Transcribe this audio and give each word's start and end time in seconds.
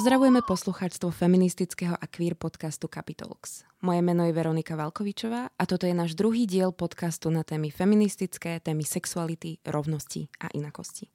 Pozdravujeme 0.00 0.40
poslucháčstvo 0.40 1.12
feministického 1.12 1.92
a 1.92 2.08
queer 2.08 2.32
podcastu 2.32 2.88
Capitalx. 2.88 3.68
Moje 3.84 4.00
meno 4.00 4.24
je 4.24 4.32
Veronika 4.32 4.72
Valkovičová 4.72 5.52
a 5.52 5.62
toto 5.68 5.84
je 5.84 5.92
náš 5.92 6.16
druhý 6.16 6.48
diel 6.48 6.72
podcastu 6.72 7.28
na 7.28 7.44
témy 7.44 7.68
feministické, 7.68 8.64
témy 8.64 8.80
sexuality, 8.80 9.60
rovnosti 9.60 10.32
a 10.40 10.48
inakosti. 10.56 11.12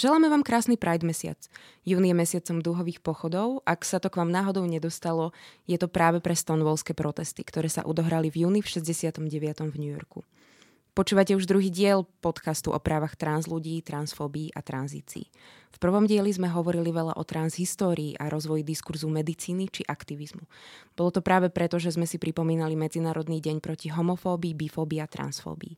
Želáme 0.00 0.32
vám 0.32 0.40
krásny 0.40 0.80
Pride 0.80 1.04
mesiac. 1.04 1.36
Jún 1.84 2.08
je 2.08 2.16
mesiacom 2.16 2.64
dúhových 2.64 3.04
pochodov. 3.04 3.60
Ak 3.68 3.84
sa 3.84 4.00
to 4.00 4.08
k 4.08 4.16
vám 4.16 4.32
náhodou 4.32 4.64
nedostalo, 4.64 5.36
je 5.68 5.76
to 5.76 5.84
práve 5.84 6.24
pre 6.24 6.32
stonewallské 6.32 6.96
protesty, 6.96 7.44
ktoré 7.44 7.68
sa 7.68 7.84
odohrali 7.84 8.32
v 8.32 8.48
júni 8.48 8.64
v 8.64 8.80
69. 8.80 9.28
v 9.60 9.76
New 9.76 9.92
Yorku. 9.92 10.24
Počúvate 10.96 11.36
už 11.36 11.44
druhý 11.44 11.68
diel 11.68 12.08
podcastu 12.24 12.72
o 12.72 12.80
právach 12.80 13.20
trans 13.20 13.44
ľudí, 13.44 13.84
transfóbii 13.84 14.56
a 14.56 14.64
tranzícii. 14.64 15.28
V 15.76 15.78
prvom 15.78 16.08
dieli 16.08 16.32
sme 16.32 16.48
hovorili 16.48 16.88
veľa 16.88 17.20
o 17.20 17.22
transhistórii 17.22 18.16
a 18.16 18.32
rozvoji 18.32 18.64
diskurzu 18.64 19.12
medicíny 19.12 19.68
či 19.68 19.84
aktivizmu. 19.84 20.48
Bolo 20.96 21.12
to 21.12 21.20
práve 21.20 21.52
preto, 21.52 21.76
že 21.76 21.92
sme 21.92 22.08
si 22.08 22.16
pripomínali 22.16 22.80
Medzinárodný 22.80 23.44
deň 23.44 23.60
proti 23.60 23.92
homofóbii, 23.92 24.56
bifóbii 24.56 25.04
a 25.04 25.04
transfóbii. 25.04 25.76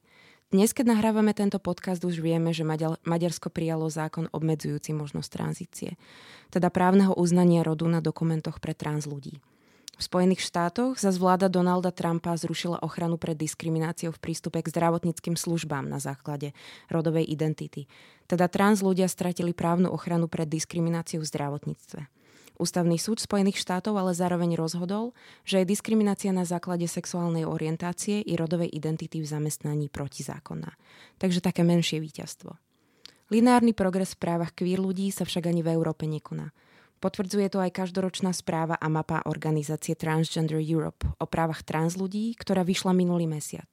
Dnes, 0.54 0.70
keď 0.70 0.94
nahrávame 0.94 1.34
tento 1.34 1.58
podcast, 1.58 1.98
už 2.06 2.22
vieme, 2.22 2.54
že 2.54 2.62
Maďarsko 3.02 3.50
prijalo 3.50 3.90
zákon 3.90 4.30
obmedzujúci 4.30 4.94
možnosť 4.94 5.30
tranzície, 5.34 5.98
teda 6.54 6.70
právneho 6.70 7.10
uznania 7.18 7.66
rodu 7.66 7.90
na 7.90 7.98
dokumentoch 7.98 8.62
pre 8.62 8.70
trans 8.70 9.02
ľudí. 9.10 9.42
V 9.98 10.06
Spojených 10.06 10.46
štátoch 10.46 10.94
za 10.94 11.10
vláda 11.10 11.50
Donalda 11.50 11.90
Trumpa 11.90 12.38
zrušila 12.38 12.78
ochranu 12.86 13.18
pred 13.18 13.34
diskrimináciou 13.34 14.14
v 14.14 14.22
prístupe 14.22 14.62
k 14.62 14.70
zdravotníckým 14.70 15.34
službám 15.34 15.90
na 15.90 15.98
základe 15.98 16.54
rodovej 16.86 17.26
identity. 17.26 17.90
Teda 18.30 18.46
trans 18.46 18.78
ľudia 18.78 19.10
stratili 19.10 19.50
právnu 19.50 19.90
ochranu 19.90 20.30
pred 20.30 20.46
diskrimináciou 20.46 21.26
v 21.26 21.30
zdravotníctve. 21.34 22.00
Ústavný 22.62 22.94
súd 22.94 23.18
Spojených 23.18 23.58
štátov 23.58 23.98
ale 23.98 24.14
zároveň 24.14 24.54
rozhodol, 24.54 25.18
že 25.42 25.62
je 25.62 25.70
diskriminácia 25.70 26.30
na 26.30 26.46
základe 26.46 26.86
sexuálnej 26.86 27.42
orientácie 27.42 28.22
i 28.22 28.38
rodovej 28.38 28.70
identity 28.70 29.18
v 29.18 29.26
zamestnaní 29.26 29.90
protizákonná. 29.90 30.78
Takže 31.18 31.42
také 31.42 31.66
menšie 31.66 31.98
víťazstvo. 31.98 32.54
Lineárny 33.34 33.74
progres 33.74 34.14
v 34.14 34.22
právach 34.22 34.54
queer 34.54 34.78
ľudí 34.78 35.10
sa 35.10 35.26
však 35.26 35.50
ani 35.50 35.66
v 35.66 35.74
Európe 35.74 36.06
nekoná. 36.06 36.54
Potvrdzuje 36.98 37.46
to 37.46 37.62
aj 37.62 37.70
každoročná 37.70 38.34
správa 38.34 38.74
a 38.74 38.90
mapa 38.90 39.22
organizácie 39.22 39.94
Transgender 39.94 40.58
Europe 40.58 41.06
o 41.22 41.26
právach 41.30 41.62
trans 41.62 41.94
ľudí, 41.94 42.34
ktorá 42.34 42.66
vyšla 42.66 42.90
minulý 42.90 43.30
mesiac. 43.30 43.70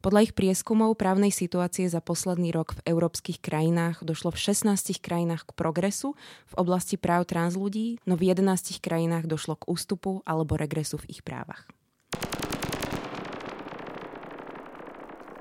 Podľa 0.00 0.30
ich 0.30 0.32
prieskumov 0.38 0.94
právnej 0.94 1.34
situácie 1.34 1.90
za 1.90 1.98
posledný 1.98 2.54
rok 2.54 2.78
v 2.78 2.94
európskych 2.94 3.42
krajinách 3.42 4.00
došlo 4.06 4.30
v 4.30 4.54
16 4.54 5.02
krajinách 5.02 5.50
k 5.50 5.56
progresu 5.58 6.14
v 6.48 6.54
oblasti 6.56 6.94
práv 6.94 7.26
trans 7.26 7.58
ľudí, 7.58 7.98
no 8.06 8.14
v 8.14 8.32
11 8.32 8.78
krajinách 8.78 9.26
došlo 9.26 9.58
k 9.58 9.68
ústupu 9.68 10.22
alebo 10.22 10.54
regresu 10.54 10.96
v 11.02 11.18
ich 11.18 11.20
právach. 11.26 11.68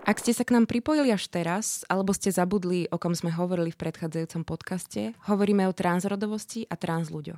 Ak 0.09 0.25
ste 0.25 0.33
sa 0.33 0.41
k 0.41 0.57
nám 0.57 0.65
pripojili 0.65 1.13
až 1.13 1.29
teraz, 1.29 1.85
alebo 1.85 2.17
ste 2.17 2.33
zabudli, 2.33 2.89
o 2.89 2.97
kom 2.97 3.13
sme 3.13 3.29
hovorili 3.29 3.69
v 3.69 3.77
predchádzajúcom 3.77 4.41
podcaste, 4.41 5.13
hovoríme 5.29 5.69
o 5.69 5.77
transrodovosti 5.77 6.65
a 6.65 6.73
trans 6.81 7.13
ľuďoch. 7.13 7.37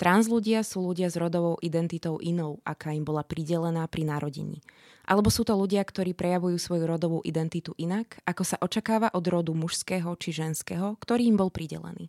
Trans 0.00 0.24
ľudia 0.24 0.64
sú 0.64 0.80
ľudia 0.80 1.12
s 1.12 1.20
rodovou 1.20 1.60
identitou 1.60 2.16
inou, 2.16 2.56
aká 2.64 2.96
im 2.96 3.04
bola 3.04 3.20
pridelená 3.20 3.84
pri 3.84 4.08
narodení. 4.08 4.64
Alebo 5.04 5.28
sú 5.28 5.44
to 5.44 5.52
ľudia, 5.52 5.84
ktorí 5.84 6.16
prejavujú 6.16 6.56
svoju 6.56 6.88
rodovú 6.88 7.20
identitu 7.20 7.76
inak, 7.76 8.16
ako 8.24 8.48
sa 8.48 8.56
očakáva 8.64 9.12
od 9.12 9.24
rodu 9.28 9.52
mužského 9.52 10.08
či 10.16 10.32
ženského, 10.32 10.96
ktorý 11.04 11.28
im 11.28 11.36
bol 11.36 11.52
pridelený. 11.52 12.08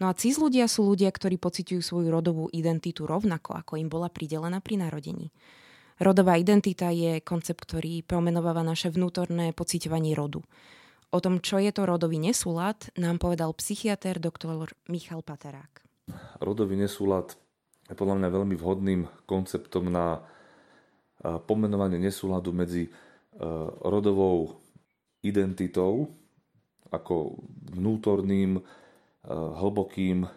No 0.00 0.08
a 0.08 0.16
cis 0.16 0.40
ľudia 0.40 0.64
sú 0.64 0.88
ľudia, 0.88 1.12
ktorí 1.12 1.36
pociťujú 1.36 1.84
svoju 1.84 2.08
rodovú 2.08 2.48
identitu 2.56 3.04
rovnako, 3.04 3.52
ako 3.52 3.76
im 3.76 3.92
bola 3.92 4.08
pridelená 4.08 4.64
pri 4.64 4.80
narodení. 4.80 5.28
Rodová 5.96 6.36
identita 6.36 6.92
je 6.92 7.24
koncept, 7.24 7.64
ktorý 7.64 8.04
pomenováva 8.04 8.60
naše 8.60 8.92
vnútorné 8.92 9.56
pociťovanie 9.56 10.12
rodu. 10.12 10.44
O 11.08 11.18
tom, 11.24 11.40
čo 11.40 11.56
je 11.56 11.72
to 11.72 11.88
rodový 11.88 12.20
nesúlad, 12.20 12.92
nám 13.00 13.16
povedal 13.16 13.56
psychiatr 13.56 14.20
doktor 14.20 14.76
Michal 14.92 15.24
Paterák. 15.24 15.80
Rodový 16.44 16.76
nesúlad 16.76 17.32
je 17.88 17.96
podľa 17.96 18.20
mňa 18.20 18.28
veľmi 18.28 18.54
vhodným 18.60 19.00
konceptom 19.24 19.88
na 19.88 20.20
pomenovanie 21.48 21.96
nesúladu 21.96 22.52
medzi 22.52 22.92
rodovou 23.80 24.60
identitou 25.24 26.12
ako 26.92 27.40
vnútorným, 27.72 28.60
hlbokým, 29.32 30.28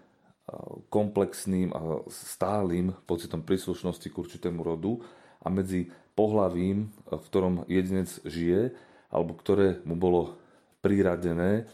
komplexným 0.88 1.70
a 1.76 2.02
stálym 2.08 2.96
pocitom 3.06 3.44
príslušnosti 3.44 4.08
k 4.08 4.16
určitému 4.18 4.64
rodu 4.64 5.04
a 5.40 5.48
medzi 5.48 5.88
pohlavím, 6.18 6.92
v 7.08 7.24
ktorom 7.32 7.64
jedinec 7.72 8.12
žije, 8.28 8.76
alebo 9.08 9.34
ktoré 9.40 9.80
mu 9.88 9.96
bolo 9.96 10.36
priradené 10.84 11.64
e, 11.64 11.66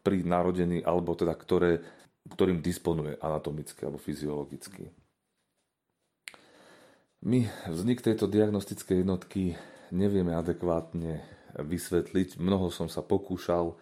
pri 0.00 0.18
narodení, 0.24 0.80
alebo 0.80 1.12
teda 1.12 1.36
ktoré, 1.36 1.84
ktorým 2.32 2.64
disponuje 2.64 3.16
anatomicky 3.20 3.84
alebo 3.84 4.00
fyziologicky. 4.00 4.88
My 7.18 7.50
vznik 7.66 8.00
tejto 8.00 8.30
diagnostickej 8.30 9.02
jednotky 9.02 9.58
nevieme 9.90 10.38
adekvátne 10.38 11.26
vysvetliť. 11.58 12.38
Mnoho 12.38 12.70
som 12.70 12.86
sa 12.86 13.02
pokúšal 13.02 13.74
e, 13.74 13.76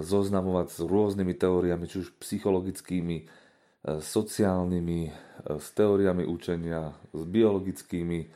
zoznamovať 0.00 0.66
s 0.72 0.78
rôznymi 0.80 1.34
teóriami, 1.36 1.84
či 1.86 2.02
už 2.02 2.16
psychologickými, 2.18 3.28
E, 3.80 4.04
sociálnymi, 4.04 5.00
e, 5.08 5.12
s 5.56 5.72
teóriami 5.72 6.28
učenia, 6.28 6.92
s 7.16 7.22
biologickými, 7.24 8.20
e, 8.20 8.28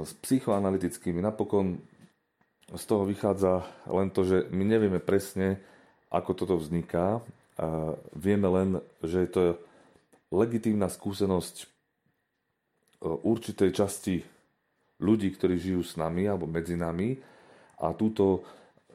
s 0.00 0.12
psychoanalytickými. 0.24 1.20
Napokon 1.20 1.76
z 2.72 2.84
toho 2.88 3.04
vychádza 3.04 3.68
len 3.92 4.08
to, 4.08 4.24
že 4.24 4.48
my 4.48 4.64
nevieme 4.64 5.00
presne, 5.04 5.60
ako 6.08 6.32
toto 6.36 6.56
vzniká. 6.56 7.20
Vieme 8.16 8.48
len, 8.48 8.68
že 9.00 9.24
je 9.24 9.30
to 9.32 9.42
legitímna 10.32 10.88
skúsenosť 10.88 11.64
určitej 13.00 13.70
časti 13.72 14.20
ľudí, 15.00 15.32
ktorí 15.32 15.56
žijú 15.56 15.80
s 15.80 15.96
nami 15.96 16.28
alebo 16.28 16.44
medzi 16.44 16.76
nami 16.76 17.16
a 17.80 17.92
túto 17.96 18.44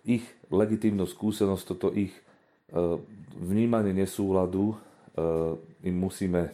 ich 0.06 0.26
legitímnu 0.54 1.10
skúsenosť, 1.10 1.64
toto 1.66 1.90
ich 1.94 2.14
vnímanie 3.38 3.94
nesúladu 3.94 4.78
im 5.84 5.96
musíme 5.96 6.42
eh, 6.50 6.54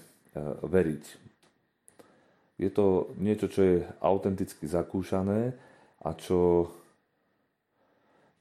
veriť. 0.63 1.03
Je 2.59 2.69
to 2.69 3.15
niečo, 3.15 3.47
čo 3.47 3.61
je 3.63 3.77
autenticky 4.03 4.67
zakúšané 4.67 5.55
a 6.03 6.09
čo, 6.11 6.67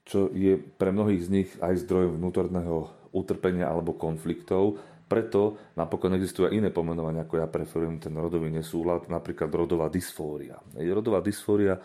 čo 0.03 0.27
je 0.35 0.59
pre 0.59 0.91
mnohých 0.91 1.23
z 1.23 1.29
nich 1.31 1.49
aj 1.63 1.87
zdrojom 1.87 2.19
vnútorného 2.19 2.91
utrpenia 3.15 3.71
alebo 3.71 3.95
konfliktov. 3.95 4.75
Preto 5.07 5.57
napokon 5.79 6.13
existujú 6.19 6.51
aj 6.51 6.55
iné 6.59 6.69
pomenovania, 6.69 7.23
ako 7.25 7.41
ja 7.41 7.47
preferujem 7.49 7.97
ten 7.97 8.13
rodový 8.13 8.51
nesúlad, 8.51 9.07
napríklad 9.07 9.49
rodová 9.49 9.87
dysfória. 9.87 10.59
Rodová 10.75 11.23
dysfória 11.23 11.79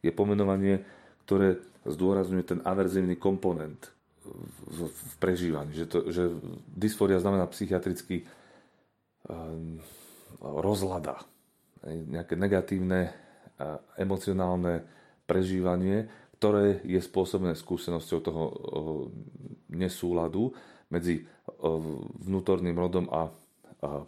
je 0.00 0.14
pomenovanie, 0.14 0.80
ktoré 1.26 1.60
zdôrazňuje 1.84 2.44
ten 2.46 2.60
averzívny 2.64 3.18
komponent 3.18 3.90
v, 4.70 4.78
v 4.88 5.14
prežívaní. 5.18 5.74
Že, 5.74 5.86
to, 5.86 5.98
že 6.14 6.22
dysfória 6.70 7.18
znamená 7.18 7.50
psychiatricky 7.50 8.24
um, 9.26 9.82
rozlada. 10.40 11.20
Nejaké 11.84 12.36
negatívne 12.36 13.12
a 13.60 13.76
emocionálne 14.00 14.84
prežívanie, 15.28 16.08
ktoré 16.40 16.80
je 16.84 16.96
spôsobené 16.96 17.52
skúsenosťou 17.52 18.18
toho 18.24 18.42
nesúladu 19.68 20.56
medzi 20.88 21.20
uh, 21.20 21.76
vnútorným 22.24 22.76
rodom 22.76 23.08
a 23.12 23.28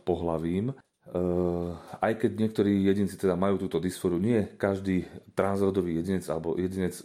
pohlavím. 0.05 0.73
Uh, 0.73 1.77
aj 2.01 2.25
keď 2.25 2.31
niektorí 2.39 2.89
jedinci 2.89 3.17
teda 3.21 3.37
majú 3.37 3.61
túto 3.61 3.81
dysfóriu, 3.81 4.21
nie 4.21 4.53
každý 4.57 5.05
transrodový 5.37 6.01
jedinec 6.01 6.25
alebo 6.29 6.57
jedinec, 6.57 6.97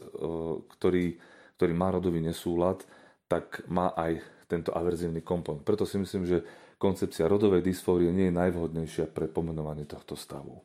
ktorý, 0.77 1.19
ktorý 1.59 1.73
má 1.75 1.91
rodový 1.91 2.23
nesúlad, 2.23 2.83
tak 3.27 3.63
má 3.67 3.91
aj 3.95 4.23
tento 4.47 4.71
averzívny 4.71 5.19
komponent. 5.19 5.67
Preto 5.67 5.83
si 5.83 5.99
myslím, 5.99 6.23
že 6.23 6.47
koncepcia 6.79 7.27
rodovej 7.27 7.63
dysfórie 7.63 8.09
nie 8.15 8.31
je 8.31 8.39
najvhodnejšia 8.39 9.11
pre 9.11 9.27
pomenovanie 9.27 9.83
tohto 9.83 10.15
stavu. 10.15 10.63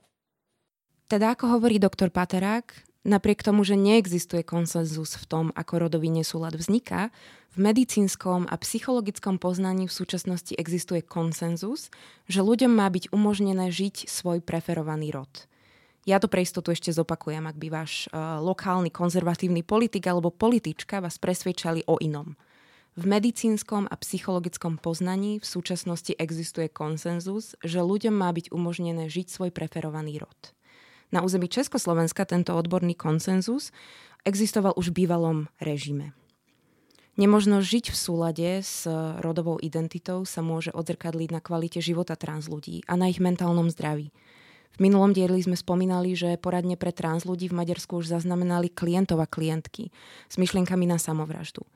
Teda 1.10 1.34
ako 1.34 1.58
hovorí 1.58 1.76
doktor 1.76 2.08
Paterák, 2.08 2.72
napriek 3.04 3.42
tomu, 3.44 3.66
že 3.66 3.76
neexistuje 3.76 4.46
konsenzus 4.46 5.18
v 5.18 5.24
tom, 5.28 5.46
ako 5.52 5.90
rodový 5.90 6.08
nesúlad 6.08 6.56
vzniká, 6.56 7.12
v 7.52 7.68
medicínskom 7.68 8.48
a 8.48 8.56
psychologickom 8.56 9.36
poznaní 9.36 9.84
v 9.84 9.92
súčasnosti 9.92 10.56
existuje 10.56 11.04
konsenzus, 11.04 11.92
že 12.24 12.40
ľuďom 12.40 12.72
má 12.72 12.88
byť 12.88 13.12
umožnené 13.12 13.68
žiť 13.68 14.08
svoj 14.08 14.40
preferovaný 14.40 15.12
rod– 15.12 15.32
ja 16.02 16.18
to 16.18 16.26
pre 16.26 16.42
istotu 16.42 16.74
ešte 16.74 16.90
zopakujem, 16.90 17.46
ak 17.46 17.56
by 17.62 17.68
váš 17.70 18.10
uh, 18.10 18.42
lokálny 18.42 18.90
konzervatívny 18.90 19.62
politik 19.62 20.02
alebo 20.10 20.34
politička 20.34 20.98
vás 20.98 21.22
presvedčali 21.22 21.86
o 21.86 21.94
inom. 22.02 22.34
V 22.92 23.08
medicínskom 23.08 23.88
a 23.88 23.96
psychologickom 23.96 24.76
poznaní 24.76 25.40
v 25.40 25.46
súčasnosti 25.48 26.12
existuje 26.12 26.68
konsenzus, 26.68 27.56
že 27.64 27.80
ľuďom 27.80 28.12
má 28.12 28.28
byť 28.28 28.52
umožnené 28.52 29.08
žiť 29.08 29.32
svoj 29.32 29.48
preferovaný 29.48 30.20
rod. 30.20 30.52
Na 31.08 31.24
území 31.24 31.48
Československa 31.48 32.28
tento 32.28 32.52
odborný 32.52 32.92
konsenzus 32.92 33.72
existoval 34.28 34.76
už 34.76 34.92
v 34.92 35.04
bývalom 35.08 35.48
režime. 35.56 36.12
Nemožno 37.16 37.64
žiť 37.64 37.92
v 37.92 37.96
súlade 37.96 38.50
s 38.60 38.84
rodovou 39.24 39.56
identitou 39.56 40.28
sa 40.28 40.44
môže 40.44 40.68
odzrkadliť 40.76 41.28
na 41.32 41.40
kvalite 41.40 41.80
života 41.80 42.12
trans 42.12 42.44
ľudí 42.44 42.84
a 42.84 43.00
na 43.00 43.08
ich 43.08 43.24
mentálnom 43.24 43.72
zdraví– 43.72 44.12
v 44.72 44.88
minulom 44.88 45.12
dieli 45.12 45.36
sme 45.44 45.52
spomínali, 45.52 46.16
že 46.16 46.40
poradne 46.40 46.80
pre 46.80 46.96
trans 46.96 47.28
ľudí 47.28 47.52
v 47.52 47.60
Maďarsku 47.60 48.00
už 48.00 48.08
zaznamenali 48.08 48.72
klientov 48.72 49.20
a 49.20 49.28
klientky 49.28 49.92
s 50.32 50.40
myšlienkami 50.40 50.88
na 50.88 50.96
samovraždu. 50.96 51.68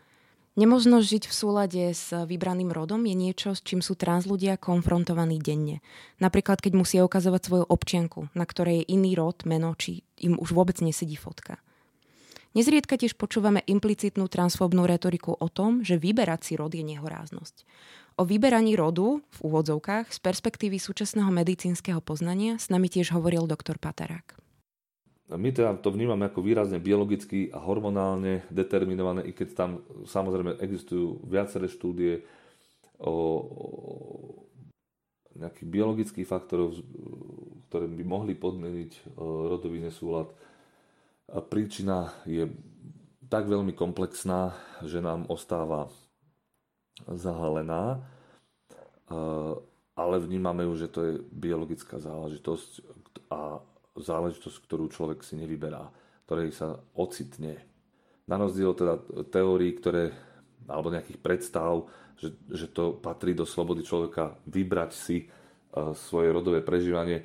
Nemožnosť 0.56 1.04
žiť 1.04 1.24
v 1.28 1.34
súlade 1.36 1.84
s 1.92 2.16
vybraným 2.16 2.72
rodom 2.72 3.04
je 3.04 3.12
niečo, 3.12 3.52
s 3.52 3.60
čím 3.60 3.84
sú 3.84 3.92
trans 3.92 4.24
ľudia 4.24 4.56
konfrontovaní 4.56 5.36
denne. 5.36 5.84
Napríklad, 6.16 6.64
keď 6.64 6.72
musia 6.72 7.04
ukazovať 7.04 7.44
svoju 7.44 7.64
občianku, 7.68 8.32
na 8.32 8.48
ktorej 8.48 8.80
je 8.80 8.96
iný 8.96 9.12
rod, 9.20 9.44
meno, 9.44 9.76
či 9.76 10.00
im 10.16 10.40
už 10.40 10.56
vôbec 10.56 10.80
nesedí 10.80 11.12
fotka. 11.12 11.60
Nezriedka 12.56 12.96
tiež 12.96 13.20
počúvame 13.20 13.60
implicitnú 13.68 14.32
transfóbnu 14.32 14.88
retoriku 14.88 15.36
o 15.36 15.48
tom, 15.52 15.84
že 15.84 16.00
vyberať 16.00 16.40
si 16.40 16.52
rod 16.56 16.72
je 16.72 16.80
nehoráznosť. 16.88 17.68
O 18.16 18.24
vyberaní 18.24 18.80
rodu, 18.80 19.20
v 19.20 19.38
úvodzovkách, 19.44 20.08
z 20.08 20.18
perspektívy 20.24 20.80
súčasného 20.80 21.28
medicínskeho 21.36 22.00
poznania 22.00 22.56
s 22.56 22.72
nami 22.72 22.88
tiež 22.88 23.12
hovoril 23.12 23.44
doktor 23.44 23.76
Patarák. 23.76 24.45
My 25.26 25.50
teda 25.50 25.74
to 25.82 25.90
vnímame 25.90 26.30
ako 26.30 26.38
výrazne 26.38 26.78
biologicky 26.78 27.50
a 27.50 27.58
hormonálne 27.58 28.46
determinované, 28.46 29.26
i 29.26 29.34
keď 29.34 29.48
tam 29.58 29.70
samozrejme 30.06 30.62
existujú 30.62 31.18
viaceré 31.26 31.66
štúdie 31.66 32.22
o, 33.02 33.42
nejakých 35.34 35.66
biologických 35.66 36.30
faktorov, 36.30 36.78
ktoré 37.66 37.90
by 37.90 38.04
mohli 38.06 38.38
podmeniť 38.38 39.18
rodový 39.18 39.82
nesúlad. 39.82 40.30
Príčina 41.50 42.14
je 42.22 42.46
tak 43.26 43.50
veľmi 43.50 43.74
komplexná, 43.74 44.54
že 44.86 45.02
nám 45.02 45.26
ostáva 45.26 45.90
zahalená, 47.02 47.98
ale 49.98 50.16
vnímame 50.22 50.70
ju, 50.70 50.72
že 50.78 50.88
to 50.88 51.00
je 51.02 51.12
biologická 51.34 51.98
záležitosť 51.98 52.70
a 53.34 53.58
záležitosť, 53.98 54.56
ktorú 54.64 54.92
človek 54.92 55.24
si 55.24 55.36
nevyberá, 55.36 55.88
ktorej 56.28 56.52
sa 56.52 56.76
ocitne. 56.96 57.60
Na 58.26 58.36
rozdiel 58.36 58.74
teda 58.74 58.98
teórií, 59.30 59.76
ktoré, 59.78 60.12
alebo 60.66 60.90
nejakých 60.90 61.20
predstav, 61.22 61.86
že, 62.16 62.32
že 62.48 62.66
to 62.72 62.96
patrí 62.96 63.36
do 63.36 63.44
slobody 63.44 63.84
človeka 63.84 64.36
vybrať 64.48 64.90
si 64.92 65.28
svoje 65.76 66.32
rodové 66.32 66.64
prežívanie, 66.64 67.20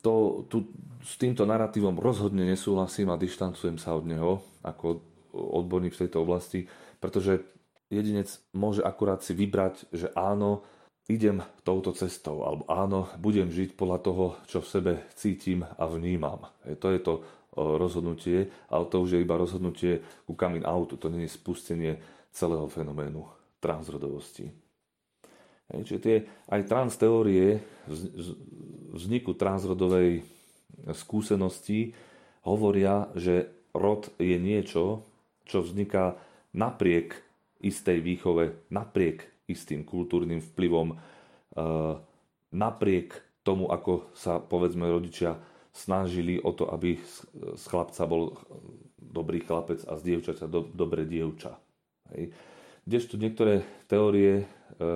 to, 0.00 0.46
tu, 0.48 0.72
s 1.04 1.20
týmto 1.20 1.44
narratívom 1.44 2.00
rozhodne 2.00 2.48
nesúhlasím 2.48 3.12
a 3.12 3.20
dištancujem 3.20 3.76
sa 3.76 3.92
od 3.92 4.08
neho 4.08 4.40
ako 4.64 5.04
odborník 5.34 5.92
v 5.92 6.02
tejto 6.06 6.24
oblasti, 6.24 6.64
pretože 6.96 7.44
jedinec 7.92 8.32
môže 8.56 8.80
akurát 8.80 9.20
si 9.20 9.36
vybrať, 9.36 9.92
že 9.92 10.08
áno, 10.16 10.64
idem 11.08 11.40
touto 11.64 11.94
cestou, 11.96 12.44
alebo 12.44 12.68
áno, 12.68 13.08
budem 13.16 13.48
žiť 13.48 13.78
podľa 13.78 13.98
toho, 14.04 14.24
čo 14.50 14.58
v 14.60 14.70
sebe 14.70 14.92
cítim 15.16 15.64
a 15.64 15.84
vnímam. 15.88 16.50
E, 16.66 16.76
to 16.76 16.92
je 16.92 17.00
to 17.00 17.14
rozhodnutie, 17.56 18.46
ale 18.70 18.84
to 18.86 19.02
už 19.02 19.18
je 19.18 19.24
iba 19.24 19.34
rozhodnutie 19.34 20.02
ku 20.22 20.38
coming 20.38 20.62
outu, 20.62 20.94
to 20.94 21.10
nie 21.10 21.26
je 21.26 21.34
spustenie 21.34 21.98
celého 22.30 22.70
fenoménu 22.70 23.26
transrodovosti. 23.58 24.54
Čiže 25.70 26.00
tie 26.02 26.16
aj 26.50 26.66
trans 26.66 26.94
teórie 26.98 27.62
vzniku 28.90 29.38
transrodovej 29.38 30.26
skúsenosti 30.90 31.94
hovoria, 32.42 33.06
že 33.14 33.50
rod 33.70 34.10
je 34.18 34.34
niečo, 34.34 35.06
čo 35.46 35.62
vzniká 35.62 36.18
napriek 36.54 37.14
istej 37.62 38.02
výchove, 38.02 38.66
napriek 38.74 39.39
istým 39.50 39.82
kultúrnym 39.82 40.38
vplyvom, 40.38 40.94
eh, 40.94 40.98
napriek 42.50 43.08
tomu, 43.42 43.68
ako 43.68 44.14
sa 44.14 44.38
povedzme 44.38 44.86
rodičia 44.86 45.38
snažili 45.70 46.42
o 46.42 46.50
to, 46.50 46.66
aby 46.70 46.98
z 47.54 47.64
chlapca 47.70 48.02
bol 48.10 48.34
dobrý 48.98 49.42
chlapec 49.42 49.86
a 49.86 49.94
z 49.96 50.02
dievčaťa 50.02 50.46
do, 50.50 50.66
dobré 50.66 51.06
dievča. 51.06 51.56
Hej. 52.10 52.34
Kdežto 52.82 53.14
niektoré 53.14 53.62
teórie, 53.86 54.42
e, 54.42 54.44
e, 54.82 54.88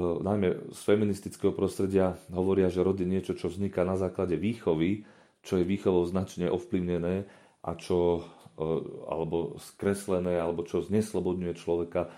najmä 0.00 0.72
z 0.72 0.80
feministického 0.80 1.52
prostredia, 1.52 2.16
hovoria, 2.32 2.72
že 2.72 2.80
rod 2.80 3.04
je 3.04 3.08
niečo, 3.08 3.36
čo 3.36 3.52
vzniká 3.52 3.84
na 3.84 4.00
základe 4.00 4.40
výchovy, 4.40 5.04
čo 5.44 5.60
je 5.60 5.68
výchovou 5.68 6.08
značne 6.08 6.48
ovplyvnené 6.48 7.28
a 7.62 7.70
čo 7.76 8.24
alebo 9.08 9.56
skreslené, 9.56 10.36
alebo 10.36 10.62
čo 10.62 10.84
zneslobodňuje 10.84 11.54
človeka, 11.56 12.12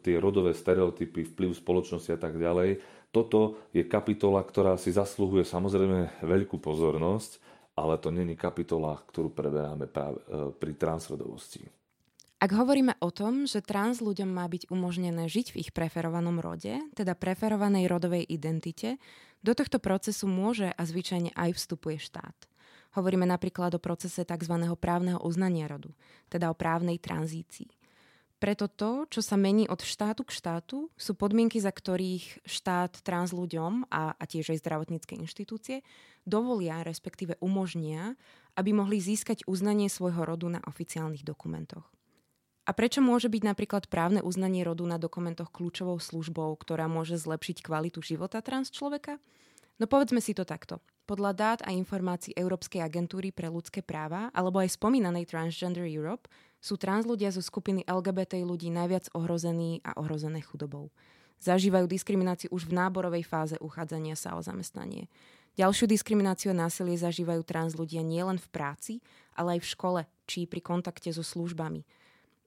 tie 0.00 0.16
rodové 0.22 0.54
stereotypy, 0.54 1.26
vplyv 1.26 1.50
spoločnosti 1.58 2.10
a 2.14 2.20
tak 2.20 2.38
ďalej. 2.38 2.78
Toto 3.10 3.58
je 3.74 3.82
kapitola, 3.82 4.38
ktorá 4.46 4.78
si 4.78 4.94
zasluhuje 4.94 5.42
samozrejme 5.42 6.22
veľkú 6.22 6.62
pozornosť, 6.62 7.42
ale 7.74 7.98
to 7.98 8.14
není 8.14 8.38
kapitola, 8.38 9.02
ktorú 9.10 9.34
preberáme 9.34 9.90
práve 9.90 10.22
e, 10.22 10.54
pri 10.54 10.72
transrodovosti. 10.78 11.66
Ak 12.40 12.56
hovoríme 12.56 12.96
o 13.04 13.10
tom, 13.12 13.44
že 13.44 13.60
trans 13.60 14.00
ľuďom 14.00 14.30
má 14.30 14.48
byť 14.48 14.72
umožnené 14.72 15.28
žiť 15.28 15.52
v 15.52 15.60
ich 15.60 15.70
preferovanom 15.76 16.40
rode, 16.40 16.72
teda 16.96 17.12
preferovanej 17.12 17.84
rodovej 17.90 18.24
identite, 18.24 18.96
do 19.44 19.52
tohto 19.52 19.76
procesu 19.76 20.24
môže 20.24 20.72
a 20.72 20.82
zvyčajne 20.84 21.36
aj 21.36 21.56
vstupuje 21.56 22.00
štát. 22.00 22.36
Hovoríme 22.96 23.28
napríklad 23.28 23.76
o 23.76 23.80
procese 23.82 24.24
tzv. 24.24 24.54
právneho 24.80 25.20
uznania 25.20 25.68
rodu, 25.68 25.92
teda 26.32 26.48
o 26.48 26.56
právnej 26.56 26.96
tranzícii. 26.96 27.79
Preto 28.40 28.72
to, 28.72 29.04
čo 29.12 29.20
sa 29.20 29.36
mení 29.36 29.68
od 29.68 29.84
štátu 29.84 30.24
k 30.24 30.32
štátu, 30.32 30.88
sú 30.96 31.12
podmienky, 31.12 31.60
za 31.60 31.68
ktorých 31.68 32.40
štát 32.48 33.04
trans 33.04 33.36
ľuďom 33.36 33.92
a, 33.92 34.16
a 34.16 34.24
tiež 34.24 34.56
aj 34.56 34.64
zdravotnícke 34.64 35.12
inštitúcie 35.12 35.84
dovolia, 36.24 36.80
respektíve 36.80 37.36
umožnia, 37.44 38.16
aby 38.56 38.72
mohli 38.72 38.96
získať 38.96 39.44
uznanie 39.44 39.92
svojho 39.92 40.24
rodu 40.24 40.48
na 40.48 40.60
oficiálnych 40.64 41.20
dokumentoch. 41.20 41.84
A 42.64 42.72
prečo 42.72 43.04
môže 43.04 43.28
byť 43.28 43.42
napríklad 43.44 43.84
právne 43.92 44.24
uznanie 44.24 44.64
rodu 44.64 44.88
na 44.88 44.96
dokumentoch 44.96 45.52
kľúčovou 45.52 46.00
službou, 46.00 46.56
ktorá 46.56 46.88
môže 46.88 47.20
zlepšiť 47.20 47.60
kvalitu 47.60 48.00
života 48.00 48.40
trans 48.40 48.72
človeka? 48.72 49.20
No 49.80 49.84
povedzme 49.84 50.20
si 50.24 50.32
to 50.32 50.48
takto. 50.48 50.80
Podľa 51.08 51.32
dát 51.34 51.60
a 51.66 51.74
informácií 51.74 52.36
Európskej 52.36 52.84
agentúry 52.84 53.32
pre 53.32 53.50
ľudské 53.50 53.82
práva 53.82 54.30
alebo 54.30 54.62
aj 54.62 54.76
spomínanej 54.76 55.26
Transgender 55.26 55.88
Europe 55.88 56.30
sú 56.60 56.76
trans 56.76 57.08
ľudia 57.08 57.32
zo 57.32 57.40
skupiny 57.40 57.88
LGBT 57.88 58.44
ľudí 58.44 58.68
najviac 58.68 59.08
ohrození 59.16 59.80
a 59.80 59.96
ohrozené 59.96 60.44
chudobou. 60.44 60.92
Zažívajú 61.40 61.88
diskrimináciu 61.88 62.52
už 62.52 62.68
v 62.68 62.76
náborovej 62.76 63.24
fáze 63.24 63.56
uchádzania 63.64 64.12
sa 64.12 64.36
o 64.36 64.44
zamestnanie. 64.44 65.08
Ďalšiu 65.56 65.88
diskrimináciu 65.88 66.52
a 66.52 66.60
násilie 66.68 67.00
zažívajú 67.00 67.42
trans 67.48 67.72
ľudia 67.74 68.04
nielen 68.04 68.36
v 68.36 68.48
práci, 68.52 68.94
ale 69.32 69.56
aj 69.56 69.60
v 69.64 69.70
škole 69.72 70.00
či 70.28 70.44
pri 70.44 70.60
kontakte 70.60 71.08
so 71.10 71.24
službami. 71.24 71.82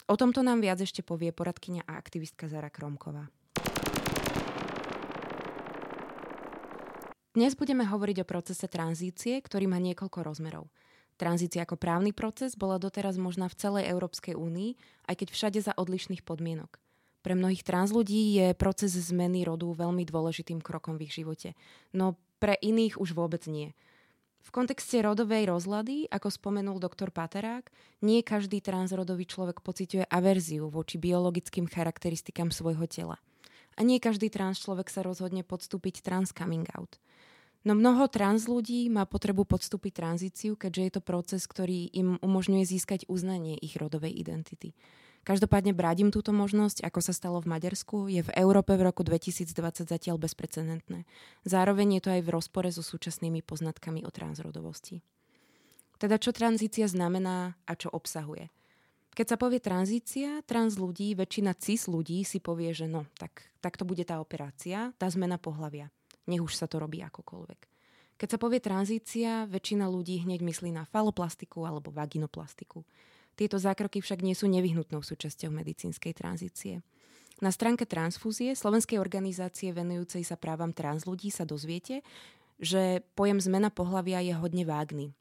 O 0.06 0.16
tomto 0.16 0.46
nám 0.46 0.62
viac 0.62 0.78
ešte 0.78 1.02
povie 1.02 1.34
poradkyňa 1.34 1.90
a 1.90 1.98
aktivistka 1.98 2.46
Zara 2.46 2.70
Kromková. 2.70 3.34
Dnes 7.34 7.58
budeme 7.58 7.82
hovoriť 7.82 8.22
o 8.22 8.30
procese 8.30 8.70
tranzície, 8.70 9.42
ktorý 9.42 9.66
má 9.66 9.82
niekoľko 9.82 10.22
rozmerov. 10.22 10.70
Tranzícia 11.24 11.64
ako 11.64 11.80
právny 11.80 12.12
proces 12.12 12.60
bola 12.60 12.76
doteraz 12.76 13.16
možná 13.16 13.48
v 13.48 13.56
celej 13.56 13.88
Európskej 13.88 14.36
únii, 14.36 14.76
aj 15.08 15.24
keď 15.24 15.28
všade 15.32 15.60
za 15.64 15.72
odlišných 15.72 16.20
podmienok. 16.20 16.84
Pre 17.24 17.32
mnohých 17.32 17.64
trans 17.64 17.96
ľudí 17.96 18.36
je 18.36 18.52
proces 18.52 18.92
zmeny 18.92 19.48
rodu 19.48 19.72
veľmi 19.72 20.04
dôležitým 20.04 20.60
krokom 20.60 21.00
v 21.00 21.08
ich 21.08 21.16
živote, 21.16 21.56
no 21.96 22.20
pre 22.44 22.60
iných 22.60 23.00
už 23.00 23.16
vôbec 23.16 23.48
nie. 23.48 23.72
V 24.44 24.52
kontexte 24.52 25.00
rodovej 25.00 25.48
rozlady, 25.48 26.12
ako 26.12 26.28
spomenul 26.28 26.84
doktor 26.84 27.16
Paterák, 27.16 27.72
nie 28.04 28.20
každý 28.20 28.60
transrodový 28.60 29.24
človek 29.24 29.64
pociťuje 29.64 30.12
averziu 30.12 30.68
voči 30.68 31.00
biologickým 31.00 31.72
charakteristikám 31.72 32.52
svojho 32.52 32.84
tela– 32.92 33.16
a 33.74 33.82
nie 33.82 33.98
každý 33.98 34.30
trans 34.30 34.62
človek 34.62 34.90
sa 34.90 35.02
rozhodne 35.02 35.42
podstúpiť 35.42 36.06
trans 36.06 36.30
coming 36.30 36.66
out. 36.78 37.02
No 37.64 37.80
mnoho 37.80 38.12
trans 38.12 38.44
ľudí 38.44 38.92
má 38.92 39.08
potrebu 39.08 39.48
podstúpiť 39.48 39.96
tranzíciu, 39.96 40.60
keďže 40.60 40.82
je 40.84 40.92
to 40.92 41.02
proces, 41.02 41.48
ktorý 41.48 41.88
im 41.96 42.20
umožňuje 42.20 42.64
získať 42.68 43.08
uznanie 43.08 43.56
ich 43.56 43.80
rodovej 43.80 44.12
identity. 44.12 44.76
Každopádne 45.24 45.72
brádim 45.72 46.12
túto 46.12 46.36
možnosť, 46.36 46.84
ako 46.84 47.00
sa 47.00 47.16
stalo 47.16 47.40
v 47.40 47.56
Maďarsku, 47.56 48.12
je 48.12 48.28
v 48.28 48.34
Európe 48.36 48.76
v 48.76 48.92
roku 48.92 49.08
2020 49.08 49.88
zatiaľ 49.88 50.20
bezprecedentné. 50.20 51.08
Zároveň 51.48 52.00
je 52.00 52.02
to 52.04 52.10
aj 52.12 52.22
v 52.28 52.34
rozpore 52.36 52.68
so 52.68 52.84
súčasnými 52.84 53.40
poznatkami 53.40 54.04
o 54.04 54.12
transrodovosti. 54.12 55.00
Teda 55.96 56.20
čo 56.20 56.36
tranzícia 56.36 56.92
znamená 56.92 57.56
a 57.64 57.72
čo 57.80 57.88
obsahuje? 57.88 58.52
Keď 59.16 59.26
sa 59.32 59.38
povie 59.40 59.64
tranzícia, 59.64 60.44
trans 60.44 60.76
ľudí, 60.76 61.16
väčšina 61.16 61.56
cis 61.56 61.88
ľudí 61.88 62.28
si 62.28 62.44
povie, 62.44 62.76
že 62.76 62.92
no, 62.92 63.08
tak, 63.16 63.48
tak 63.64 63.80
to 63.80 63.88
bude 63.88 64.04
tá 64.04 64.20
operácia, 64.20 64.92
tá 65.00 65.08
zmena 65.08 65.40
pohlavia. 65.40 65.88
Nech 66.28 66.42
už 66.44 66.54
sa 66.56 66.66
to 66.70 66.80
robí 66.80 67.04
akokoľvek. 67.04 67.60
Keď 68.16 68.28
sa 68.30 68.40
povie 68.40 68.64
tranzícia, 68.64 69.50
väčšina 69.50 69.90
ľudí 69.90 70.24
hneď 70.24 70.46
myslí 70.46 70.72
na 70.72 70.88
faloplastiku 70.88 71.68
alebo 71.68 71.92
vaginoplastiku. 71.92 72.86
Tieto 73.34 73.58
zákroky 73.58 74.00
však 74.00 74.22
nie 74.22 74.38
sú 74.38 74.46
nevyhnutnou 74.46 75.02
súčasťou 75.02 75.50
medicínskej 75.50 76.14
tranzície. 76.14 76.86
Na 77.42 77.50
stránke 77.50 77.90
transfúzie 77.90 78.54
Slovenskej 78.54 79.02
organizácie 79.02 79.74
venujúcej 79.74 80.22
sa 80.22 80.38
právam 80.38 80.70
trans 80.70 81.10
ľudí 81.10 81.34
sa 81.34 81.44
dozviete, 81.44 82.06
že 82.62 83.02
pojem 83.18 83.42
zmena 83.42 83.74
pohlavia 83.74 84.22
je 84.22 84.38
hodne 84.38 84.64
vágny. 84.64 85.12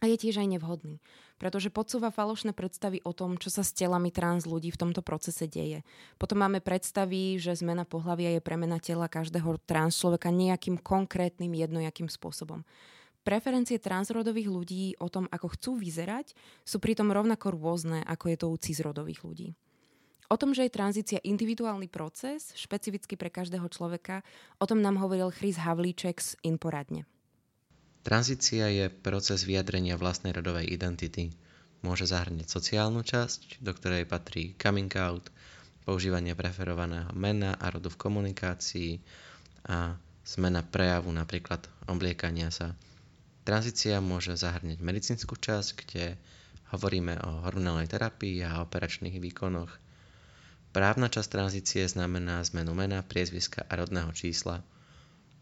A 0.00 0.08
je 0.08 0.16
tiež 0.16 0.40
aj 0.40 0.48
nevhodný, 0.56 0.96
pretože 1.36 1.68
podsúva 1.68 2.08
falošné 2.08 2.56
predstavy 2.56 3.04
o 3.04 3.12
tom, 3.12 3.36
čo 3.36 3.52
sa 3.52 3.60
s 3.60 3.76
telami 3.76 4.08
trans 4.08 4.48
ľudí 4.48 4.72
v 4.72 4.80
tomto 4.80 5.04
procese 5.04 5.44
deje. 5.44 5.84
Potom 6.16 6.40
máme 6.40 6.64
predstavy, 6.64 7.36
že 7.36 7.52
zmena 7.52 7.84
pohlavia 7.84 8.32
je 8.32 8.40
premena 8.40 8.80
tela 8.80 9.12
každého 9.12 9.60
trans 9.68 10.00
človeka 10.00 10.32
nejakým 10.32 10.80
konkrétnym 10.80 11.52
jednojakým 11.52 12.08
spôsobom. 12.08 12.64
Preferencie 13.20 13.76
transrodových 13.76 14.48
ľudí 14.48 14.84
o 14.96 15.12
tom, 15.12 15.28
ako 15.28 15.52
chcú 15.52 15.76
vyzerať, 15.76 16.32
sú 16.64 16.80
pritom 16.80 17.12
rovnako 17.12 17.52
rôzne, 17.52 18.00
ako 18.08 18.32
je 18.32 18.36
to 18.40 18.46
u 18.48 18.56
cisrodových 18.56 19.20
ľudí. 19.20 19.48
O 20.32 20.40
tom, 20.40 20.56
že 20.56 20.64
je 20.64 20.72
tranzícia 20.72 21.20
individuálny 21.20 21.92
proces, 21.92 22.56
špecificky 22.56 23.20
pre 23.20 23.28
každého 23.28 23.68
človeka, 23.68 24.24
o 24.56 24.64
tom 24.64 24.80
nám 24.80 24.96
hovoril 24.96 25.28
Chris 25.34 25.60
Havlíček 25.60 26.16
z 26.22 26.40
Inporadne. 26.48 27.04
Tranzícia 28.00 28.68
je 28.72 28.88
proces 28.88 29.44
vyjadrenia 29.44 30.00
vlastnej 30.00 30.32
rodovej 30.32 30.68
identity. 30.72 31.32
Môže 31.80 32.08
zahrňať 32.08 32.48
sociálnu 32.48 33.04
časť, 33.04 33.60
do 33.60 33.72
ktorej 33.72 34.08
patrí 34.08 34.56
coming 34.56 34.92
out, 34.96 35.28
používanie 35.84 36.36
preferovaného 36.36 37.12
mena 37.16 37.56
a 37.56 37.72
rodu 37.72 37.88
v 37.88 38.00
komunikácii 38.00 39.00
a 39.68 39.96
zmena 40.24 40.60
prejavu, 40.64 41.08
napríklad 41.12 41.64
obliekania 41.88 42.52
sa 42.52 42.76
Tranzícia 43.40 44.04
môže 44.04 44.36
zahrňať 44.36 44.84
medicínsku 44.84 45.32
časť, 45.34 45.68
kde 45.82 46.14
hovoríme 46.76 47.18
o 47.24 47.42
hormonálnej 47.48 47.88
terapii 47.88 48.44
a 48.44 48.60
operačných 48.62 49.16
výkonoch. 49.16 49.72
Právna 50.70 51.10
časť 51.10 51.28
tranzície 51.34 51.82
znamená 51.88 52.44
zmenu 52.46 52.76
mena, 52.76 53.02
priezviska 53.02 53.66
a 53.66 53.72
rodného 53.74 54.12
čísla. 54.12 54.62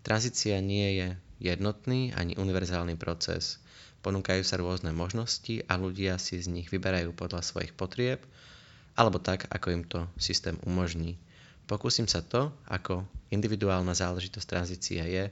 Tranzícia 0.06 0.56
nie 0.62 0.88
je 0.94 1.08
jednotný 1.38 2.14
ani 2.14 2.35
univerzálny 2.38 2.99
proces. 2.99 3.62
Ponúkajú 4.02 4.47
sa 4.47 4.59
rôzne 4.59 4.95
možnosti 4.95 5.66
a 5.66 5.75
ľudia 5.75 6.18
si 6.23 6.38
z 6.38 6.47
nich 6.50 6.71
vyberajú 6.71 7.11
podľa 7.14 7.42
svojich 7.42 7.75
potrieb 7.75 8.23
alebo 8.99 9.23
tak, 9.23 9.47
ako 9.50 9.66
im 9.71 9.83
to 9.87 10.11
systém 10.18 10.59
umožní. 10.66 11.14
Pokúsim 11.71 12.11
sa 12.11 12.18
to, 12.18 12.50
ako 12.66 13.07
individuálna 13.30 13.95
záležitosť 13.95 14.47
tranzícia 14.49 15.07
je, 15.07 15.30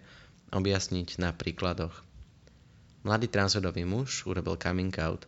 objasniť 0.55 1.19
na 1.19 1.35
príkladoch. 1.35 2.07
Mladý 3.03 3.27
transrodový 3.27 3.83
muž 3.83 4.23
urobil 4.27 4.55
coming 4.55 4.95
out. 5.03 5.27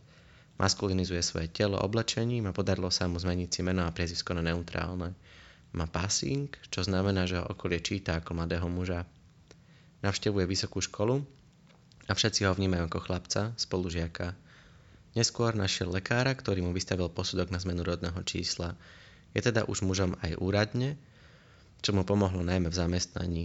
Maskulinizuje 0.59 1.23
svoje 1.23 1.51
telo 1.51 1.79
oblečením 1.79 2.47
a 2.51 2.55
podarilo 2.55 2.91
sa 2.91 3.07
mu 3.11 3.19
zmeniť 3.19 3.49
si 3.51 3.61
meno 3.63 3.87
a 3.87 3.95
priezvisko 3.95 4.35
na 4.35 4.43
neutrálne. 4.43 5.15
Má 5.75 5.87
passing, 5.87 6.51
čo 6.71 6.83
znamená, 6.83 7.27
že 7.27 7.39
ho 7.39 7.47
okolie 7.47 7.79
číta 7.83 8.19
ako 8.19 8.39
mladého 8.39 8.67
muža. 8.67 9.07
Navštevuje 9.99 10.47
vysokú 10.47 10.79
školu 10.79 11.27
a 12.07 12.13
všetci 12.15 12.47
ho 12.47 12.55
vnímajú 12.55 12.87
ako 12.87 13.01
chlapca, 13.03 13.41
spolužiaka. 13.59 14.39
Neskôr 15.19 15.59
našiel 15.59 15.91
lekára, 15.91 16.31
ktorý 16.33 16.63
mu 16.63 16.71
vystavil 16.71 17.11
posudok 17.11 17.51
na 17.51 17.59
zmenu 17.59 17.83
rodného 17.83 18.23
čísla. 18.23 18.79
Je 19.35 19.43
teda 19.43 19.67
už 19.67 19.83
mužom 19.83 20.15
aj 20.23 20.39
úradne, 20.39 20.95
čo 21.83 21.91
mu 21.95 22.07
pomohlo 22.07 22.47
najmä 22.47 22.71
v 22.71 22.79
zamestnaní. 22.79 23.45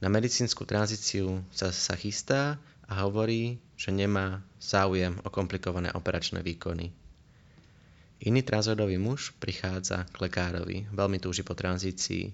Na 0.00 0.12
medicínsku 0.12 0.68
tranzíciu 0.68 1.40
sa, 1.52 1.72
sa 1.72 1.96
chystá 1.96 2.60
a 2.84 3.04
hovorí, 3.04 3.60
že 3.80 3.92
nemá 3.92 4.44
záujem 4.60 5.16
o 5.24 5.28
komplikované 5.32 5.92
operačné 5.92 6.44
výkony. 6.44 6.92
Iný 8.24 8.40
transrodový 8.44 8.96
muž 8.96 9.36
prichádza 9.36 10.08
k 10.08 10.16
lekárovi, 10.24 10.88
veľmi 10.88 11.20
túži 11.20 11.44
po 11.44 11.52
tranzícii, 11.52 12.24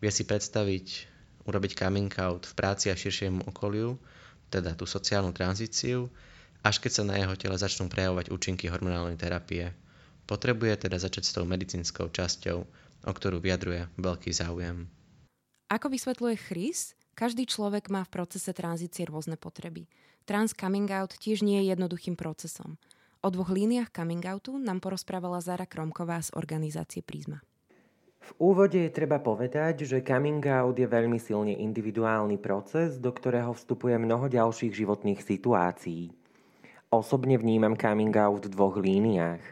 vie 0.00 0.10
si 0.12 0.22
predstaviť 0.28 1.11
urobiť 1.48 1.72
coming 1.78 2.12
out 2.18 2.46
v 2.46 2.54
práci 2.54 2.90
a 2.90 2.96
širšiemu 2.96 3.48
okoliu, 3.50 3.98
teda 4.52 4.76
tú 4.76 4.84
sociálnu 4.84 5.32
tranzíciu, 5.32 6.12
až 6.62 6.78
keď 6.78 6.90
sa 6.92 7.02
na 7.02 7.18
jeho 7.18 7.34
tele 7.34 7.56
začnú 7.58 7.90
prejavovať 7.90 8.30
účinky 8.30 8.70
hormonálnej 8.70 9.18
terapie. 9.18 9.74
Potrebuje 10.28 10.86
teda 10.86 10.96
začať 11.02 11.24
s 11.26 11.34
tou 11.34 11.42
medicínskou 11.42 12.12
časťou, 12.14 12.58
o 13.02 13.12
ktorú 13.12 13.42
vyjadruje 13.42 13.90
veľký 13.98 14.30
záujem. 14.30 14.86
Ako 15.72 15.90
vysvetľuje 15.90 16.36
Chris, 16.38 16.94
každý 17.18 17.48
človek 17.48 17.90
má 17.90 18.06
v 18.06 18.12
procese 18.12 18.52
tranzície 18.54 19.08
rôzne 19.08 19.34
potreby. 19.34 19.90
Trans 20.22 20.54
coming 20.54 20.86
out 20.94 21.18
tiež 21.18 21.42
nie 21.42 21.58
je 21.64 21.74
jednoduchým 21.74 22.14
procesom. 22.14 22.78
O 23.22 23.30
dvoch 23.30 23.50
líniách 23.50 23.90
coming 23.90 24.22
outu 24.26 24.54
nám 24.58 24.82
porozprávala 24.82 25.42
Zara 25.42 25.66
Kromková 25.66 26.22
z 26.22 26.34
organizácie 26.38 27.02
Prízma. 27.02 27.42
Úvode 28.40 28.88
je 28.88 28.92
treba 28.92 29.20
povedať, 29.20 29.84
že 29.84 30.04
coming 30.04 30.44
out 30.48 30.78
je 30.78 30.88
veľmi 30.88 31.18
silne 31.20 31.56
individuálny 31.56 32.40
proces, 32.40 32.96
do 32.96 33.12
ktorého 33.12 33.52
vstupuje 33.52 33.96
mnoho 33.98 34.30
ďalších 34.30 34.72
životných 34.72 35.20
situácií. 35.20 36.12
Osobne 36.92 37.40
vnímam 37.40 37.76
coming 37.76 38.12
out 38.16 38.48
v 38.48 38.52
dvoch 38.52 38.76
líniách. 38.76 39.42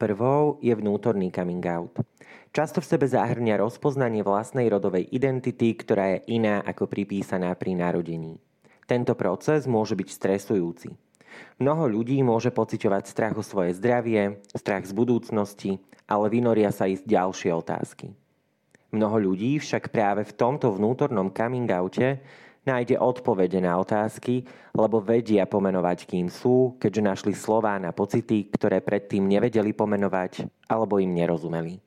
Prvou 0.00 0.56
je 0.64 0.72
vnútorný 0.72 1.28
coming 1.28 1.64
out– 1.64 1.92
Často 2.50 2.82
v 2.82 2.90
sebe 2.90 3.06
zahrňa 3.06 3.62
rozpoznanie 3.62 4.26
vlastnej 4.26 4.66
rodovej 4.66 5.06
identity, 5.14 5.70
ktorá 5.70 6.18
je 6.18 6.34
iná 6.34 6.58
ako 6.66 6.90
pripísaná 6.90 7.54
pri 7.54 7.78
narodení. 7.78 8.42
Tento 8.90 9.14
proces 9.14 9.70
môže 9.70 9.94
byť 9.94 10.08
stresujúci. 10.10 10.90
Mnoho 11.62 11.86
ľudí 11.86 12.18
môže 12.26 12.50
pociťovať 12.50 13.06
strach 13.06 13.38
o 13.38 13.46
svoje 13.46 13.78
zdravie, 13.78 14.42
strach 14.50 14.82
z 14.82 14.90
budúcnosti, 14.90 15.78
ale 16.10 16.26
vynoria 16.26 16.74
sa 16.74 16.90
ísť 16.90 17.06
ďalšie 17.06 17.54
otázky. 17.54 18.10
Mnoho 18.90 19.30
ľudí 19.30 19.62
však 19.62 19.94
práve 19.94 20.26
v 20.26 20.34
tomto 20.34 20.74
vnútornom 20.74 21.30
coming 21.30 21.70
oute 21.70 22.18
nájde 22.66 22.98
odpovede 22.98 23.62
na 23.62 23.78
otázky, 23.78 24.42
lebo 24.74 24.98
vedia 24.98 25.46
pomenovať, 25.46 26.10
kým 26.10 26.26
sú, 26.26 26.74
keďže 26.82 27.02
našli 27.06 27.34
slová 27.38 27.78
na 27.78 27.94
pocity, 27.94 28.50
ktoré 28.50 28.82
predtým 28.82 29.24
nevedeli 29.30 29.70
pomenovať 29.70 30.50
alebo 30.66 30.98
im 30.98 31.14
nerozumeli. 31.14 31.78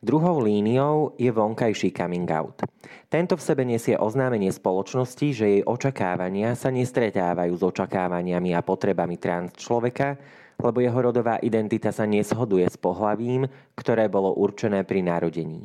Druhou 0.00 0.40
líniou 0.40 1.12
je 1.20 1.28
vonkajší 1.28 1.92
coming 1.92 2.24
out. 2.32 2.64
Tento 3.12 3.36
v 3.36 3.44
sebe 3.44 3.68
nesie 3.68 4.00
oznámenie 4.00 4.48
spoločnosti, 4.48 5.26
že 5.36 5.44
jej 5.44 5.62
očakávania 5.66 6.56
sa 6.56 6.72
nestretávajú 6.72 7.52
s 7.52 7.60
očakávaniami 7.60 8.56
a 8.56 8.64
potrebami 8.64 9.20
trans 9.20 9.52
človeka, 9.60 10.16
lebo 10.60 10.78
jeho 10.84 11.00
rodová 11.00 11.40
identita 11.40 11.90
sa 11.90 12.04
neshoduje 12.04 12.68
s 12.68 12.76
pohlavím, 12.76 13.48
ktoré 13.74 14.06
bolo 14.12 14.36
určené 14.36 14.84
pri 14.84 15.00
narodení. 15.00 15.64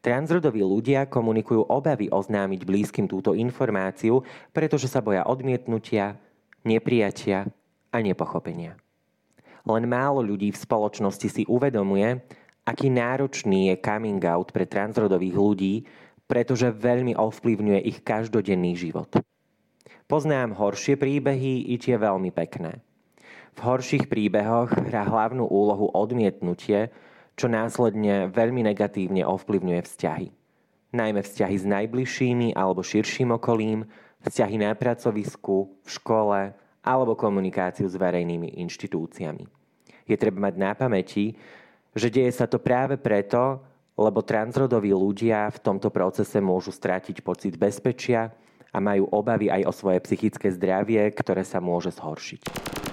Transrodoví 0.00 0.60
ľudia 0.60 1.08
komunikujú 1.08 1.68
obavy 1.68 2.12
oznámiť 2.12 2.60
blízkym 2.64 3.08
túto 3.08 3.32
informáciu, 3.32 4.24
pretože 4.52 4.88
sa 4.88 5.00
boja 5.00 5.24
odmietnutia, 5.24 6.16
neprijatia 6.64 7.48
a 7.92 7.96
nepochopenia. 8.00 8.76
Len 9.64 9.84
málo 9.84 10.24
ľudí 10.24 10.52
v 10.52 10.62
spoločnosti 10.62 11.28
si 11.28 11.42
uvedomuje, 11.44 12.16
aký 12.64 12.88
náročný 12.88 13.72
je 13.72 13.76
coming 13.80 14.20
out 14.24 14.52
pre 14.52 14.64
transrodových 14.64 15.36
ľudí, 15.36 15.74
pretože 16.24 16.70
veľmi 16.70 17.16
ovplyvňuje 17.18 17.80
ich 17.84 18.00
každodenný 18.00 18.78
život. 18.78 19.10
Poznám 20.08 20.56
horšie 20.56 20.96
príbehy 20.96 21.70
i 21.70 21.76
tie 21.76 22.00
veľmi 22.00 22.32
pekné. 22.34 22.82
V 23.60 23.68
horších 23.68 24.08
príbehoch 24.08 24.72
hrá 24.72 25.04
hlavnú 25.04 25.44
úlohu 25.44 25.92
odmietnutie, 25.92 26.88
čo 27.36 27.44
následne 27.44 28.32
veľmi 28.32 28.64
negatívne 28.64 29.20
ovplyvňuje 29.28 29.80
vzťahy. 29.84 30.32
Najmä 30.96 31.20
vzťahy 31.20 31.56
s 31.60 31.68
najbližšími 31.68 32.56
alebo 32.56 32.80
širším 32.80 33.36
okolím, 33.36 33.84
vzťahy 34.24 34.64
na 34.64 34.72
pracovisku, 34.72 35.76
v 35.84 35.88
škole 35.92 36.40
alebo 36.80 37.12
komunikáciu 37.12 37.84
s 37.84 38.00
verejnými 38.00 38.56
inštitúciami. 38.64 39.44
Je 40.08 40.16
treba 40.16 40.48
mať 40.48 40.54
na 40.56 40.72
pamäti, 40.72 41.36
že 41.92 42.08
deje 42.08 42.32
sa 42.32 42.48
to 42.48 42.56
práve 42.56 42.96
preto, 42.96 43.60
lebo 43.92 44.24
transrodoví 44.24 44.88
ľudia 44.96 45.52
v 45.52 45.60
tomto 45.60 45.92
procese 45.92 46.40
môžu 46.40 46.72
stratiť 46.72 47.20
pocit 47.20 47.60
bezpečia 47.60 48.32
a 48.72 48.80
majú 48.80 49.04
obavy 49.12 49.52
aj 49.52 49.68
o 49.68 49.72
svoje 49.76 50.00
psychické 50.08 50.48
zdravie, 50.48 51.12
ktoré 51.12 51.44
sa 51.44 51.60
môže 51.60 51.92
zhoršiť. 51.92 52.88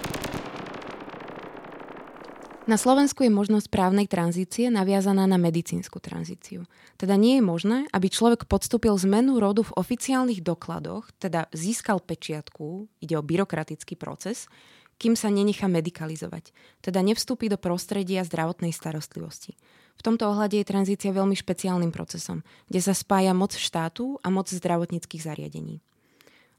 Na 2.68 2.76
Slovensku 2.76 3.24
je 3.24 3.32
možnosť 3.32 3.72
právnej 3.72 4.04
tranzície 4.04 4.68
naviazaná 4.68 5.24
na 5.24 5.40
medicínsku 5.40 6.04
tranzíciu. 6.04 6.68
Teda 7.00 7.16
nie 7.16 7.40
je 7.40 7.42
možné, 7.48 7.88
aby 7.96 8.12
človek 8.12 8.44
podstúpil 8.44 8.92
zmenu 9.08 9.40
rodu 9.40 9.64
v 9.64 9.72
oficiálnych 9.72 10.44
dokladoch, 10.44 11.08
teda 11.16 11.48
získal 11.56 12.04
pečiatku, 12.04 12.84
ide 13.00 13.16
o 13.16 13.24
byrokratický 13.24 13.96
proces, 13.96 14.52
kým 15.00 15.16
sa 15.16 15.32
nenechá 15.32 15.64
medikalizovať, 15.64 16.52
teda 16.84 17.00
nevstúpi 17.00 17.48
do 17.48 17.56
prostredia 17.56 18.20
zdravotnej 18.20 18.76
starostlivosti. 18.76 19.56
V 19.96 20.04
tomto 20.04 20.28
ohľade 20.28 20.60
je 20.60 20.68
tranzícia 20.68 21.08
veľmi 21.08 21.40
špeciálnym 21.40 21.88
procesom, 21.88 22.44
kde 22.68 22.84
sa 22.84 22.92
spája 22.92 23.32
moc 23.32 23.56
štátu 23.56 24.20
a 24.20 24.28
moc 24.28 24.44
zdravotníckých 24.52 25.24
zariadení. 25.24 25.80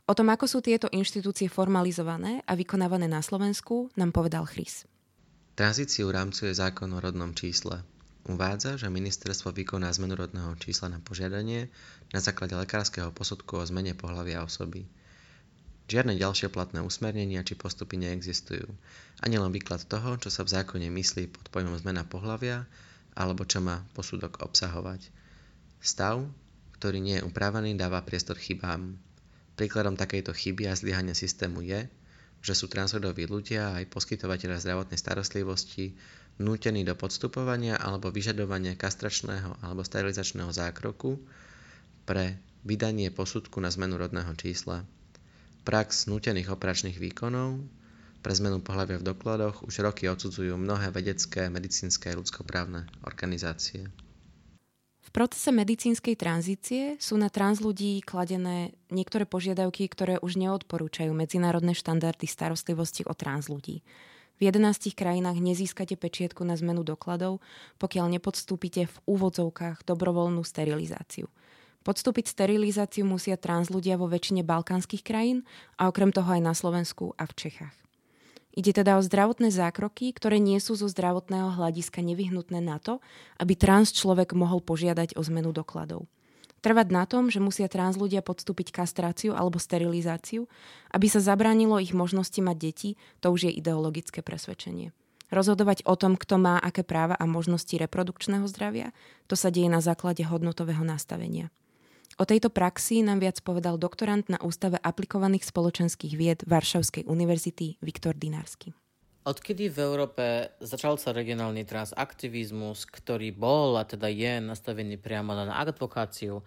O 0.10 0.18
tom, 0.18 0.34
ako 0.34 0.50
sú 0.50 0.66
tieto 0.66 0.89
inštitúcie 0.89 1.54
formalizované 1.54 2.42
a 2.50 2.58
vykonávané 2.58 3.06
na 3.06 3.22
Slovensku, 3.22 3.94
nám 3.94 4.10
povedal 4.10 4.50
Chrys. 4.50 4.89
Tranzíciu 5.60 6.08
rámcuje 6.08 6.56
zákon 6.56 6.88
o 6.96 7.04
rodnom 7.04 7.36
čísle. 7.36 7.84
Uvádza, 8.32 8.80
že 8.80 8.88
ministerstvo 8.88 9.51
vykoná 9.51 9.92
zmenu 9.92 10.16
rodného 10.16 10.56
čísla 10.56 10.88
na 10.88 11.04
požiadanie 11.04 11.68
na 12.16 12.24
základe 12.24 12.56
lekárskeho 12.56 13.12
posudku 13.12 13.60
o 13.60 13.68
zmene 13.68 13.92
pohľavia 13.92 14.39
osoby. 14.39 14.88
Žiadne 15.92 16.16
ďalšie 16.16 16.48
platné 16.48 16.80
usmernenia 16.80 17.44
či 17.44 17.60
postupy 17.60 18.00
neexistujú. 18.00 18.72
Ani 19.20 19.36
len 19.36 19.51
výklad 19.51 19.84
toho, 19.84 20.16
čo 20.16 20.32
sa 20.32 20.48
v 20.48 20.56
zákone 20.56 20.88
myslí 20.96 21.28
pod 21.28 21.51
pojmom 21.51 21.75
zmena 21.75 22.08
pohľavia, 22.08 22.63
alebo 23.20 23.44
čo 23.44 23.60
má 23.60 23.84
posudok 24.00 24.39
obsahovať. 24.39 25.12
Stav, 25.84 26.24
ktorý 26.80 27.04
nie 27.04 27.20
je 27.20 27.28
upravený, 27.28 27.75
dáva 27.75 28.00
priestor 28.08 28.39
chybám. 28.39 28.96
Príkladom 29.60 30.00
takejto 30.00 30.32
chyby 30.32 30.72
a 30.72 30.80
zlyhania 30.80 31.12
systému 31.12 31.60
je, 31.68 31.92
že 32.39 32.55
sú 32.55 32.72
transrodoví 32.72 33.27
ľudia 33.27 33.75
aj 33.75 33.91
poskytovateľe 33.91 34.60
zdravotnej 34.60 35.00
starostlivosti 35.00 35.96
nútení 36.39 36.88
do 36.88 36.96
podstupovania 36.96 37.75
alebo 37.75 38.10
vyžadovania 38.10 38.79
kastračného 38.79 39.60
alebo 39.60 39.84
sterilizačného 39.84 40.50
zákroku 40.50 41.19
pre 42.08 42.39
vydanie 42.63 43.12
posudku 43.12 43.60
na 43.60 43.67
zmenu 43.72 44.00
rodného 44.00 44.31
čísla. 44.39 44.88
Prax 45.67 46.08
nútených 46.08 46.50
operačných 46.50 46.96
výkonov 46.96 47.60
pre 48.19 48.36
zmenu 48.36 48.60
pohľavia 48.63 49.00
v 49.00 49.08
dokladoch 49.15 49.63
už 49.67 49.84
roky 49.84 50.08
odsudzujú 50.08 50.55
mnohé 50.55 50.91
vedecké, 50.91 51.48
medicínske 51.48 52.12
a 52.12 52.17
ľudskoprávne 52.19 52.88
organizácie. 53.08 53.88
V 55.10 55.18
procese 55.18 55.50
medicínskej 55.50 56.13
tranzície 56.13 56.94
sú 57.01 57.18
na 57.18 57.34
trans 57.34 57.66
ľudí 57.66 57.98
kladené 58.06 58.78
niektoré 58.94 59.25
požiadavky, 59.25 59.89
ktoré 59.89 60.22
už 60.22 60.38
neodporúčajú 60.38 61.10
medzinárodné 61.18 61.74
štandardy 61.74 62.30
starostlivosti 62.30 63.01
o 63.10 63.18
trans 63.18 63.50
ľudí. 63.50 63.82
V 64.38 64.42
11 64.46 64.94
krajinách 64.94 65.42
nezískate 65.42 65.98
pečietku 65.98 66.46
na 66.46 66.54
zmenu 66.62 66.86
dokladov, 66.86 67.42
pokiaľ 67.82 68.22
nepodstúpite 68.22 68.86
v 68.86 68.96
úvodzovkách 69.10 69.82
dobrovoľnú 69.89 70.46
sterilizáciu. 70.46 71.25
Podstúpiť 71.82 72.30
sterilizáciu 72.30 73.01
musia 73.01 73.34
trans 73.34 73.74
ľudia 73.74 73.98
vo 73.98 74.06
väčšine 74.06 74.46
balkánskych 74.46 75.01
krajín 75.01 75.42
a 75.82 75.89
okrem 75.89 76.13
toho 76.13 76.38
aj 76.38 76.42
na 76.46 76.54
Slovensku 76.54 77.18
a 77.18 77.25
v 77.25 77.34
Čechách. 77.34 77.88
Ide 78.60 78.75
teda 78.75 79.00
o 79.00 79.01
zdravotné 79.01 79.56
zákroky, 79.56 80.12
ktoré 80.12 80.36
nie 80.36 80.60
sú 80.60 80.75
zo 80.75 80.92
zdravotného 80.92 81.56
hľadiska 81.56 82.04
nevyhnutné 82.04 82.60
na 82.60 82.75
to, 82.75 83.00
aby 83.39 83.56
trans 83.56 83.96
človek 83.96 84.36
mohol 84.36 84.60
požiadať 84.60 85.16
o 85.16 85.24
zmenu 85.24 85.56
dokladov. 85.56 86.12
Trvať 86.60 86.92
na 86.92 87.08
tom, 87.08 87.32
že 87.32 87.39
musia 87.39 87.72
trans 87.72 87.96
ľudia 87.96 88.20
podstúpiť 88.20 88.75
kastráciu 88.75 89.32
alebo 89.32 89.63
sterilizáciu, 89.63 90.51
aby 90.92 91.08
sa 91.08 91.24
zabránilo 91.24 91.80
ich 91.80 91.96
možnosti 91.96 92.36
mať 92.44 92.58
deti, 92.60 92.89
to 93.24 93.32
už 93.32 93.48
je 93.48 93.51
ideologické 93.63 94.19
presvedčenie. 94.19 94.91
Rozhodovať 95.32 95.88
o 95.88 95.95
tom, 95.95 96.19
kto 96.19 96.36
má 96.36 96.60
aké 96.60 96.84
práva 96.84 97.15
a 97.15 97.24
možnosti 97.24 97.72
reprodukčného 97.72 98.43
zdravia, 98.52 98.91
to 99.32 99.39
sa 99.39 99.56
deje 99.56 99.72
na 99.72 99.80
základe 99.80 100.28
hodnotového 100.28 100.84
nastavenia. 100.84 101.48
O 102.19 102.27
tejto 102.27 102.51
praxi 102.51 102.99
nám 102.99 103.23
viac 103.23 103.39
povedal 103.39 103.79
doktorant 103.79 104.27
na 104.27 104.36
Ústave 104.43 104.75
aplikovaných 104.75 105.47
spoločenských 105.47 106.19
vied 106.19 106.43
Varšavskej 106.43 107.08
univerzity 107.08 107.79
Viktor 107.79 108.12
Dinársky. 108.12 108.75
Odkedy 109.23 109.71
v 109.71 109.77
Európe 109.79 110.51
začal 110.60 110.99
sa 110.99 111.15
regionálny 111.15 111.63
transaktivizmus, 111.63 112.84
ktorý 112.91 113.32
bol 113.32 113.79
a 113.79 113.88
teda 113.88 114.12
je 114.12 114.43
nastavený 114.43 114.99
priamo 114.99 115.32
na 115.32 115.63
advokáciu, 115.63 116.43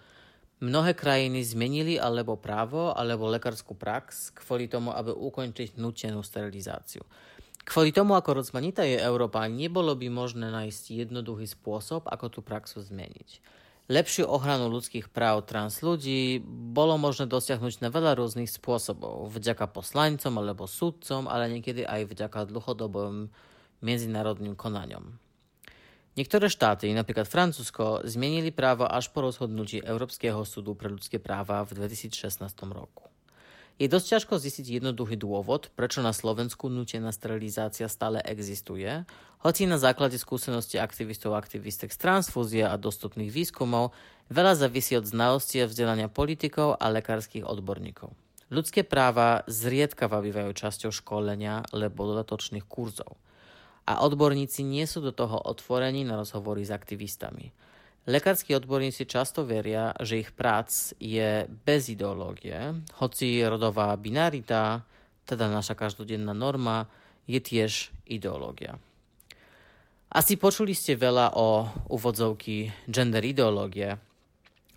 mnohé 0.61 0.93
krajiny 0.93 1.41
zmenili 1.41 1.97
alebo 1.97 2.37
právo, 2.37 2.93
alebo 2.93 3.33
lekárskú 3.33 3.73
prax 3.73 4.29
kvôli 4.37 4.69
tomu, 4.69 4.93
aby 4.93 5.17
ukončiť 5.17 5.81
nutenú 5.81 6.21
sterilizáciu. 6.21 7.01
Kvôli 7.65 7.97
tomu, 7.97 8.13
ako 8.13 8.45
rozmanitá 8.45 8.85
je 8.85 9.01
Európa, 9.01 9.49
nebolo 9.49 9.97
by 9.97 10.13
možné 10.13 10.53
nájsť 10.53 11.09
jednoduchý 11.09 11.49
spôsob, 11.49 12.13
ako 12.13 12.29
tú 12.29 12.41
praxu 12.45 12.85
zmeniť. 12.85 13.62
Lepšiu 13.93 14.25
ochranu 14.25 14.73
ľudských 14.73 15.13
práv 15.13 15.45
trans 15.45 15.85
ľudí 15.85 16.41
bolo 16.49 16.97
možné 16.97 17.29
dosiahnuť 17.29 17.85
na 17.85 17.93
veľa 17.93 18.17
rôznych 18.17 18.49
spôsobov, 18.49 19.29
vďaka 19.37 19.69
poslancom 19.69 20.33
alebo 20.41 20.65
súdcom, 20.65 21.29
ale 21.29 21.53
niekedy 21.53 21.85
aj 21.85 22.09
vďaka 22.09 22.49
dlhodobým 22.49 23.29
medzinárodným 23.85 24.57
konaniom. 24.57 25.21
Niektoré 26.17 26.49
štáty, 26.49 26.89
napríklad 26.97 27.29
Francúzsko, 27.29 28.01
zmienili 28.09 28.49
právo 28.49 28.89
až 28.89 29.13
po 29.13 29.29
rozhodnutí 29.29 29.85
Európskeho 29.85 30.41
súdu 30.49 30.73
pre 30.73 30.89
ľudské 30.89 31.21
práva 31.21 31.61
v 31.69 31.85
2016 31.85 32.49
roku. 32.73 33.12
Je 33.83 33.91
dosť 33.91 34.07
ťažko 34.15 34.39
zistiť 34.39 34.79
jednoduchý 34.79 35.19
dôvod, 35.19 35.75
prečo 35.75 36.07
na 36.07 36.15
Slovensku 36.15 36.71
nutená 36.71 37.11
sterilizácia 37.11 37.91
stále 37.91 38.23
existuje, 38.23 38.87
hoci 39.43 39.67
na 39.67 39.75
základe 39.75 40.23
skúsenosti 40.23 40.79
aktivistov 40.79 41.35
a 41.35 41.43
aktivistek 41.43 41.91
z 41.91 41.99
transfúzie 41.99 42.63
a 42.63 42.79
dostupných 42.79 43.35
výskumov 43.35 43.91
veľa 44.31 44.55
závisí 44.55 44.95
od 44.95 45.03
znalosti 45.03 45.59
a 45.59 45.67
vzdelania 45.67 46.07
politikov 46.07 46.79
a 46.79 46.95
lekárskych 46.95 47.43
odborníkov. 47.43 48.15
Ľudské 48.55 48.87
práva 48.87 49.43
zriedkava 49.51 50.23
bývajú 50.23 50.55
časťou 50.55 50.95
školenia 50.95 51.67
alebo 51.75 52.07
dodatočných 52.07 52.63
kurzov. 52.63 53.19
A 53.91 53.99
odborníci 54.07 54.63
nie 54.63 54.87
sú 54.87 55.03
do 55.03 55.11
toho 55.11 55.43
otvorení 55.43 56.07
na 56.07 56.15
rozhovory 56.15 56.63
s 56.63 56.71
aktivistami. 56.71 57.51
Lekársky 58.03 58.59
odborníci 58.59 59.07
často 59.07 59.47
veria, 59.47 59.95
že 60.03 60.19
ich 60.19 60.35
prác 60.35 60.91
je 60.99 61.47
bez 61.47 61.87
ideológie, 61.87 62.83
hoci 62.99 63.39
rodová 63.47 63.95
binarita, 63.95 64.83
teda 65.23 65.47
naša 65.47 65.79
každodenná 65.79 66.35
norma, 66.35 66.91
je 67.31 67.39
tiež 67.39 67.95
ideológia. 68.11 68.75
Asi 70.11 70.35
počuli 70.35 70.75
ste 70.75 70.99
veľa 70.99 71.39
o 71.39 71.71
úvodzovky 71.95 72.75
gender 72.91 73.23
ideológie. 73.23 73.95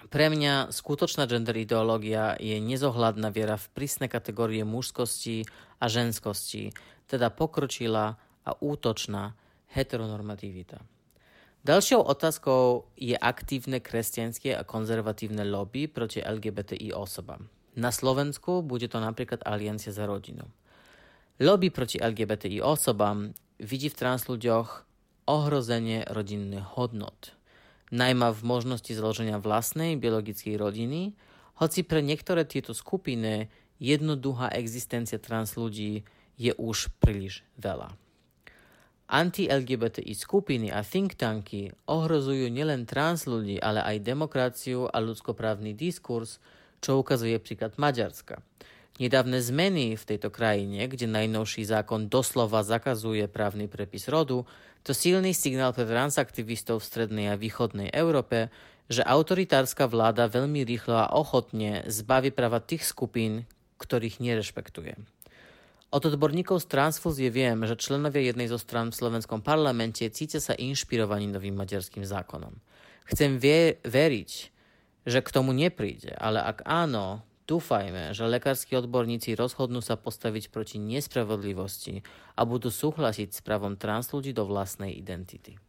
Pre 0.06 0.26
mňa 0.30 0.70
skutočná 0.70 1.26
gender 1.26 1.58
ideológia 1.58 2.38
je 2.38 2.62
nezohľadná 2.62 3.34
viera 3.34 3.58
v 3.58 3.68
prísne 3.74 4.06
kategórie 4.06 4.62
mužskosti 4.62 5.50
a 5.82 5.90
ženskosti, 5.90 6.72
teda 7.10 7.34
pokročila 7.34 8.16
a 8.46 8.52
útočná 8.54 9.34
heteronormativita. 9.74 10.95
Ďalšou 11.66 12.06
otázkou 12.06 12.94
je 12.94 13.18
aktívne 13.18 13.82
kresťanské 13.82 14.54
a 14.54 14.62
konzervatívne 14.62 15.42
lobby 15.50 15.90
proti 15.90 16.22
LGBTI 16.22 16.94
osobám. 16.94 17.50
Na 17.74 17.90
Slovensku 17.90 18.62
bude 18.62 18.86
to 18.86 19.02
napríklad 19.02 19.42
Aliancia 19.42 19.90
za 19.90 20.06
rodinu. 20.06 20.46
Lobby 21.42 21.74
proti 21.74 21.98
LGBTI 21.98 22.62
osobám 22.62 23.34
vidí 23.58 23.90
v 23.90 23.98
trans 23.98 24.30
ohrozenie 25.26 26.06
rodinných 26.06 26.78
hodnot. 26.78 27.34
Najmä 27.90 28.30
v 28.30 28.42
možnosti 28.46 28.94
založenia 28.94 29.42
vlastnej 29.42 29.98
biologickej 29.98 30.62
rodiny, 30.62 31.18
hoci 31.58 31.82
pre 31.82 32.06
niektoré 32.06 32.46
tieto 32.46 32.78
skupiny 32.78 33.50
jednoduchá 33.82 34.54
existencia 34.54 35.18
trans 35.18 35.58
ľudí 35.58 36.06
je 36.38 36.54
už 36.62 36.94
príliš 37.02 37.42
veľa. 37.58 38.05
Anti-LGBTI 39.06 40.18
skupiny 40.18 40.74
a 40.74 40.82
think 40.82 41.14
tanky 41.14 41.70
ohrozujú 41.86 42.50
nielen 42.50 42.90
trans 42.90 43.30
ľudí, 43.30 43.62
ale 43.62 43.86
aj 43.86 44.02
demokraciu 44.02 44.90
a 44.90 44.98
ľudskoprávny 44.98 45.78
diskurs, 45.78 46.42
čo 46.82 46.98
ukazuje 46.98 47.38
príklad 47.38 47.78
Maďarska. 47.78 48.42
Nedávne 48.96 49.44
zmeny 49.44 50.00
v 50.00 50.08
tejto 50.08 50.32
krajine, 50.32 50.88
kde 50.88 51.06
najnovší 51.12 51.68
zákon 51.68 52.08
doslova 52.08 52.64
zakazuje 52.64 53.28
právny 53.28 53.68
prepis 53.68 54.08
rodu, 54.08 54.48
to 54.86 54.96
silný 54.96 55.36
signál 55.36 55.74
pre 55.76 55.84
transaktivistov 55.84 56.82
v 56.82 56.88
strednej 56.88 57.28
a 57.34 57.36
východnej 57.36 57.92
Európe, 57.92 58.54
že 58.86 59.02
autoritárska 59.02 59.90
vláda 59.90 60.30
veľmi 60.30 60.62
rýchlo 60.62 60.96
a 60.96 61.12
ochotne 61.14 61.84
zbaví 61.90 62.30
práva 62.30 62.62
tých 62.62 62.86
skupín, 62.86 63.50
ktorých 63.82 64.22
nerešpektuje. 64.22 65.15
Od 65.94 66.04
odborníkov 66.04 66.66
z 66.66 66.68
transfúzie 66.72 67.30
viem, 67.30 67.62
že 67.64 67.78
členovia 67.78 68.26
jednej 68.26 68.50
zo 68.50 68.58
strán 68.58 68.90
v 68.90 69.00
slovenskom 69.00 69.46
parlamente 69.46 70.04
cítia 70.10 70.42
sa 70.42 70.58
inšpirovaní 70.58 71.30
novým 71.30 71.56
maďarským 71.56 72.04
zákonom. 72.04 72.58
Chcem 73.06 73.38
vie- 73.38 73.78
veriť, 73.86 74.32
že 75.06 75.20
k 75.22 75.30
tomu 75.30 75.54
nepríde, 75.54 76.18
ale 76.18 76.42
ak 76.42 76.66
áno, 76.66 77.22
dúfajme, 77.46 78.18
že 78.18 78.26
lekársky 78.26 78.74
odborníci 78.74 79.38
rozhodnú 79.38 79.80
sa 79.80 79.94
postaviť 79.94 80.50
proti 80.50 80.82
nespravodlivosti 80.82 82.02
a 82.34 82.42
budú 82.44 82.74
súhlasiť 82.74 83.30
s 83.30 83.40
právom 83.46 83.78
trans 83.78 84.10
ľudí 84.10 84.34
do 84.34 84.50
vlastnej 84.50 84.98
identity. 84.98 85.62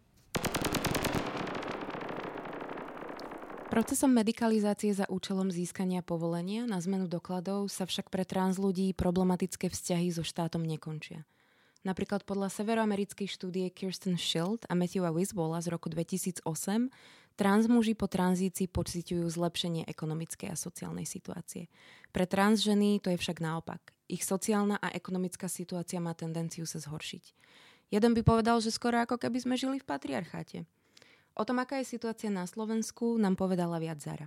Procesom 3.66 4.14
medikalizácie 4.14 4.94
za 4.94 5.10
účelom 5.10 5.50
získania 5.50 5.98
povolenia 5.98 6.70
na 6.70 6.78
zmenu 6.78 7.10
dokladov 7.10 7.66
sa 7.66 7.82
však 7.82 8.14
pre 8.14 8.22
trans 8.22 8.62
ľudí 8.62 8.94
problematické 8.94 9.66
vzťahy 9.66 10.14
so 10.14 10.22
štátom 10.22 10.62
nekončia. 10.62 11.26
Napríklad 11.82 12.22
podľa 12.22 12.50
severoamerickej 12.50 13.26
štúdie 13.26 13.66
Kirsten 13.74 14.18
Schild 14.18 14.62
a 14.70 14.78
Matthewa 14.78 15.10
Wisbola 15.10 15.58
z 15.58 15.74
roku 15.74 15.90
2008 15.90 16.46
trans 17.34 17.64
muži 17.66 17.98
po 17.98 18.06
tranzícii 18.06 18.70
pociťujú 18.70 19.26
zlepšenie 19.26 19.82
ekonomickej 19.90 20.54
a 20.54 20.56
sociálnej 20.58 21.06
situácie. 21.06 21.66
Pre 22.14 22.22
trans 22.26 22.62
ženy 22.62 23.02
to 23.02 23.10
je 23.10 23.18
však 23.18 23.42
naopak. 23.42 23.82
Ich 24.06 24.22
sociálna 24.22 24.78
a 24.78 24.94
ekonomická 24.94 25.50
situácia 25.50 25.98
má 25.98 26.14
tendenciu 26.14 26.70
sa 26.70 26.78
zhoršiť. 26.78 27.34
Jeden 27.90 28.14
by 28.14 28.22
povedal, 28.22 28.62
že 28.62 28.70
skoro 28.70 29.02
ako 29.02 29.18
keby 29.18 29.42
sme 29.42 29.54
žili 29.58 29.82
v 29.82 29.86
patriarcháte. 29.90 30.66
O 31.36 31.44
tom, 31.44 31.60
aká 31.60 31.84
je 31.84 31.92
situácia 31.92 32.32
na 32.32 32.48
Slovensku, 32.48 33.20
nám 33.20 33.36
povedala 33.36 33.76
viac 33.76 34.00
Zara. 34.00 34.24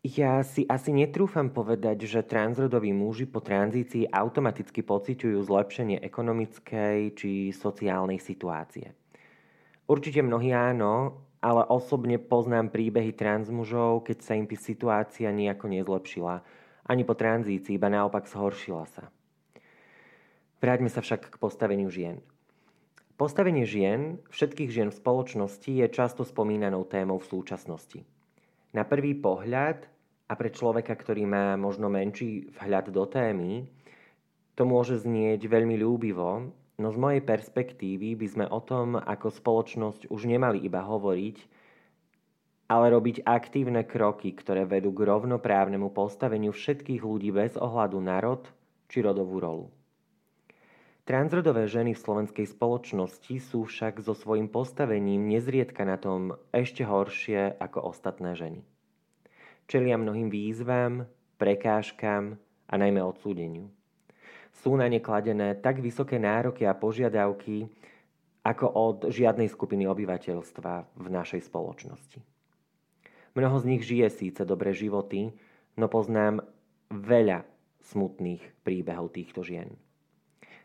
Ja 0.00 0.40
si 0.40 0.64
asi 0.64 0.92
netrúfam 0.92 1.52
povedať, 1.52 2.08
že 2.08 2.24
transrodoví 2.24 2.92
muži 2.92 3.28
po 3.28 3.44
tranzícii 3.44 4.08
automaticky 4.08 4.80
pociťujú 4.80 5.36
zlepšenie 5.44 6.00
ekonomickej 6.00 6.98
či 7.16 7.52
sociálnej 7.52 8.16
situácie. 8.16 8.96
Určite 9.84 10.24
mnohí 10.24 10.56
áno, 10.56 11.20
ale 11.40 11.64
osobne 11.68 12.20
poznám 12.20 12.72
príbehy 12.72 13.16
transmužov, 13.16 14.04
keď 14.04 14.18
sa 14.20 14.36
im 14.36 14.48
situácia 14.48 15.32
nejako 15.32 15.72
nezlepšila. 15.72 16.44
Ani 16.88 17.04
po 17.04 17.16
tranzícii, 17.16 17.80
iba 17.80 17.88
naopak 17.88 18.28
zhoršila 18.28 18.84
sa. 18.88 19.08
Vráťme 20.60 20.92
sa 20.92 21.00
však 21.00 21.32
k 21.32 21.40
postaveniu 21.40 21.88
žien. 21.88 22.20
Postavenie 23.20 23.68
žien, 23.68 24.16
všetkých 24.32 24.70
žien 24.72 24.88
v 24.88 24.96
spoločnosti, 24.96 25.68
je 25.68 25.84
často 25.92 26.24
spomínanou 26.24 26.88
témou 26.88 27.20
v 27.20 27.28
súčasnosti. 27.28 28.00
Na 28.72 28.88
prvý 28.88 29.12
pohľad 29.12 29.84
a 30.24 30.32
pre 30.40 30.48
človeka, 30.48 30.96
ktorý 30.96 31.28
má 31.28 31.52
možno 31.60 31.92
menší 31.92 32.48
vhľad 32.56 32.88
do 32.88 33.04
témy, 33.04 33.68
to 34.56 34.64
môže 34.64 35.04
znieť 35.04 35.52
veľmi 35.52 35.76
ľúbivo, 35.76 36.48
no 36.80 36.88
z 36.88 36.96
mojej 36.96 37.20
perspektívy 37.20 38.16
by 38.16 38.24
sme 38.24 38.46
o 38.48 38.60
tom 38.64 38.96
ako 38.96 39.28
spoločnosť 39.28 40.08
už 40.08 40.24
nemali 40.24 40.64
iba 40.64 40.80
hovoriť, 40.80 41.36
ale 42.72 42.86
robiť 42.88 43.28
aktívne 43.28 43.84
kroky, 43.84 44.32
ktoré 44.32 44.64
vedú 44.64 44.96
k 44.96 45.04
rovnoprávnemu 45.04 45.92
postaveniu 45.92 46.56
všetkých 46.56 47.04
ľudí 47.04 47.36
bez 47.36 47.60
ohľadu 47.60 48.00
na 48.00 48.16
rod 48.16 48.48
či 48.88 49.04
rodovú 49.04 49.44
rolu. 49.44 49.79
Transrodové 51.10 51.66
ženy 51.66 51.98
v 51.98 52.04
slovenskej 52.06 52.46
spoločnosti 52.54 53.42
sú 53.42 53.66
však 53.66 53.98
so 53.98 54.14
svojím 54.14 54.46
postavením 54.46 55.26
nezriedka 55.26 55.82
na 55.82 55.98
tom 55.98 56.38
ešte 56.54 56.86
horšie 56.86 57.58
ako 57.58 57.90
ostatné 57.90 58.38
ženy. 58.38 58.62
Čelia 59.66 59.98
mnohým 59.98 60.30
výzvam, 60.30 61.10
prekážkam 61.34 62.38
a 62.70 62.74
najmä 62.78 63.02
odsúdeniu. 63.02 63.66
Sú 64.54 64.78
na 64.78 64.86
ne 64.86 65.02
kladené 65.02 65.58
tak 65.58 65.82
vysoké 65.82 66.22
nároky 66.22 66.62
a 66.62 66.78
požiadavky, 66.78 67.66
ako 68.46 68.70
od 68.70 68.98
žiadnej 69.10 69.50
skupiny 69.50 69.90
obyvateľstva 69.90 70.94
v 70.94 71.06
našej 71.10 71.42
spoločnosti. 71.42 72.22
Mnoho 73.34 73.58
z 73.58 73.64
nich 73.66 73.82
žije 73.82 74.14
síce 74.14 74.46
dobré 74.46 74.70
životy, 74.78 75.34
no 75.74 75.90
poznám 75.90 76.46
veľa 76.94 77.42
smutných 77.82 78.62
príbehov 78.62 79.10
týchto 79.10 79.42
žien. 79.42 79.74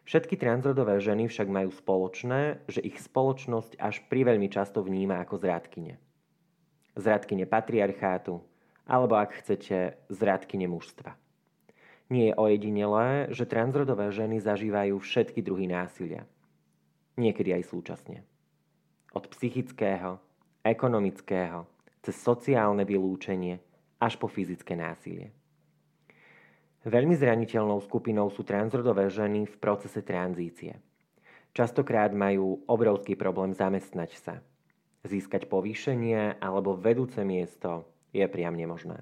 Všetky 0.05 0.37
transrodové 0.37 1.01
ženy 1.01 1.25
však 1.25 1.49
majú 1.49 1.73
spoločné, 1.73 2.61
že 2.69 2.77
ich 2.85 3.01
spoločnosť 3.01 3.81
až 3.81 4.05
priveľmi 4.05 4.53
často 4.53 4.85
vníma 4.85 5.17
ako 5.25 5.41
zradkyne. 5.41 5.97
Zradkyne 6.93 7.49
patriarchátu, 7.49 8.37
alebo 8.85 9.17
ak 9.17 9.41
chcete, 9.41 9.97
zradkyne 10.13 10.69
mužstva. 10.69 11.17
Nie 12.13 12.31
je 12.31 12.37
ojedinelé, 12.37 13.33
že 13.33 13.49
transrodové 13.49 14.13
ženy 14.13 14.37
zažívajú 14.37 15.01
všetky 15.01 15.41
druhy 15.41 15.65
násilia. 15.65 16.29
Niekedy 17.17 17.57
aj 17.57 17.63
súčasne. 17.65 18.21
Od 19.09 19.25
psychického, 19.25 20.21
ekonomického, 20.61 21.65
cez 22.05 22.13
sociálne 22.21 22.85
vylúčenie 22.85 23.57
až 23.97 24.21
po 24.21 24.29
fyzické 24.29 24.77
násilie. 24.77 25.33
Veľmi 26.85 27.17
zraniteľnou 27.17 27.81
skupinou 27.81 28.29
sú 28.29 28.45
transrodové 28.45 29.09
ženy 29.09 29.49
v 29.49 29.55
procese 29.57 30.05
tranzície. 30.05 30.77
Častokrát 31.49 32.13
majú 32.13 32.61
obrovský 32.69 33.17
problém 33.17 33.57
zamestnať 33.57 34.11
sa. 34.21 34.37
Získať 35.01 35.49
povýšenie 35.49 36.37
alebo 36.37 36.77
vedúce 36.77 37.25
miesto 37.25 37.89
je 38.13 38.21
priam 38.29 38.53
nemožné. 38.53 39.01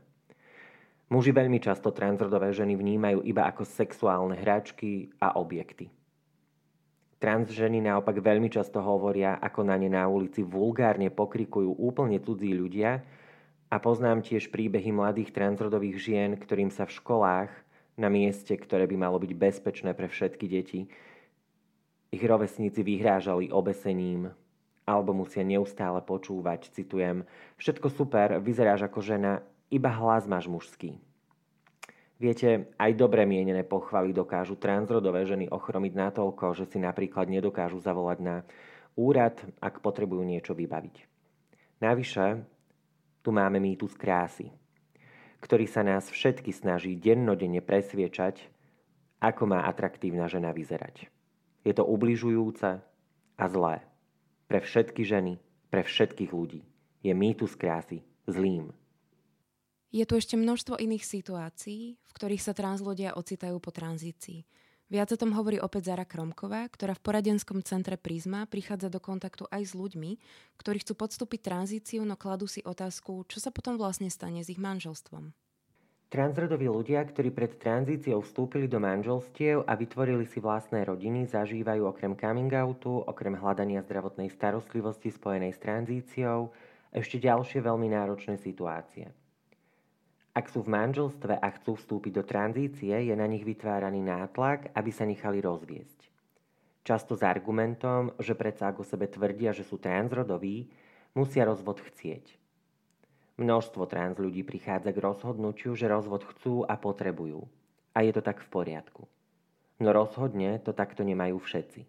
Muži 1.12 1.36
veľmi 1.36 1.60
často 1.60 1.92
transrodové 1.92 2.56
ženy 2.56 2.80
vnímajú 2.80 3.20
iba 3.28 3.52
ako 3.52 3.68
sexuálne 3.68 4.40
hračky 4.40 5.12
a 5.20 5.36
objekty. 5.36 5.92
Trans 7.20 7.52
ženy 7.52 7.84
naopak 7.84 8.16
veľmi 8.16 8.48
často 8.48 8.80
hovoria, 8.80 9.44
ako 9.44 9.68
na 9.68 9.76
ne 9.76 9.92
na 9.92 10.08
ulici 10.08 10.40
vulgárne 10.40 11.12
pokrikujú 11.12 11.76
úplne 11.76 12.24
cudzí 12.24 12.56
ľudia 12.56 13.04
a 13.68 13.76
poznám 13.76 14.24
tiež 14.24 14.56
príbehy 14.56 14.96
mladých 14.96 15.36
transrodových 15.36 15.98
žien, 16.00 16.32
ktorým 16.40 16.72
sa 16.72 16.88
v 16.88 16.96
školách 16.96 17.52
na 17.98 18.10
mieste, 18.10 18.54
ktoré 18.58 18.90
by 18.90 18.98
malo 18.98 19.18
byť 19.22 19.32
bezpečné 19.38 19.92
pre 19.94 20.10
všetky 20.10 20.46
deti. 20.50 20.90
Ich 22.14 22.22
rovesníci 22.22 22.82
vyhrážali 22.82 23.54
obesením, 23.54 24.34
alebo 24.86 25.16
musia 25.16 25.46
neustále 25.46 26.02
počúvať, 26.04 26.74
citujem, 26.74 27.26
všetko 27.58 27.88
super, 27.94 28.28
vyzeráš 28.42 28.86
ako 28.90 29.00
žena, 29.02 29.42
iba 29.72 29.90
hlas 29.90 30.28
máš 30.30 30.50
mužský. 30.50 31.00
Viete, 32.22 32.72
aj 32.78 32.92
dobre 32.94 33.26
mienené 33.26 33.66
pochvaly 33.66 34.14
dokážu 34.14 34.56
transrodové 34.56 35.26
ženy 35.26 35.50
ochromiť 35.50 35.94
natoľko, 35.98 36.54
že 36.56 36.70
si 36.70 36.78
napríklad 36.80 37.28
nedokážu 37.28 37.82
zavolať 37.82 38.20
na 38.22 38.36
úrad, 38.94 39.42
ak 39.60 39.82
potrebujú 39.82 40.22
niečo 40.22 40.54
vybaviť. 40.54 41.10
Navyše, 41.82 42.26
tu 43.26 43.30
máme 43.34 43.58
mýtus 43.60 43.98
krásy– 43.98 44.54
ktorý 45.44 45.68
sa 45.68 45.84
nás 45.84 46.08
všetky 46.08 46.56
snaží 46.56 46.96
dennodenne 46.96 47.60
presviečať, 47.60 48.40
ako 49.20 49.44
má 49.52 49.68
atraktívna 49.68 50.32
žena 50.32 50.56
vyzerať. 50.56 51.12
Je 51.68 51.76
to 51.76 51.84
ubližujúce 51.84 52.80
a 53.36 53.46
zlé. 53.52 53.84
Pre 54.48 54.60
všetky 54.64 55.04
ženy, 55.04 55.36
pre 55.68 55.84
všetkých 55.84 56.32
ľudí. 56.32 56.64
Je 57.04 57.12
mýtus 57.12 57.60
krásy 57.60 58.08
zlým. 58.24 58.72
Je 59.94 60.08
tu 60.08 60.16
ešte 60.16 60.40
množstvo 60.40 60.80
iných 60.80 61.06
situácií, 61.06 62.00
v 62.00 62.12
ktorých 62.16 62.42
sa 62.42 62.56
translodia 62.56 63.14
ocitajú 63.14 63.60
po 63.60 63.70
tranzícii. 63.70 64.48
Viac 64.94 65.10
o 65.10 65.18
tom 65.18 65.34
hovorí 65.34 65.58
opäť 65.58 65.90
Zara 65.90 66.06
Kromková, 66.06 66.70
ktorá 66.70 66.94
v 66.94 67.02
poradenskom 67.02 67.66
centre 67.66 67.98
Prisma 67.98 68.46
prichádza 68.46 68.94
do 68.94 69.02
kontaktu 69.02 69.50
aj 69.50 69.62
s 69.66 69.74
ľuďmi, 69.74 70.22
ktorí 70.62 70.86
chcú 70.86 70.94
podstúpiť 70.94 71.50
tranzíciu, 71.50 72.06
no 72.06 72.14
kladú 72.14 72.46
si 72.46 72.62
otázku, 72.62 73.26
čo 73.26 73.42
sa 73.42 73.50
potom 73.50 73.74
vlastne 73.74 74.14
stane 74.14 74.46
s 74.46 74.54
ich 74.54 74.62
manželstvom. 74.62 75.34
Transrodoví 76.14 76.70
ľudia, 76.70 77.02
ktorí 77.10 77.34
pred 77.34 77.58
tranzíciou 77.58 78.22
vstúpili 78.22 78.70
do 78.70 78.78
manželstiev 78.78 79.66
a 79.66 79.74
vytvorili 79.74 80.30
si 80.30 80.38
vlastné 80.38 80.86
rodiny, 80.86 81.26
zažívajú 81.26 81.90
okrem 81.90 82.14
coming 82.14 82.54
outu, 82.54 83.02
okrem 83.02 83.34
hľadania 83.34 83.82
zdravotnej 83.82 84.30
starostlivosti 84.30 85.10
spojenej 85.10 85.58
s 85.58 85.60
tranzíciou, 85.66 86.54
ešte 86.94 87.18
ďalšie 87.18 87.66
veľmi 87.66 87.90
náročné 87.90 88.38
situácie– 88.38 89.10
ak 90.34 90.50
sú 90.50 90.66
v 90.66 90.74
manželstve 90.74 91.38
a 91.38 91.48
chcú 91.54 91.78
vstúpiť 91.78 92.12
do 92.18 92.24
tranzície, 92.26 92.90
je 92.90 93.14
na 93.14 93.30
nich 93.30 93.46
vytváraný 93.46 94.02
nátlak, 94.02 94.74
aby 94.74 94.90
sa 94.90 95.06
nechali 95.06 95.38
rozviesť. 95.38 96.10
Často 96.84 97.14
s 97.14 97.22
argumentom, 97.22 98.18
že 98.18 98.34
predsa 98.34 98.74
ako 98.74 98.82
sebe 98.82 99.06
tvrdia, 99.08 99.54
že 99.54 99.62
sú 99.62 99.78
transrodoví, 99.78 100.68
musia 101.14 101.46
rozvod 101.46 101.80
chcieť. 101.80 102.42
Množstvo 103.38 103.86
trans 103.86 104.18
ľudí 104.18 104.42
prichádza 104.42 104.90
k 104.94 105.00
rozhodnutiu, 105.00 105.78
že 105.78 105.90
rozvod 105.90 106.26
chcú 106.36 106.66
a 106.66 106.78
potrebujú. 106.78 107.46
A 107.94 108.02
je 108.02 108.12
to 108.14 108.26
tak 108.26 108.42
v 108.42 108.50
poriadku. 108.50 109.06
No 109.82 109.90
rozhodne 109.94 110.58
to 110.62 110.74
takto 110.74 111.06
nemajú 111.06 111.38
všetci. 111.42 111.86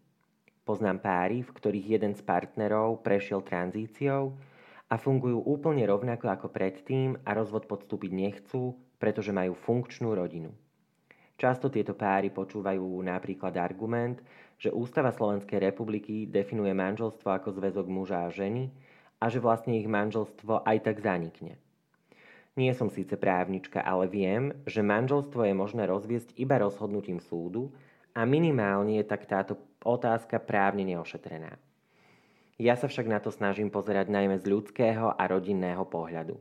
Poznám 0.64 1.00
páry, 1.04 1.44
v 1.44 1.52
ktorých 1.52 1.86
jeden 2.00 2.12
z 2.16 2.24
partnerov 2.24 3.04
prešiel 3.04 3.44
tranzíciou 3.44 4.36
a 4.94 5.00
fungujú 5.02 5.42
úplne 5.42 5.82
rovnako 5.90 6.30
ako 6.30 6.46
predtým 6.54 7.18
a 7.26 7.34
rozvod 7.34 7.66
podstúpiť 7.66 8.14
nechcú, 8.14 8.78
pretože 9.02 9.34
majú 9.34 9.58
funkčnú 9.58 10.14
rodinu. 10.14 10.54
Často 11.34 11.66
tieto 11.66 11.98
páry 11.98 12.30
počúvajú 12.30 13.02
napríklad 13.02 13.58
argument, 13.58 14.22
že 14.54 14.70
Ústava 14.70 15.10
Slovenskej 15.10 15.58
republiky 15.58 16.30
definuje 16.30 16.70
manželstvo 16.70 17.26
ako 17.26 17.58
zväzok 17.58 17.90
muža 17.90 18.22
a 18.22 18.30
ženy 18.30 18.70
a 19.18 19.26
že 19.26 19.42
vlastne 19.42 19.74
ich 19.74 19.90
manželstvo 19.90 20.62
aj 20.62 20.86
tak 20.86 21.02
zanikne. 21.02 21.58
Nie 22.54 22.70
som 22.70 22.86
síce 22.86 23.18
právnička, 23.18 23.82
ale 23.82 24.06
viem, 24.06 24.54
že 24.62 24.78
manželstvo 24.78 25.42
je 25.42 25.58
možné 25.58 25.90
rozviesť 25.90 26.38
iba 26.38 26.54
rozhodnutím 26.62 27.18
súdu 27.18 27.74
a 28.14 28.22
minimálne 28.22 29.02
je 29.02 29.10
tak 29.10 29.26
táto 29.26 29.58
otázka 29.82 30.38
právne 30.38 30.86
neošetrená. 30.86 31.58
Ja 32.54 32.78
sa 32.78 32.86
však 32.86 33.10
na 33.10 33.18
to 33.18 33.34
snažím 33.34 33.66
pozerať 33.66 34.14
najmä 34.14 34.38
z 34.38 34.46
ľudského 34.46 35.10
a 35.10 35.22
rodinného 35.26 35.82
pohľadu. 35.90 36.38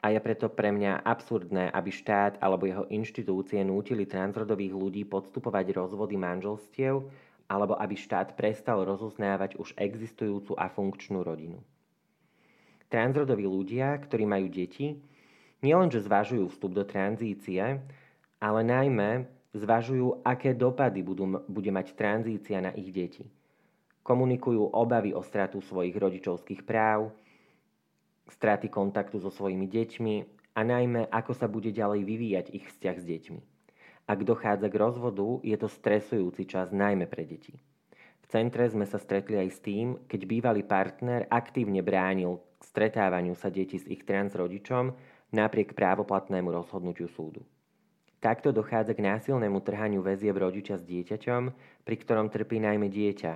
A 0.00 0.08
je 0.08 0.20
preto 0.24 0.48
pre 0.48 0.72
mňa 0.72 1.04
absurdné, 1.04 1.68
aby 1.68 1.92
štát 1.92 2.40
alebo 2.40 2.64
jeho 2.64 2.88
inštitúcie 2.88 3.60
nútili 3.60 4.08
transrodových 4.08 4.72
ľudí 4.72 5.02
podstupovať 5.04 5.76
rozvody 5.76 6.16
manželstiev, 6.16 7.04
alebo 7.52 7.76
aby 7.76 7.92
štát 7.92 8.32
prestal 8.40 8.88
rozoznávať 8.88 9.60
už 9.60 9.76
existujúcu 9.76 10.56
a 10.56 10.72
funkčnú 10.72 11.20
rodinu. 11.20 11.60
Transrodoví 12.88 13.44
ľudia, 13.44 13.92
ktorí 14.00 14.24
majú 14.24 14.48
deti, 14.48 14.96
nielenže 15.60 16.00
zvažujú 16.00 16.48
vstup 16.56 16.72
do 16.72 16.88
tranzície, 16.88 17.84
ale 18.40 18.60
najmä 18.64 19.28
zvažujú, 19.52 20.24
aké 20.24 20.56
dopady 20.56 21.04
budú, 21.04 21.44
bude 21.44 21.68
mať 21.68 21.92
tranzícia 21.92 22.64
na 22.64 22.72
ich 22.72 22.88
deti. 22.88 23.28
Komunikujú 24.00 24.72
obavy 24.72 25.12
o 25.12 25.20
stratu 25.20 25.60
svojich 25.60 25.92
rodičovských 25.92 26.64
práv, 26.64 27.12
straty 28.30 28.70
kontaktu 28.72 29.20
so 29.20 29.28
svojimi 29.28 29.68
deťmi 29.68 30.14
a 30.56 30.60
najmä 30.64 31.10
ako 31.10 31.32
sa 31.36 31.46
bude 31.46 31.70
ďalej 31.74 32.00
vyvíjať 32.06 32.46
ich 32.54 32.66
vzťah 32.70 32.96
s 32.96 33.04
deťmi. 33.04 33.40
Ak 34.10 34.26
dochádza 34.26 34.66
k 34.66 34.80
rozvodu, 34.80 35.38
je 35.46 35.54
to 35.54 35.70
stresujúci 35.70 36.48
čas 36.48 36.74
najmä 36.74 37.06
pre 37.06 37.22
deti. 37.22 37.54
V 38.20 38.26
centre 38.26 38.66
sme 38.66 38.86
sa 38.86 38.98
stretli 38.98 39.38
aj 39.38 39.48
s 39.54 39.58
tým, 39.62 39.86
keď 40.10 40.20
bývalý 40.26 40.62
partner 40.66 41.30
aktívne 41.30 41.82
bránil 41.82 42.42
k 42.58 42.62
stretávaniu 42.66 43.38
sa 43.38 43.50
detí 43.50 43.78
s 43.78 43.86
ich 43.86 44.02
trans 44.02 44.34
rodičom 44.34 44.94
napriek 45.30 45.78
právoplatnému 45.78 46.50
rozhodnutiu 46.50 47.06
súdu. 47.06 47.46
Takto 48.20 48.52
dochádza 48.52 48.92
k 48.92 49.00
násilnému 49.00 49.64
trhaniu 49.64 50.04
väzieb 50.04 50.36
rodiča 50.36 50.76
s 50.76 50.84
dieťaťom, 50.84 51.42
pri 51.86 51.96
ktorom 51.96 52.28
trpí 52.28 52.60
najmä 52.60 52.92
dieťa. 52.92 53.32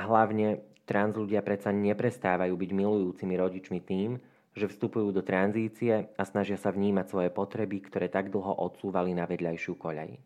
A 0.00 0.08
hlavne 0.08 0.64
trans 0.88 1.12
ľudia 1.12 1.44
predsa 1.44 1.68
neprestávajú 1.76 2.56
byť 2.56 2.70
milujúcimi 2.72 3.36
rodičmi 3.36 3.84
tým, 3.84 4.16
že 4.56 4.64
vstupujú 4.64 5.12
do 5.12 5.20
tranzície 5.20 6.08
a 6.16 6.22
snažia 6.24 6.56
sa 6.56 6.72
vnímať 6.72 7.06
svoje 7.12 7.28
potreby, 7.28 7.84
ktoré 7.84 8.08
tak 8.08 8.32
dlho 8.32 8.64
odsúvali 8.64 9.12
na 9.12 9.28
vedľajšiu 9.28 9.76
koľaj. 9.76 10.16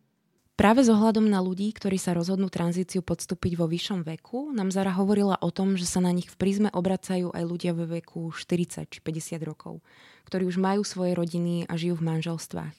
Práve 0.54 0.86
s 0.86 0.88
ohľadom 0.94 1.26
na 1.26 1.42
ľudí, 1.42 1.74
ktorí 1.74 1.98
sa 1.98 2.14
rozhodnú 2.14 2.46
tranzíciu 2.46 3.02
podstúpiť 3.02 3.58
vo 3.58 3.66
vyššom 3.66 4.06
veku, 4.06 4.54
nám 4.54 4.70
Zara 4.70 4.94
hovorila 4.94 5.34
o 5.42 5.50
tom, 5.50 5.74
že 5.74 5.82
sa 5.82 5.98
na 5.98 6.14
nich 6.14 6.30
v 6.30 6.38
prízme 6.38 6.70
obracajú 6.70 7.34
aj 7.34 7.42
ľudia 7.42 7.74
vo 7.74 7.90
veku 7.90 8.30
40 8.30 8.86
či 8.86 9.02
50 9.02 9.42
rokov, 9.42 9.82
ktorí 10.30 10.46
už 10.46 10.62
majú 10.62 10.86
svoje 10.86 11.18
rodiny 11.18 11.66
a 11.66 11.74
žijú 11.74 11.98
v 11.98 12.06
manželstvách. 12.14 12.76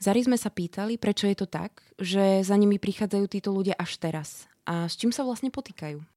Zari 0.00 0.24
sme 0.24 0.40
sa 0.40 0.48
pýtali, 0.48 0.96
prečo 0.96 1.28
je 1.28 1.36
to 1.36 1.44
tak, 1.44 1.84
že 2.00 2.40
za 2.40 2.56
nimi 2.56 2.80
prichádzajú 2.80 3.24
títo 3.28 3.52
ľudia 3.52 3.76
až 3.76 4.00
teraz 4.00 4.48
a 4.64 4.88
s 4.88 4.96
čím 4.96 5.12
sa 5.12 5.22
vlastne 5.22 5.52
potýkajú. 5.52 6.11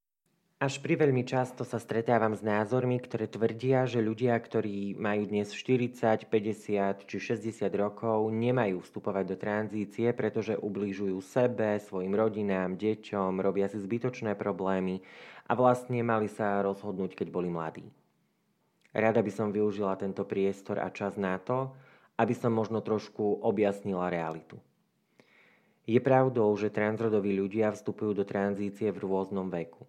Až 0.55 0.79
pri 0.79 0.95
veľmi 0.95 1.27
často 1.27 1.67
sa 1.67 1.83
stretávam 1.83 2.31
s 2.31 2.39
názormi, 2.39 3.03
ktoré 3.03 3.27
tvrdia, 3.27 3.83
že 3.91 3.99
ľudia, 3.99 4.39
ktorí 4.39 4.95
majú 4.95 5.27
dnes 5.27 5.51
40, 5.51 6.31
50 6.31 7.03
či 7.03 7.17
60 7.19 7.67
rokov, 7.75 8.31
nemajú 8.31 8.79
vstupovať 8.79 9.25
do 9.27 9.35
tranzície, 9.35 10.15
pretože 10.15 10.55
ubližujú 10.55 11.19
sebe, 11.19 11.75
svojim 11.83 12.15
rodinám, 12.15 12.79
deťom, 12.79 13.43
robia 13.43 13.67
si 13.67 13.83
zbytočné 13.83 14.39
problémy 14.39 15.03
a 15.43 15.59
vlastne 15.59 15.99
mali 16.07 16.31
sa 16.31 16.63
rozhodnúť, 16.63 17.19
keď 17.19 17.27
boli 17.35 17.51
mladí. 17.51 17.91
Rada 18.95 19.19
by 19.19 19.31
som 19.35 19.51
využila 19.51 19.99
tento 19.99 20.23
priestor 20.23 20.79
a 20.79 20.87
čas 20.87 21.19
na 21.19 21.35
to, 21.35 21.75
aby 22.15 22.31
som 22.31 22.55
možno 22.55 22.79
trošku 22.79 23.43
objasnila 23.43 24.07
realitu. 24.07 24.55
Je 25.83 25.99
pravdou, 25.99 26.47
že 26.55 26.71
transrodoví 26.71 27.35
ľudia 27.35 27.75
vstupujú 27.75 28.15
do 28.15 28.23
tranzície 28.23 28.87
v 28.87 29.03
rôznom 29.03 29.51
veku. 29.51 29.83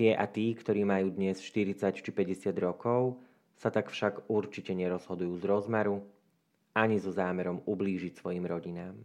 Tie 0.00 0.16
a 0.16 0.24
tí, 0.24 0.56
ktorí 0.56 0.80
majú 0.80 1.12
dnes 1.12 1.44
40 1.44 1.76
či 2.00 2.08
50 2.08 2.56
rokov, 2.56 3.20
sa 3.60 3.68
tak 3.68 3.92
však 3.92 4.32
určite 4.32 4.72
nerozhodujú 4.72 5.36
z 5.36 5.44
rozmaru 5.44 6.00
ani 6.72 6.96
so 6.96 7.12
zámerom 7.12 7.60
ublížiť 7.68 8.16
svojim 8.16 8.48
rodinám. 8.48 8.96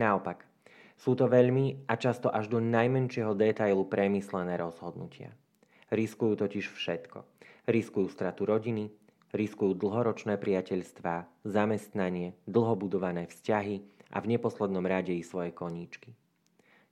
Naopak, 0.00 0.48
sú 0.96 1.12
to 1.12 1.28
veľmi 1.28 1.84
a 1.84 2.00
často 2.00 2.32
až 2.32 2.48
do 2.48 2.56
najmenšieho 2.56 3.36
detailu 3.36 3.84
premyslené 3.84 4.56
rozhodnutia. 4.56 5.36
Riskujú 5.92 6.40
totiž 6.40 6.72
všetko. 6.72 7.20
Riskujú 7.68 8.08
stratu 8.08 8.48
rodiny, 8.48 8.88
riskujú 9.36 9.76
dlhoročné 9.76 10.40
priateľstvá, 10.40 11.44
zamestnanie, 11.44 12.32
dlhobudované 12.48 13.28
vzťahy 13.28 14.08
a 14.08 14.24
v 14.24 14.30
neposlednom 14.32 14.88
rade 14.88 15.12
i 15.12 15.20
svoje 15.20 15.52
koníčky. 15.52 16.16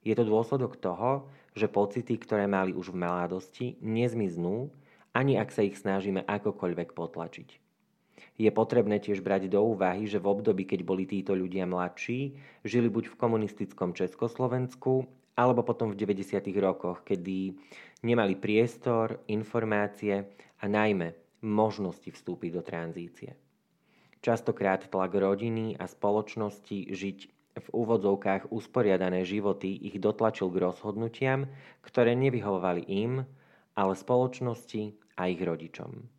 Je 0.05 0.13
to 0.13 0.21
dôsledok 0.21 0.77
toho, 0.77 1.33
že 1.53 1.69
pocity, 1.69 2.17
ktoré 2.17 2.49
mali 2.49 2.73
už 2.73 2.93
v 2.93 2.99
mladosti, 3.01 3.67
nezmiznú, 3.79 4.73
ani 5.13 5.37
ak 5.37 5.53
sa 5.53 5.61
ich 5.61 5.77
snažíme 5.77 6.25
akokoľvek 6.25 6.97
potlačiť. 6.97 7.49
Je 8.33 8.49
potrebné 8.49 8.97
tiež 8.97 9.21
brať 9.21 9.45
do 9.45 9.61
úvahy, 9.61 10.09
že 10.09 10.17
v 10.17 10.25
období, 10.25 10.65
keď 10.65 10.81
boli 10.81 11.05
títo 11.05 11.37
ľudia 11.37 11.69
mladší, 11.69 12.33
žili 12.65 12.89
buď 12.89 13.13
v 13.13 13.19
komunistickom 13.21 13.93
Československu, 13.93 15.05
alebo 15.37 15.61
potom 15.61 15.93
v 15.93 15.97
90. 16.01 16.41
rokoch, 16.57 17.05
kedy 17.05 17.53
nemali 18.01 18.33
priestor, 18.37 19.21
informácie 19.29 20.33
a 20.61 20.65
najmä 20.65 21.13
možnosti 21.45 22.09
vstúpiť 22.09 22.49
do 22.53 22.61
tranzície. 22.65 23.37
Častokrát 24.23 24.87
tlak 24.87 25.11
rodiny 25.13 25.75
a 25.75 25.85
spoločnosti 25.85 26.95
žiť 26.95 27.19
v 27.53 27.67
úvodzovkách 27.69 28.49
usporiadané 28.49 29.21
životy 29.25 29.77
ich 29.77 30.01
dotlačil 30.01 30.49
k 30.49 30.61
rozhodnutiam, 30.65 31.45
ktoré 31.85 32.17
nevyhovovali 32.17 32.81
im, 32.89 33.25
ale 33.77 33.93
spoločnosti 33.93 34.97
a 35.17 35.29
ich 35.29 35.41
rodičom. 35.41 36.09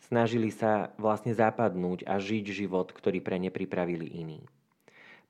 Snažili 0.00 0.48
sa 0.48 0.92
vlastne 0.96 1.36
zapadnúť 1.36 2.08
a 2.08 2.16
žiť 2.16 2.44
život, 2.52 2.88
ktorý 2.92 3.20
pre 3.20 3.36
ne 3.36 3.52
pripravili 3.52 4.08
iní. 4.08 4.40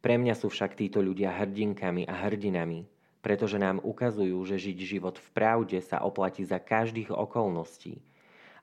Pre 0.00 0.14
mňa 0.16 0.34
sú 0.38 0.48
však 0.48 0.78
títo 0.78 1.02
ľudia 1.04 1.34
hrdinkami 1.34 2.08
a 2.08 2.14
hrdinami, 2.26 2.88
pretože 3.20 3.60
nám 3.60 3.84
ukazujú, 3.84 4.38
že 4.48 4.56
žiť 4.56 4.78
život 4.80 5.20
v 5.20 5.28
pravde 5.36 5.78
sa 5.84 6.00
oplatí 6.00 6.46
za 6.46 6.56
každých 6.56 7.12
okolností 7.12 8.00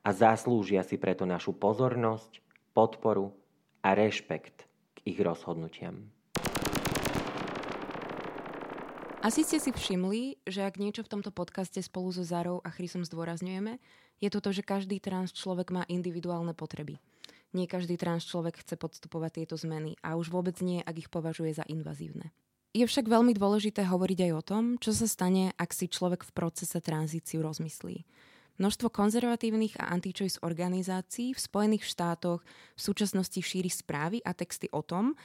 a 0.02 0.10
zaslúžia 0.16 0.82
si 0.82 0.98
preto 0.98 1.30
našu 1.30 1.54
pozornosť, 1.54 2.42
podporu 2.74 3.36
a 3.86 3.94
rešpekt 3.94 4.66
k 4.98 4.98
ich 5.14 5.20
rozhodnutiam. 5.22 6.17
Asi 9.18 9.42
ste 9.42 9.58
si 9.58 9.74
všimli, 9.74 10.46
že 10.46 10.62
ak 10.62 10.78
niečo 10.78 11.02
v 11.02 11.10
tomto 11.18 11.34
podcaste 11.34 11.82
spolu 11.82 12.14
so 12.14 12.22
Zarou 12.22 12.62
a 12.62 12.70
Chrisom 12.70 13.02
zdôrazňujeme, 13.02 13.82
je 14.22 14.30
to 14.30 14.38
to, 14.38 14.54
že 14.54 14.62
každý 14.62 15.02
trans 15.02 15.34
človek 15.34 15.74
má 15.74 15.82
individuálne 15.90 16.54
potreby. 16.54 17.02
Nie 17.50 17.66
každý 17.66 17.98
trans 17.98 18.30
človek 18.30 18.62
chce 18.62 18.78
podstupovať 18.78 19.42
tieto 19.42 19.58
zmeny 19.58 19.98
a 20.06 20.22
už 20.22 20.30
vôbec 20.30 20.54
nie, 20.62 20.86
ak 20.86 21.02
ich 21.02 21.10
považuje 21.10 21.50
za 21.50 21.66
invazívne. 21.66 22.30
Je 22.78 22.86
však 22.86 23.10
veľmi 23.10 23.34
dôležité 23.34 23.90
hovoriť 23.90 24.30
aj 24.30 24.32
o 24.38 24.46
tom, 24.46 24.64
čo 24.78 24.94
sa 24.94 25.10
stane, 25.10 25.50
ak 25.58 25.74
si 25.74 25.90
človek 25.90 26.22
v 26.22 26.36
procese 26.38 26.78
tranzíciu 26.78 27.42
rozmyslí. 27.42 28.06
Množstvo 28.62 28.94
konzervatívnych 28.94 29.82
a 29.82 29.98
anti-choice 29.98 30.46
organizácií 30.46 31.34
v 31.34 31.42
Spojených 31.42 31.90
štátoch 31.90 32.46
v 32.78 32.80
súčasnosti 32.80 33.42
šíri 33.42 33.74
správy 33.74 34.22
a 34.22 34.38
texty 34.38 34.70
o 34.70 34.86
tom, 34.86 35.18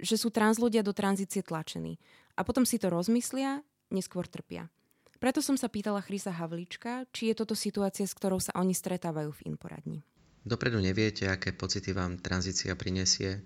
že 0.00 0.16
sú 0.16 0.32
trans 0.32 0.56
ľudia 0.56 0.80
do 0.80 0.96
tranzície 0.96 1.44
tlačení 1.44 2.00
a 2.36 2.40
potom 2.44 2.68
si 2.68 2.76
to 2.76 2.92
rozmyslia, 2.92 3.64
neskôr 3.88 4.28
trpia. 4.28 4.68
Preto 5.16 5.40
som 5.40 5.56
sa 5.56 5.72
pýtala 5.72 6.04
Chrisa 6.04 6.30
Havlička, 6.30 7.08
či 7.10 7.32
je 7.32 7.34
toto 7.40 7.56
situácia, 7.56 8.04
s 8.04 8.12
ktorou 8.12 8.36
sa 8.36 8.52
oni 8.60 8.76
stretávajú 8.76 9.32
v 9.32 9.44
Inporadni. 9.48 10.04
Dopredu 10.44 10.78
neviete, 10.78 11.26
aké 11.26 11.56
pocity 11.56 11.96
vám 11.96 12.20
tranzícia 12.20 12.76
prinesie. 12.76 13.42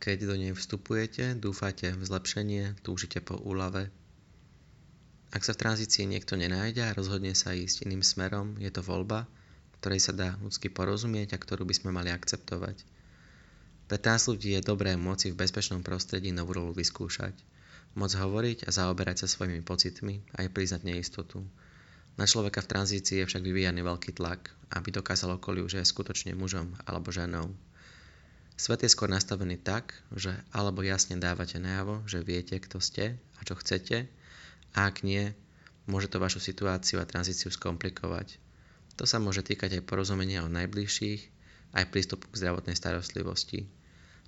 Keď 0.00 0.16
do 0.24 0.34
nej 0.34 0.56
vstupujete, 0.56 1.36
dúfate 1.36 1.92
v 1.92 2.02
zlepšenie, 2.02 2.80
túžite 2.80 3.20
po 3.20 3.36
úlave, 3.36 3.92
ak 5.30 5.46
sa 5.46 5.54
v 5.54 5.62
tranzícii 5.62 6.10
niekto 6.10 6.34
nenájde 6.34 6.90
a 6.90 6.96
rozhodne 6.96 7.38
sa 7.38 7.54
ísť 7.54 7.86
iným 7.86 8.02
smerom, 8.02 8.58
je 8.58 8.66
to 8.66 8.82
voľba, 8.82 9.30
ktorej 9.78 10.02
sa 10.02 10.10
dá 10.10 10.34
ľudsky 10.42 10.74
porozumieť 10.74 11.38
a 11.38 11.38
ktorú 11.38 11.62
by 11.62 11.74
sme 11.78 11.90
mali 11.94 12.10
akceptovať. 12.10 12.82
Pre 13.86 13.98
nás 14.02 14.26
ľudí 14.26 14.58
je 14.58 14.62
dobré 14.66 14.98
moci 14.98 15.30
v 15.30 15.38
bezpečnom 15.38 15.86
prostredí 15.86 16.34
novú 16.34 16.58
rolu 16.58 16.74
vyskúšať. 16.74 17.34
Môcť 17.98 18.18
hovoriť 18.22 18.58
a 18.66 18.70
zaoberať 18.70 19.24
sa 19.24 19.26
svojimi 19.26 19.66
pocitmi 19.66 20.22
a 20.34 20.46
aj 20.46 20.54
priznať 20.54 20.82
neistotu. 20.86 21.42
Na 22.14 22.28
človeka 22.28 22.62
v 22.62 22.70
tranzícii 22.70 23.22
je 23.22 23.26
však 23.26 23.42
vyvíjaný 23.42 23.82
veľký 23.82 24.14
tlak, 24.14 24.52
aby 24.70 24.94
dokázal 24.94 25.40
okoliu, 25.40 25.66
že 25.66 25.82
je 25.82 25.90
skutočne 25.90 26.36
mužom 26.38 26.76
alebo 26.86 27.10
ženou. 27.10 27.50
Svet 28.60 28.84
je 28.84 28.92
skôr 28.92 29.08
nastavený 29.08 29.56
tak, 29.56 29.96
že 30.12 30.36
alebo 30.52 30.84
jasne 30.84 31.16
dávate 31.16 31.56
najavo, 31.56 32.04
že 32.04 32.20
viete, 32.20 32.60
kto 32.60 32.76
ste 32.76 33.16
a 33.16 33.40
čo 33.42 33.56
chcete, 33.56 34.04
a 34.76 34.78
ak 34.84 35.00
nie, 35.00 35.32
môže 35.88 36.12
to 36.12 36.20
vašu 36.20 36.38
situáciu 36.44 37.00
a 37.00 37.08
tranzíciu 37.08 37.48
skomplikovať. 37.48 38.36
To 39.00 39.08
sa 39.08 39.16
môže 39.16 39.40
týkať 39.40 39.80
aj 39.80 39.88
porozumenia 39.88 40.44
o 40.44 40.52
najbližších, 40.52 41.22
aj 41.72 41.88
prístupu 41.88 42.28
k 42.28 42.36
zdravotnej 42.36 42.76
starostlivosti. 42.76 43.64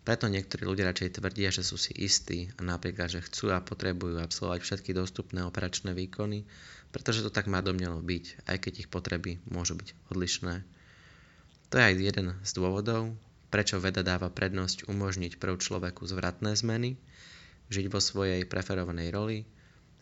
Preto 0.02 0.26
niektorí 0.26 0.66
ľudia 0.66 0.90
radšej 0.90 1.22
tvrdia, 1.22 1.54
že 1.54 1.62
sú 1.62 1.78
si 1.78 1.94
istí 1.94 2.50
a 2.58 2.60
napríklad, 2.66 3.06
že 3.06 3.22
chcú 3.22 3.54
a 3.54 3.62
potrebujú 3.62 4.18
absolvovať 4.18 4.60
všetky 4.66 4.90
dostupné 4.98 5.46
operačné 5.46 5.94
výkony, 5.94 6.42
pretože 6.90 7.22
to 7.22 7.30
tak 7.30 7.46
má 7.46 7.62
domnelo 7.62 8.02
byť, 8.02 8.50
aj 8.50 8.56
keď 8.58 8.72
ich 8.82 8.88
potreby 8.90 9.38
môžu 9.46 9.78
byť 9.78 9.94
odlišné. 10.10 10.66
To 11.70 11.74
je 11.78 11.84
aj 11.86 11.94
jeden 12.02 12.34
z 12.42 12.50
dôvodov, 12.58 13.14
prečo 13.54 13.78
veda 13.78 14.02
dáva 14.02 14.26
prednosť 14.26 14.90
umožniť 14.90 15.38
prv 15.38 15.54
človeku 15.62 16.02
zvratné 16.02 16.58
zmeny, 16.58 16.98
žiť 17.70 17.86
vo 17.86 18.02
svojej 18.02 18.42
preferovanej 18.42 19.08
roli 19.14 19.38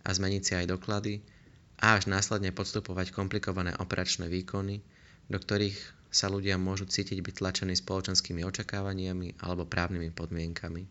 a 0.00 0.16
zmeniť 0.16 0.42
si 0.42 0.52
aj 0.56 0.66
doklady, 0.72 1.20
a 1.80 1.96
až 1.96 2.12
následne 2.12 2.52
podstupovať 2.52 3.12
komplikované 3.16 3.72
operačné 3.80 4.28
výkony, 4.28 4.84
do 5.32 5.38
ktorých 5.40 5.99
sa 6.10 6.26
ľudia 6.26 6.58
môžu 6.58 6.90
cítiť 6.90 7.22
byť 7.22 7.34
tlačení 7.38 7.78
spoločenskými 7.78 8.42
očakávaniami 8.42 9.40
alebo 9.46 9.66
právnymi 9.66 10.10
podmienkami. 10.10 10.82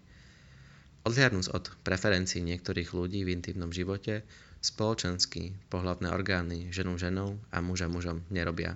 Odhľadnúc 1.04 1.52
od 1.56 1.72
preferencií 1.84 2.44
niektorých 2.44 2.92
ľudí 2.96 3.24
v 3.24 3.36
intimnom 3.36 3.72
živote, 3.72 4.24
spoločensky 4.60 5.56
pohľavné 5.72 6.12
orgány 6.12 6.72
ženu 6.72 7.00
ženou 7.00 7.40
a 7.52 7.64
muža 7.64 7.88
mužom 7.88 8.24
nerobia. 8.28 8.76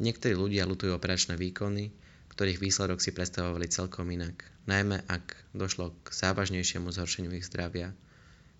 Niektorí 0.00 0.36
ľudia 0.36 0.68
lutujú 0.68 0.92
operačné 0.92 1.40
výkony, 1.40 1.92
ktorých 2.34 2.58
výsledok 2.58 2.98
si 2.98 3.14
predstavovali 3.14 3.70
celkom 3.70 4.10
inak, 4.10 4.42
najmä 4.66 5.06
ak 5.06 5.38
došlo 5.54 5.94
k 6.02 6.10
závažnejšiemu 6.10 6.90
zhoršeniu 6.90 7.30
ich 7.38 7.46
zdravia. 7.46 7.94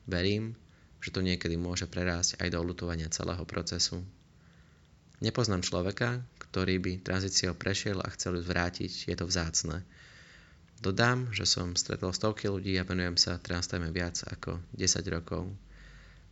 Verím, 0.06 0.54
že 1.02 1.10
to 1.12 1.20
niekedy 1.20 1.58
môže 1.58 1.84
prerásť 1.90 2.40
aj 2.40 2.54
do 2.54 2.64
lutovania 2.64 3.10
celého 3.12 3.42
procesu. 3.44 4.00
Nepoznám 5.20 5.66
človeka, 5.66 6.22
ktorý 6.54 6.78
by 6.78 6.92
tranzíciou 7.02 7.58
prešiel 7.58 7.98
a 7.98 8.06
chcel 8.14 8.38
ju 8.38 8.46
zvrátiť, 8.46 9.10
je 9.10 9.16
to 9.18 9.26
vzácne. 9.26 9.82
Dodám, 10.78 11.34
že 11.34 11.50
som 11.50 11.74
stretol 11.74 12.14
stovky 12.14 12.46
ľudí 12.46 12.78
a 12.78 12.86
venujem 12.86 13.18
sa 13.18 13.42
transtéme 13.42 13.90
viac 13.90 14.22
ako 14.22 14.62
10 14.78 15.02
rokov. 15.10 15.50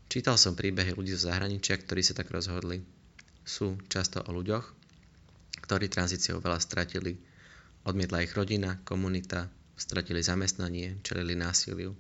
Čítal 0.06 0.38
som 0.38 0.54
príbehy 0.54 0.94
ľudí 0.94 1.11
zo 1.18 1.26
zahraničia, 1.26 1.74
ktorí 1.74 2.06
sa 2.06 2.14
tak 2.14 2.30
rozhodli. 2.30 2.87
Sú 3.42 3.74
často 3.90 4.22
o 4.22 4.30
ľuďoch, 4.30 4.62
ktorí 5.66 5.90
tranzíciou 5.90 6.38
veľa 6.38 6.62
stratili. 6.62 7.18
Odmietla 7.82 8.22
ich 8.22 8.30
rodina, 8.38 8.78
komunita, 8.87 9.50
stratili 9.74 10.22
zamestnanie, 10.22 11.02
čelili 11.02 11.35
násiliu 11.35 11.98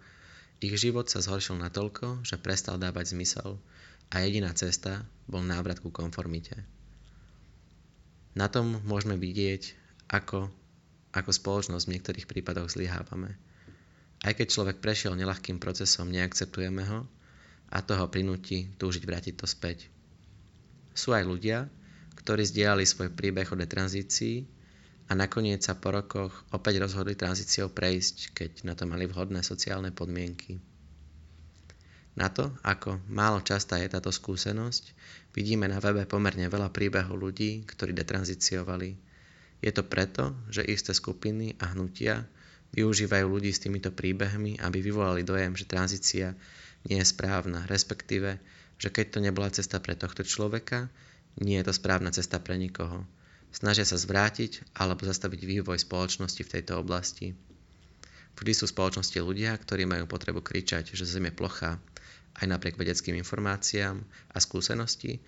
ich 0.62 0.78
život 0.78 1.10
sa 1.10 1.18
zhoršil 1.18 1.58
natoľko, 1.58 2.22
že 2.22 2.38
prestal 2.38 2.78
dávať 2.78 3.18
zmysel 3.18 3.58
a 4.14 4.22
jediná 4.22 4.54
cesta 4.54 5.02
bol 5.26 5.42
návrat 5.42 5.82
ku 5.82 5.90
konformite. 5.90 6.54
Na 8.32 8.48
tom 8.48 8.80
môžeme 8.88 9.20
vidieť, 9.20 9.76
ako, 10.08 10.48
ako 11.12 11.30
spoločnosť 11.32 11.84
v 11.84 11.92
niektorých 11.96 12.26
prípadoch 12.28 12.72
zlyhávame. 12.72 13.36
Aj 14.24 14.32
keď 14.32 14.46
človek 14.48 14.80
prešiel 14.80 15.18
nelahkým 15.18 15.60
procesom, 15.60 16.08
neakceptujeme 16.08 16.84
ho 16.88 17.04
a 17.68 17.78
to 17.84 17.92
ho 17.98 18.06
prinúti 18.08 18.72
túžiť 18.80 19.02
vrátiť 19.04 19.34
to 19.36 19.44
späť. 19.44 19.92
Sú 20.96 21.12
aj 21.12 21.28
ľudia, 21.28 21.68
ktorí 22.16 22.44
zdieľali 22.44 22.84
svoj 22.84 23.12
príbeh 23.12 23.48
o 23.52 23.56
detranzícii 23.56 24.48
a 25.08 25.12
nakoniec 25.12 25.60
sa 25.60 25.76
po 25.76 25.92
rokoch 25.92 26.32
opäť 26.52 26.80
rozhodli 26.80 27.18
tranzíciou 27.18 27.68
prejsť, 27.68 28.32
keď 28.32 28.50
na 28.64 28.72
to 28.72 28.88
mali 28.88 29.04
vhodné 29.08 29.44
sociálne 29.44 29.90
podmienky. 29.92 30.71
Na 32.12 32.28
to, 32.28 32.52
ako 32.60 33.00
málo 33.08 33.40
častá 33.40 33.80
je 33.80 33.88
táto 33.88 34.12
skúsenosť, 34.12 34.92
vidíme 35.32 35.64
na 35.64 35.80
webe 35.80 36.04
pomerne 36.04 36.44
veľa 36.44 36.68
príbehov 36.68 37.16
ľudí, 37.16 37.64
ktorí 37.64 37.96
detranzíciovali. 37.96 39.00
Je 39.64 39.72
to 39.72 39.80
preto, 39.86 40.36
že 40.52 40.66
isté 40.66 40.92
skupiny 40.92 41.56
a 41.56 41.72
hnutia 41.72 42.28
využívajú 42.76 43.26
ľudí 43.28 43.48
s 43.48 43.64
týmito 43.64 43.88
príbehmi, 43.88 44.60
aby 44.60 44.78
vyvolali 44.84 45.24
dojem, 45.24 45.56
že 45.56 45.64
tranzícia 45.64 46.36
nie 46.84 47.00
je 47.00 47.06
správna, 47.08 47.64
respektíve, 47.64 48.36
že 48.76 48.88
keď 48.92 49.06
to 49.08 49.18
nebola 49.24 49.48
cesta 49.48 49.80
pre 49.80 49.96
tohto 49.96 50.20
človeka, 50.26 50.92
nie 51.40 51.56
je 51.60 51.64
to 51.64 51.72
správna 51.72 52.12
cesta 52.12 52.42
pre 52.42 52.60
nikoho. 52.60 53.08
Snažia 53.52 53.84
sa 53.88 54.00
zvrátiť 54.00 54.64
alebo 54.76 55.04
zastaviť 55.04 55.40
vývoj 55.44 55.80
spoločnosti 55.80 56.42
v 56.44 56.52
tejto 56.58 56.76
oblasti. 56.80 57.32
Vždy 58.32 58.52
sú 58.56 58.64
spoločnosti 58.64 59.16
ľudia, 59.20 59.52
ktorí 59.56 59.84
majú 59.84 60.08
potrebu 60.08 60.40
kričať, 60.40 60.96
že 60.96 61.04
Zem 61.04 61.28
je 61.28 61.36
plochá, 61.36 61.76
aj 62.40 62.46
napriek 62.48 62.80
vedeckým 62.80 63.18
informáciám 63.20 64.00
a 64.32 64.38
skúsenosti, 64.40 65.20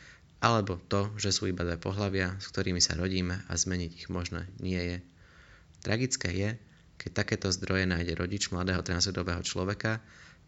alebo 0.44 0.76
to, 0.76 1.08
že 1.16 1.32
sú 1.32 1.48
iba 1.48 1.64
dve 1.64 1.80
pohľavia, 1.80 2.36
s 2.36 2.52
ktorými 2.52 2.80
sa 2.80 2.96
rodíme 2.96 3.44
a 3.48 3.52
zmeniť 3.56 3.90
ich 3.96 4.08
možné 4.12 4.44
nie 4.60 4.76
je. 4.76 4.98
Tragické 5.80 6.28
je, 6.32 6.50
keď 7.00 7.10
takéto 7.24 7.48
zdroje 7.52 7.84
nájde 7.84 8.16
rodič 8.16 8.48
mladého 8.52 8.80
transrodového 8.80 9.40
človeka 9.44 10.00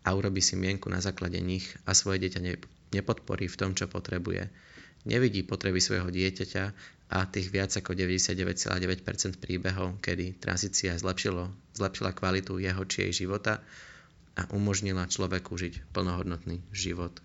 a 0.05 0.09
urobí 0.13 0.41
si 0.41 0.57
mienku 0.57 0.89
na 0.89 1.01
základe 1.01 1.41
nich 1.41 1.67
a 1.85 1.93
svoje 1.93 2.25
dieťa 2.25 2.41
nepodporí 2.93 3.49
v 3.49 3.57
tom, 3.59 3.73
čo 3.77 3.91
potrebuje. 3.91 4.49
Nevidí 5.07 5.47
potreby 5.47 5.79
svojho 5.79 6.11
dieťaťa 6.11 6.65
a 7.15 7.19
tých 7.31 7.55
viac 7.55 7.71
ako 7.71 7.95
99,9% 7.95 9.39
príbehov, 9.39 10.03
kedy 10.03 10.43
tranzícia 10.43 10.99
zlepšilo, 10.99 11.51
zlepšila 11.79 12.11
kvalitu 12.11 12.59
jeho 12.59 12.83
či 12.85 13.07
jej 13.07 13.27
života 13.27 13.63
a 14.37 14.43
umožnila 14.53 15.09
človeku 15.09 15.57
žiť 15.57 15.91
plnohodnotný 15.97 16.61
život. 16.71 17.25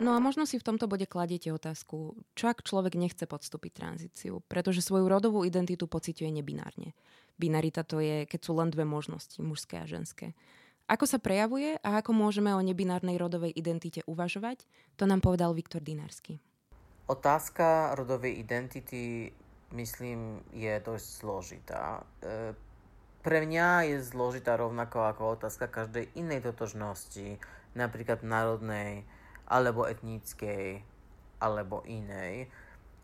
No 0.00 0.16
a 0.16 0.18
možno 0.18 0.48
si 0.48 0.56
v 0.56 0.64
tomto 0.64 0.88
bode 0.88 1.04
kladiete 1.04 1.52
otázku, 1.52 2.16
čo 2.32 2.44
ak 2.48 2.64
človek 2.64 2.96
nechce 2.96 3.28
podstúpiť 3.28 3.72
tranzíciu, 3.84 4.40
pretože 4.48 4.80
svoju 4.80 5.04
rodovú 5.06 5.44
identitu 5.44 5.84
pociťuje 5.84 6.40
nebinárne. 6.40 6.96
Binarita 7.36 7.84
to 7.84 8.00
je, 8.00 8.24
keď 8.24 8.40
sú 8.40 8.56
len 8.56 8.72
dve 8.72 8.88
možnosti, 8.88 9.36
mužské 9.44 9.76
a 9.76 9.84
ženské. 9.84 10.32
Ako 10.88 11.04
sa 11.04 11.20
prejavuje 11.20 11.76
a 11.84 12.00
ako 12.00 12.16
môžeme 12.16 12.50
o 12.56 12.64
nebinárnej 12.64 13.20
rodovej 13.20 13.52
identite 13.52 14.00
uvažovať, 14.08 14.64
to 14.96 15.04
nám 15.04 15.20
povedal 15.20 15.52
Viktor 15.52 15.84
Dinársky. 15.84 16.40
Otázka 17.06 17.92
rodovej 17.92 18.40
identity, 18.40 19.28
myslím, 19.76 20.40
je 20.56 20.80
dosť 20.80 21.06
zložitá. 21.20 22.00
E, 22.24 22.56
pre 23.20 23.44
mňa 23.44 23.92
je 23.92 23.96
zložitá 24.00 24.56
rovnako 24.56 25.04
ako 25.04 25.22
otázka 25.36 25.68
každej 25.68 26.08
inej 26.16 26.48
totožnosti, 26.48 27.36
napríklad 27.76 28.24
národnej, 28.24 29.04
alebo 29.44 29.84
etníckej, 29.84 30.80
alebo 31.40 31.84
inej. 31.84 32.48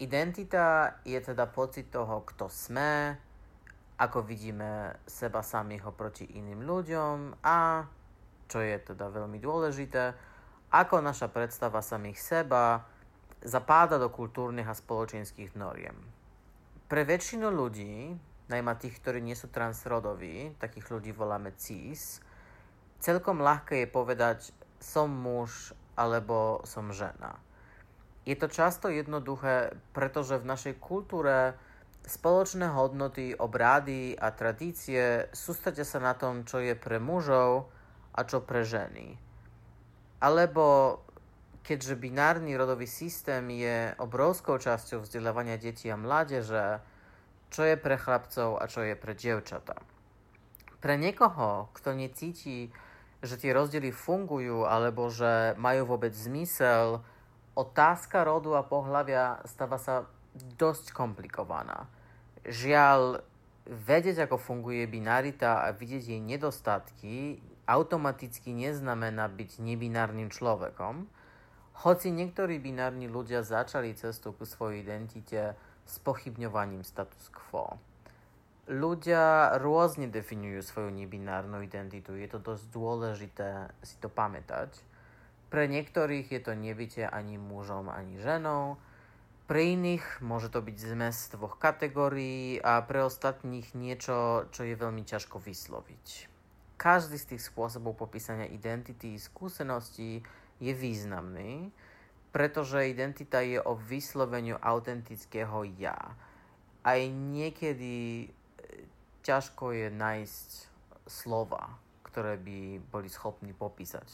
Identita 0.00 0.96
je 1.05 1.16
teda 1.20 1.48
pocit 1.48 1.88
toho, 1.88 2.24
kto 2.24 2.48
sme, 2.48 3.16
ako 3.96 4.24
vidíme 4.24 5.00
seba 5.09 5.40
samých 5.40 5.88
oproti 5.88 6.29
iným 6.37 6.64
ľuďom 6.68 7.40
a, 7.40 7.85
čo 8.48 8.61
je 8.61 8.76
teda 8.76 9.09
veľmi 9.09 9.40
dôležité, 9.40 10.12
ako 10.72 11.00
naša 11.00 11.33
predstava 11.33 11.81
samých 11.81 12.18
seba 12.20 12.85
zapáda 13.40 13.96
do 13.96 14.12
kultúrnych 14.12 14.68
a 14.68 14.76
spoločenských 14.76 15.57
noriem. 15.57 15.96
Pre 16.87 17.02
väčšinu 17.02 17.48
ľudí, 17.48 18.12
najmä 18.46 18.72
tých, 18.78 18.98
ktorí 19.02 19.18
nie 19.22 19.35
sú 19.35 19.50
transrodoví, 19.50 20.54
takých 20.62 20.87
ľudí 20.92 21.11
voláme 21.11 21.54
cis, 21.59 22.22
celkom 23.02 23.42
ľahké 23.42 23.85
je 23.85 23.88
povedať 23.90 24.38
som 24.78 25.11
muž 25.11 25.74
alebo 25.98 26.62
som 26.62 26.92
žena. 26.94 27.40
Je 28.26 28.35
to 28.35 28.50
často 28.50 28.90
jednoduché, 28.90 29.74
pretože 29.94 30.38
v 30.38 30.48
našej 30.50 30.74
kultúre 30.82 31.54
Spoločné 32.06 32.70
hodnoty, 32.70 33.35
obrády 33.35 34.14
a 34.14 34.30
tradície 34.30 35.26
sústredia 35.35 35.82
sa 35.82 35.98
na 35.98 36.14
tom, 36.14 36.46
čo 36.46 36.62
je 36.62 36.78
pre 36.78 37.02
mužov 37.02 37.66
a 38.14 38.22
čo 38.22 38.46
pre 38.46 38.62
ženy. 38.62 39.18
Alebo 40.22 41.02
keďže 41.66 41.98
binárny 41.98 42.54
rodový 42.54 42.87
systém 42.87 43.42
je 43.50 43.90
obrovskou 43.98 44.54
časťou 44.54 45.02
vzdelávania 45.02 45.58
detí 45.58 45.90
a 45.90 45.98
mládeže, 45.98 46.79
čo 47.51 47.63
je 47.65 47.77
pre 47.79 47.97
chlapcov 47.97 48.59
a 48.59 48.65
čo 48.67 48.83
je 48.83 48.94
pre 48.99 49.15
dievčatá. 49.15 49.79
Pre 50.81 50.94
niekoho, 50.94 51.73
kto 51.73 51.97
necíti, 51.97 52.71
že 53.25 53.40
tie 53.40 53.51
rozdiely 53.51 53.90
fungujú 53.90 54.69
alebo 54.69 55.09
že 55.09 55.57
majú 55.57 55.97
vôbec 55.97 56.13
zmysel, 56.13 57.01
otázka 57.57 58.23
rodu 58.23 58.55
a 58.55 58.67
pohľavia 58.67 59.40
stáva 59.49 59.81
sa 59.81 60.05
dosť 60.61 60.92
komplikovaná. 60.92 61.88
Žiaľ, 62.44 63.25
vedieť, 63.67 64.29
ako 64.29 64.37
funguje 64.38 64.85
binarita 64.87 65.65
a 65.65 65.73
vidieť 65.73 66.15
jej 66.15 66.21
nedostatky 66.23 67.40
automaticky 67.67 68.55
neznamená 68.55 69.27
byť 69.27 69.59
nebinárnym 69.59 70.31
človekom, 70.31 71.11
hoci 71.83 72.09
niektorí 72.15 72.57
binárni 72.63 73.11
ľudia 73.11 73.42
začali 73.42 73.92
cestu 73.99 74.33
ku 74.33 74.47
svojej 74.47 74.81
identite 74.87 75.59
s 75.87 75.96
pochybňovaním 76.02 76.82
status 76.82 77.30
quo. 77.30 77.78
Ľudia 78.66 79.54
rôzne 79.62 80.10
definujú 80.10 80.58
svoju 80.60 80.90
nebinárnu 80.90 81.62
identitu, 81.62 82.18
je 82.18 82.26
to 82.26 82.42
dosť 82.42 82.64
dôležité 82.74 83.70
si 83.87 83.94
to 84.02 84.10
pamätať. 84.10 84.74
Pre 85.46 85.70
niektorých 85.70 86.34
je 86.34 86.40
to 86.42 86.58
nebytie 86.58 87.06
ani 87.06 87.38
mužom, 87.38 87.87
ani 87.87 88.18
ženou, 88.18 88.74
pre 89.46 89.78
iných 89.78 90.26
môže 90.26 90.50
to 90.50 90.58
byť 90.58 90.74
zmes 90.74 91.30
dvoch 91.30 91.62
kategórií 91.62 92.58
a 92.58 92.82
pre 92.82 93.06
ostatných 93.06 93.78
niečo, 93.78 94.50
čo 94.50 94.66
je 94.66 94.74
veľmi 94.74 95.06
ťažko 95.06 95.38
vysloviť. 95.38 96.34
Každý 96.74 97.14
z 97.14 97.26
tých 97.30 97.46
spôsobov 97.46 97.94
popísania 97.94 98.50
identity 98.50 99.14
a 99.14 99.22
skúseností 99.22 100.26
je 100.58 100.72
významný, 100.74 101.70
pretože 102.37 102.92
identita 102.92 103.40
je 103.40 103.56
o 103.56 103.80
vysloveniu 103.80 104.60
autentického 104.60 105.64
ja. 105.80 105.96
Aj 106.84 107.00
niekedy 107.08 108.28
e, 108.28 108.37
ťažko 109.24 109.72
je 109.72 109.88
nájsť 109.88 110.48
slova, 111.08 111.80
ktoré 112.04 112.37
by 112.37 112.84
boli 112.92 113.08
schopní 113.08 113.56
popísať 113.56 114.04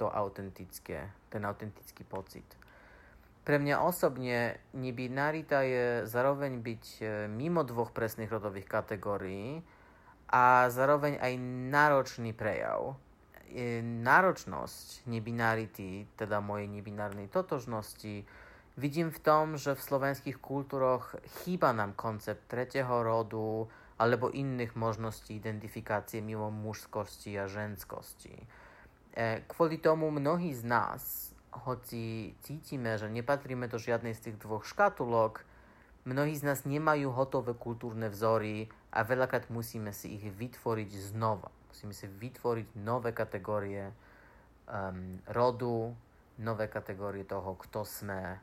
to 0.00 0.08
autentické, 0.08 1.12
ten 1.28 1.44
autentický 1.44 2.08
pocit. 2.08 2.48
Pre 3.44 3.60
mňa 3.60 3.84
osobne 3.84 4.56
nebinarita 4.72 5.60
je 5.60 6.08
zároveň 6.08 6.56
byť 6.64 6.84
e, 6.98 7.04
mimo 7.28 7.68
dvoch 7.68 7.92
presných 7.92 8.32
rodových 8.32 8.64
kategórií 8.64 9.60
a 10.32 10.72
zároveň 10.72 11.20
aj 11.20 11.32
náročný 11.68 12.32
prejav. 12.32 12.96
E, 13.46 13.78
náročnosť 13.82 15.06
nebinarity, 15.06 16.10
teda 16.18 16.42
mojej 16.42 16.66
nebinárnej 16.66 17.30
totožnosti, 17.30 18.26
vidím 18.74 19.14
v 19.14 19.22
tom, 19.22 19.54
že 19.54 19.78
v 19.78 19.86
slovenských 19.86 20.42
kultúroch 20.42 21.14
chýba 21.42 21.70
nám 21.70 21.94
koncept 21.94 22.50
tretieho 22.50 23.06
rodu 23.06 23.70
alebo 23.96 24.28
iných 24.28 24.76
možností 24.76 25.40
identifikácie 25.40 26.20
mimo 26.20 26.52
mužskosti 26.52 27.38
a 27.38 27.48
ženskosti. 27.48 28.34
E, 29.14 29.46
kvôli 29.48 29.80
tomu 29.80 30.12
mnohí 30.12 30.52
z 30.52 30.66
nás 30.66 31.32
hoci 31.64 32.36
cítime, 32.44 33.00
že 33.00 33.08
nepatríme 33.08 33.70
do 33.70 33.80
žiadnej 33.80 34.12
z 34.12 34.28
tých 34.28 34.36
dvoch 34.44 34.68
škatulok, 34.68 35.40
mnohí 36.04 36.36
z 36.36 36.44
nás 36.44 36.68
nemajú 36.68 37.08
hotové 37.14 37.56
kultúrne 37.56 38.12
vzory 38.12 38.68
a 38.92 39.00
veľakrát 39.00 39.48
musíme 39.48 39.96
si 39.96 40.20
ich 40.20 40.28
vytvoriť 40.28 40.90
znova. 41.16 41.55
Musíme 41.70 41.92
si 41.92 42.06
vytvoriť 42.08 42.78
nové 42.80 43.12
kategórie 43.12 43.90
um, 43.90 45.20
rodu, 45.30 45.92
nové 46.40 46.66
kategórie 46.68 47.24
toho, 47.24 47.56
kto 47.56 47.84
sme 47.84 48.40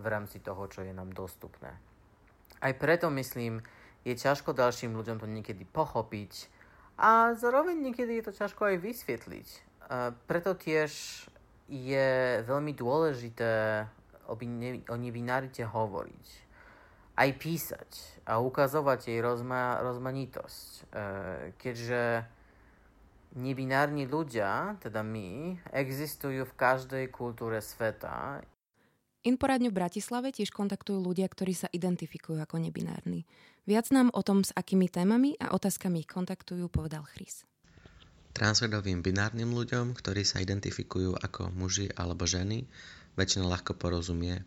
v 0.00 0.06
rámci 0.06 0.40
toho, 0.40 0.64
čo 0.68 0.80
je 0.84 0.92
nám 0.92 1.12
dostupné. 1.12 1.76
Aj 2.60 2.72
preto 2.76 3.08
myslím, 3.12 3.60
je 4.04 4.16
ťažko 4.16 4.56
ďalším 4.56 4.96
ľuďom 4.96 5.20
to 5.20 5.28
niekedy 5.28 5.68
pochopiť 5.68 6.48
a 7.00 7.32
zároveň 7.36 7.80
niekedy 7.80 8.20
je 8.20 8.24
to 8.28 8.32
ťažko 8.32 8.72
aj 8.72 8.76
vysvetliť. 8.80 9.48
Uh, 9.90 10.12
preto 10.28 10.56
tiež 10.56 10.92
je 11.70 12.42
veľmi 12.42 12.74
dôležité 12.74 13.86
o, 14.26 14.34
nebinarite 14.98 15.62
hovoriť. 15.62 16.26
Aj 17.14 17.30
písať 17.30 17.90
a 18.26 18.42
ukazovať 18.42 19.14
jej 19.14 19.20
rozma, 19.22 19.78
rozmanitosť. 19.84 20.68
E, 20.72 20.82
keďže 21.60 22.24
nebinárni 23.36 24.06
ľudia, 24.10 24.78
teda 24.82 25.04
my, 25.06 25.58
existujú 25.70 26.46
v 26.46 26.56
každej 26.58 27.04
kultúre 27.14 27.62
sveta. 27.62 28.42
Inforádňu 29.20 29.68
v 29.68 29.78
Bratislave 29.84 30.32
tiež 30.32 30.48
kontaktujú 30.48 30.96
ľudia, 30.96 31.28
ktorí 31.28 31.52
sa 31.52 31.68
identifikujú 31.68 32.40
ako 32.40 32.56
nebinárni. 32.56 33.28
Viac 33.68 33.92
nám 33.92 34.08
o 34.16 34.24
tom, 34.24 34.40
s 34.40 34.50
akými 34.56 34.88
témami 34.88 35.36
a 35.36 35.52
otázkami 35.52 36.02
ich 36.02 36.08
kontaktujú, 36.08 36.72
povedal 36.72 37.04
Chris. 37.04 37.44
Transrodovým 38.32 39.04
binárnym 39.04 39.52
ľuďom, 39.52 39.92
ktorí 39.92 40.24
sa 40.24 40.40
identifikujú 40.40 41.20
ako 41.20 41.52
muži 41.52 41.92
alebo 41.92 42.24
ženy, 42.24 42.64
väčšina 43.20 43.44
ľahko 43.44 43.76
porozumie. 43.76 44.40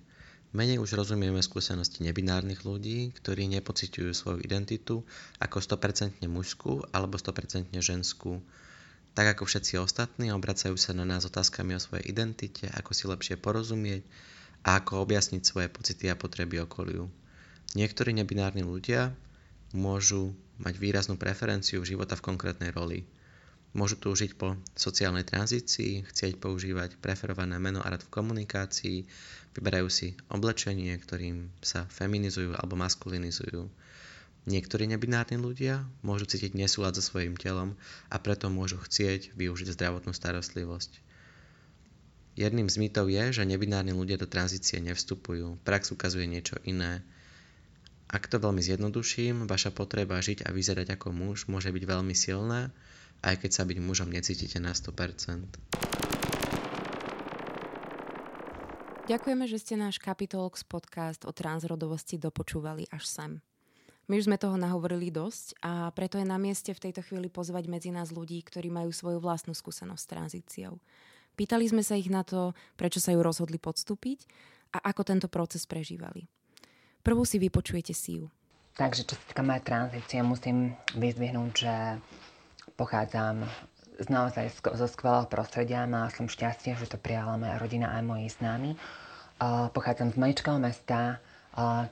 Menej 0.53 0.77
už 0.81 0.97
rozumieme 0.97 1.41
skúsenosti 1.41 2.05
nebinárnych 2.05 2.61
ľudí, 2.61 3.13
ktorí 3.17 3.49
nepociťujú 3.57 4.09
svoju 4.13 4.39
identitu 4.41 5.01
ako 5.41 5.57
100% 5.61 6.21
mužskú 6.29 6.85
alebo 6.93 7.17
100% 7.17 7.73
ženskú. 7.77 8.37
Tak 9.13 9.37
ako 9.37 9.45
všetci 9.45 9.77
ostatní, 9.77 10.33
obracajú 10.33 10.73
sa 10.73 10.89
na 10.97 11.05
nás 11.05 11.21
otázkami 11.29 11.77
o 11.77 11.83
svojej 11.83 12.09
identite, 12.09 12.65
ako 12.73 12.97
si 12.97 13.05
lepšie 13.05 13.37
porozumieť 13.37 14.01
a 14.65 14.81
ako 14.81 15.05
objasniť 15.05 15.41
svoje 15.45 15.69
pocity 15.69 16.09
a 16.09 16.17
potreby 16.17 16.65
okoliu. 16.65 17.05
Niektorí 17.77 18.09
nebinárni 18.09 18.65
ľudia 18.65 19.13
môžu 19.73 20.33
mať 20.61 20.81
výraznú 20.81 21.17
preferenciu 21.17 21.85
života 21.85 22.17
v 22.17 22.25
konkrétnej 22.25 22.73
roli. 22.73 23.05
Môžu 23.73 23.97
túžiť 23.97 24.37
po 24.37 24.53
sociálnej 24.77 25.25
tranzícii, 25.25 26.05
chcieť 26.05 26.37
používať 26.37 27.01
preferované 27.01 27.57
meno 27.57 27.81
a 27.81 27.89
rad 27.89 28.05
v 28.05 28.13
komunikácii, 28.13 28.97
vyberajú 29.57 29.89
si 29.89 30.07
oblečenie, 30.29 30.93
ktorým 31.01 31.49
sa 31.61 31.89
feminizujú 31.89 32.53
alebo 32.53 32.77
maskulinizujú. 32.77 33.65
Niektorí 34.43 34.91
nebinárni 34.91 35.39
ľudia 35.39 35.87
môžu 36.03 36.27
cítiť 36.27 36.51
nesúlad 36.51 36.99
so 36.99 37.03
svojím 37.03 37.39
telom 37.39 37.79
a 38.11 38.19
preto 38.19 38.51
môžu 38.51 38.75
chcieť 38.75 39.31
využiť 39.39 39.71
zdravotnú 39.71 40.11
starostlivosť. 40.11 40.99
Jedným 42.35 42.67
z 42.67 42.75
mýtov 42.81 43.07
je, 43.07 43.39
že 43.39 43.47
nebinárni 43.47 43.95
ľudia 43.95 44.19
do 44.19 44.27
tranzície 44.27 44.83
nevstupujú. 44.83 45.63
Prax 45.63 45.95
ukazuje 45.95 46.27
niečo 46.27 46.59
iné. 46.67 47.05
Ak 48.11 48.27
to 48.27 48.35
veľmi 48.41 48.59
zjednoduším, 48.59 49.47
vaša 49.47 49.71
potreba 49.71 50.19
žiť 50.19 50.43
a 50.43 50.51
vyzerať 50.51 50.99
ako 50.99 51.15
muž 51.15 51.47
môže 51.47 51.71
byť 51.71 51.83
veľmi 51.87 52.11
silná, 52.11 52.73
aj 53.23 53.47
keď 53.47 53.51
sa 53.53 53.63
byť 53.63 53.77
mužom 53.79 54.11
necítite 54.11 54.59
na 54.59 54.75
100%. 54.75 55.55
Ďakujeme, 59.03 59.45
že 59.47 59.57
ste 59.59 59.75
náš 59.79 59.99
Capitalx 60.03 60.67
podcast 60.67 61.23
o 61.23 61.31
transrodovosti 61.31 62.19
dopočúvali 62.19 62.87
až 62.91 63.03
sem. 63.07 63.31
My 64.11 64.19
už 64.19 64.27
sme 64.27 64.35
toho 64.35 64.59
nahovorili 64.59 65.09
dosť 65.09 65.63
a 65.63 65.87
preto 65.95 66.19
je 66.19 66.27
na 66.27 66.35
mieste 66.35 66.75
v 66.75 66.83
tejto 66.89 67.01
chvíli 67.07 67.31
pozvať 67.31 67.71
medzi 67.71 67.89
nás 67.89 68.11
ľudí, 68.11 68.43
ktorí 68.43 68.67
majú 68.67 68.91
svoju 68.91 69.23
vlastnú 69.23 69.55
skúsenosť 69.55 70.01
s 70.03 70.11
tranzíciou. 70.11 70.73
Pýtali 71.39 71.65
sme 71.65 71.81
sa 71.81 71.95
ich 71.95 72.11
na 72.11 72.21
to, 72.27 72.51
prečo 72.75 72.99
sa 72.99 73.15
ju 73.15 73.23
rozhodli 73.23 73.57
podstúpiť 73.57 74.27
a 74.75 74.91
ako 74.91 75.01
tento 75.07 75.27
proces 75.31 75.63
prežívali. 75.63 76.27
Prvú 76.99 77.23
si 77.23 77.39
vypočujete 77.39 77.95
Siu. 77.95 78.27
Takže 78.75 79.07
čo 79.07 79.15
sa 79.15 79.23
týka 79.29 79.43
mojej 79.45 79.63
tranzície, 79.63 80.19
musím 80.25 80.73
vyzdvihnúť, 80.97 81.51
že 81.53 81.73
Pochádzam 82.73 83.45
z 84.01 84.07
naozaj 84.09 84.49
zo 84.73 84.87
skvelého 84.89 85.29
prostredia, 85.29 85.85
mala 85.85 86.09
som 86.09 86.25
šťastie, 86.25 86.73
že 86.73 86.89
to 86.89 86.97
prijala 86.97 87.37
moja 87.37 87.61
rodina 87.61 87.93
aj 87.93 88.01
moji 88.01 88.25
známi. 88.33 88.71
Pochádzam 89.77 90.09
z 90.09 90.17
maličkého 90.17 90.57
mesta, 90.57 91.21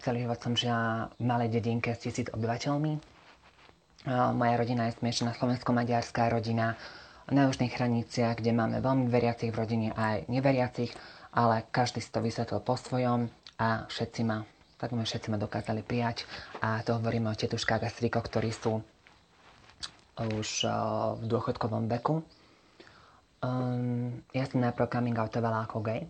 celý 0.01 0.25
život 0.25 0.39
som 0.41 0.53
žila 0.57 1.13
v 1.17 1.23
malej 1.25 1.49
dedinke 1.53 1.93
s 1.93 2.01
tisíc 2.01 2.27
obyvateľmi. 2.33 2.97
Moja 4.09 4.53
rodina 4.57 4.89
je 4.89 4.97
smiešaná 4.97 5.37
slovensko-maďarská 5.37 6.25
rodina 6.33 6.73
na 7.29 7.45
južných 7.45 7.77
hraniciach, 7.77 8.41
kde 8.41 8.51
máme 8.51 8.81
veľmi 8.81 9.05
veriacich 9.07 9.53
v 9.53 9.59
rodine 9.61 9.89
aj 9.93 10.25
neveriacich, 10.25 10.89
ale 11.37 11.69
každý 11.69 12.01
si 12.01 12.09
to 12.09 12.19
vysvetlil 12.19 12.59
po 12.65 12.73
svojom 12.75 13.29
a 13.61 13.85
všetci 13.85 14.21
ma, 14.25 14.41
tak 14.81 14.97
všetci 14.97 15.29
ma 15.29 15.37
dokázali 15.37 15.85
prijať. 15.85 16.25
A 16.65 16.81
to 16.81 16.97
hovoríme 16.97 17.29
o 17.29 17.37
tetuškách 17.37 17.85
a 17.85 17.93
strikoch, 17.93 18.25
ktorí 18.25 18.49
sú 18.49 18.81
už 20.17 20.49
v 21.21 21.23
dôchodkovom 21.29 21.85
veku. 21.87 22.25
Um, 23.41 24.21
ja 24.37 24.45
som 24.45 24.61
najprv 24.61 24.85
coming 24.85 25.17
outovala 25.17 25.65
ako 25.65 25.81
gay, 25.81 26.05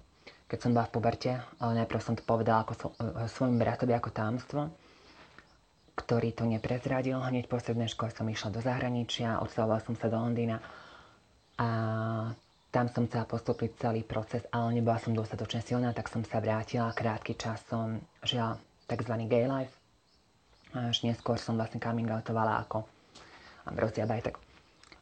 keď 0.51 0.59
som 0.59 0.75
bola 0.75 0.83
v 0.83 0.93
puberte, 0.99 1.31
ale 1.63 1.71
najprv 1.79 2.01
som 2.03 2.19
to 2.19 2.27
povedala 2.27 2.67
ako 2.67 2.73
so, 2.75 2.87
svojim 3.31 3.55
bratovi 3.55 3.95
ako 3.95 4.11
tajomstvo, 4.11 4.67
ktorý 5.95 6.35
to 6.35 6.43
neprezradil. 6.43 7.23
Hneď 7.23 7.47
po 7.47 7.55
strednej 7.55 7.87
škole 7.87 8.11
som 8.11 8.27
išla 8.27 8.51
do 8.51 8.59
zahraničia, 8.59 9.39
odsťahovala 9.39 9.79
som 9.79 9.95
sa 9.95 10.11
do 10.11 10.19
Londýna 10.19 10.59
a 11.55 11.67
tam 12.67 12.87
som 12.91 13.07
chcela 13.07 13.23
postúpiť 13.23 13.79
celý 13.79 14.03
proces, 14.03 14.43
ale 14.51 14.75
nebola 14.75 14.99
som 14.99 15.15
dostatočne 15.15 15.63
silná, 15.63 15.95
tak 15.95 16.11
som 16.11 16.23
sa 16.27 16.43
vrátila. 16.43 16.91
Krátky 16.95 17.39
čas 17.39 17.63
som 17.71 18.03
žila 18.23 18.59
tzv. 18.91 19.13
gay 19.31 19.47
life. 19.47 19.75
Až 20.71 21.03
neskôr 21.03 21.39
som 21.39 21.55
vlastne 21.55 21.83
coming 21.83 22.07
outovala 22.11 22.63
ako 22.63 22.87
Ambrózia 23.67 24.07
Bajtek. 24.07 24.39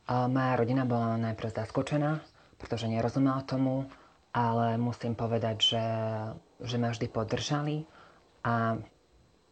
A 0.10 0.26
moja 0.26 0.58
rodina 0.58 0.86
bola 0.86 1.18
najprv 1.22 1.54
zaskočená, 1.54 2.22
pretože 2.58 2.90
nerozumela 2.90 3.46
tomu, 3.46 3.86
ale 4.40 4.80
musím 4.80 5.20
povedať, 5.20 5.58
že, 5.60 5.86
že 6.64 6.76
ma 6.80 6.96
vždy 6.96 7.12
podržali 7.12 7.84
a 8.48 8.80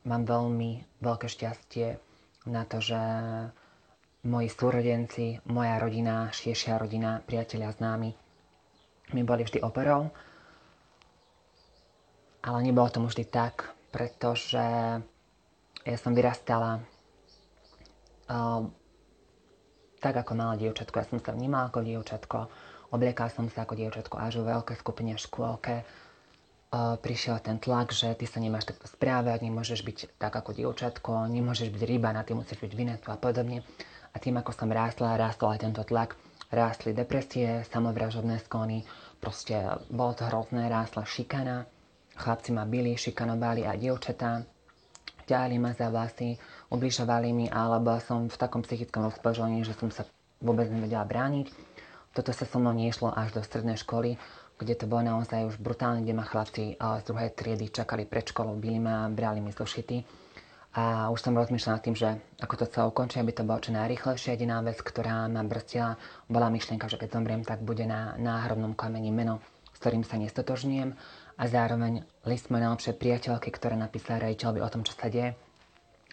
mám 0.07 0.23
veľmi 0.23 1.03
veľké 1.03 1.27
šťastie 1.27 1.99
na 2.47 2.63
to, 2.63 2.79
že 2.79 3.01
moji 4.23 4.47
súrodenci, 4.47 5.43
moja 5.51 5.75
rodina, 5.75 6.31
širšia 6.31 6.79
rodina, 6.79 7.19
priatelia, 7.19 7.75
známi 7.75 8.15
mi 9.15 9.21
boli 9.23 9.43
vždy 9.43 9.63
operou. 9.63 10.11
Ale 12.43 12.59
nebolo 12.63 12.87
tomu 12.87 13.07
vždy 13.11 13.27
tak, 13.27 13.75
pretože 13.91 14.63
ja 15.83 15.97
som 15.99 16.15
vyrastala 16.15 16.79
uh, 18.31 18.63
tak 19.99 20.15
ako 20.15 20.31
malé 20.35 20.67
dievčatko. 20.67 20.95
Ja 20.99 21.07
som 21.07 21.19
sa 21.19 21.35
vnímala 21.35 21.67
ako 21.67 21.83
dievčatko. 21.83 22.37
Obliekala 22.87 23.27
som 23.27 23.51
sa 23.51 23.67
ako 23.67 23.75
dievčatko 23.75 24.15
až 24.15 24.39
vo 24.39 24.47
veľkej 24.47 24.77
skupine 24.79 25.11
v 25.11 25.23
škôlke. 25.23 25.75
Uh, 26.67 26.99
prišiel 26.99 27.39
ten 27.39 27.59
tlak, 27.59 27.95
že 27.95 28.11
ty 28.19 28.27
sa 28.27 28.43
nemáš 28.43 28.67
takto 28.67 28.91
správať, 28.91 29.43
nemôžeš 29.43 29.87
byť 29.87 30.19
tak 30.19 30.35
ako 30.35 30.51
dievčatko, 30.51 31.31
nemôžeš 31.31 31.71
byť 31.71 31.83
ryba, 31.87 32.11
na 32.11 32.27
ty 32.27 32.35
musíš 32.35 32.59
byť 32.59 32.73
vinetu 32.75 33.07
a 33.11 33.15
podobne. 33.15 33.63
A 34.11 34.19
tým, 34.19 34.35
ako 34.35 34.51
som 34.51 34.67
rástla, 34.67 35.15
rástol 35.15 35.55
aj 35.55 35.63
tento 35.63 35.83
tlak, 35.87 36.19
rástli 36.51 36.91
depresie, 36.91 37.63
samovražodné 37.71 38.39
sklony, 38.43 38.83
proste 39.19 39.55
bolo 39.91 40.15
to 40.15 40.27
hrozné, 40.27 40.67
rástla 40.67 41.07
šikana, 41.07 41.67
chlapci 42.15 42.51
ma 42.51 42.67
byli, 42.67 42.95
šikanovali 42.99 43.63
aj 43.63 43.77
dievčatá, 43.77 44.31
ťahali 45.27 45.55
ma 45.59 45.75
za 45.75 45.91
vlasy, 45.91 46.39
ubližovali 46.71 47.29
mi, 47.35 47.47
alebo 47.51 47.99
som 47.99 48.31
v 48.31 48.39
takom 48.39 48.63
psychickom 48.63 49.11
rozpoložení, 49.11 49.63
že 49.67 49.75
som 49.75 49.91
sa 49.91 50.07
vôbec 50.39 50.71
nevedela 50.71 51.03
brániť. 51.03 51.66
Toto 52.17 52.33
sa 52.33 52.49
so 52.49 52.57
mnou 52.57 52.73
nešlo 52.73 53.13
až 53.13 53.37
do 53.37 53.45
strednej 53.45 53.77
školy, 53.77 54.17
kde 54.57 54.73
to 54.73 54.89
bolo 54.89 55.05
naozaj 55.05 55.53
už 55.53 55.61
brutálne, 55.61 56.01
kde 56.01 56.17
ma 56.17 56.25
chlapci 56.25 56.73
z 56.73 57.03
druhej 57.05 57.29
triedy 57.37 57.69
čakali 57.69 58.09
pred 58.09 58.25
školou, 58.25 58.57
byli 58.57 58.81
ma, 58.81 59.05
brali 59.05 59.37
mi 59.37 59.53
zošity. 59.53 60.01
A 60.77 61.13
už 61.13 61.21
som 61.21 61.37
rozmýšľala 61.37 61.77
nad 61.77 61.85
tým, 61.85 61.93
že 61.93 62.09
ako 62.41 62.53
to 62.57 62.65
celé 62.73 62.85
ukončí, 62.89 63.21
aby 63.21 63.37
to 63.37 63.45
bolo 63.45 63.61
čo 63.61 63.69
najrychlejšie. 63.69 64.33
Jediná 64.33 64.65
vec, 64.65 64.81
ktorá 64.81 65.29
ma 65.29 65.45
brstila, 65.45 65.93
bola 66.25 66.49
myšlienka, 66.49 66.89
že 66.89 66.97
keď 66.97 67.21
zomriem, 67.21 67.45
tak 67.45 67.61
bude 67.61 67.85
na 67.85 68.17
náhrobnom 68.17 68.73
kameni 68.73 69.13
meno, 69.13 69.37
s 69.73 69.77
ktorým 69.77 70.01
sa 70.01 70.17
nestotožňujem 70.17 70.97
a 71.37 71.43
zároveň 71.45 72.01
list 72.25 72.49
mojej 72.49 72.65
najlepšej 72.65 72.97
priateľky, 72.97 73.49
ktorá 73.53 73.77
napísala 73.77 74.25
Rachelby 74.25 74.65
o 74.65 74.69
tom, 74.73 74.81
čo 74.81 74.97
sa 74.97 75.05
deje. 75.05 75.37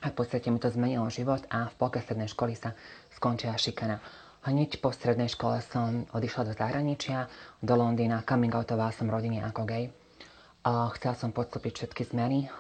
A 0.05 0.13
v 0.13 0.17
podstate 0.21 0.53
mi 0.53 0.61
to 0.61 0.69
zmenilo 0.69 1.09
život 1.09 1.49
a 1.49 1.73
v 1.73 1.75
polke 1.81 1.97
strednej 2.05 2.29
školy 2.29 2.53
sa 2.53 2.77
skončila 3.17 3.57
šikana. 3.57 4.05
Hneď 4.45 4.85
po 4.85 4.93
strednej 4.93 5.33
škole 5.33 5.65
som 5.65 6.05
odišla 6.13 6.43
do 6.45 6.53
zahraničia, 6.53 7.33
do 7.65 7.81
Londýna, 7.81 8.29
coming 8.29 8.53
outovala 8.53 8.93
som 8.93 9.09
rodine 9.09 9.41
ako 9.41 9.65
gay. 9.65 9.89
A 10.69 10.93
chcela 10.93 11.17
som 11.17 11.33
podstúpiť 11.33 11.73
všetky 11.81 12.13
zmeny, 12.13 12.53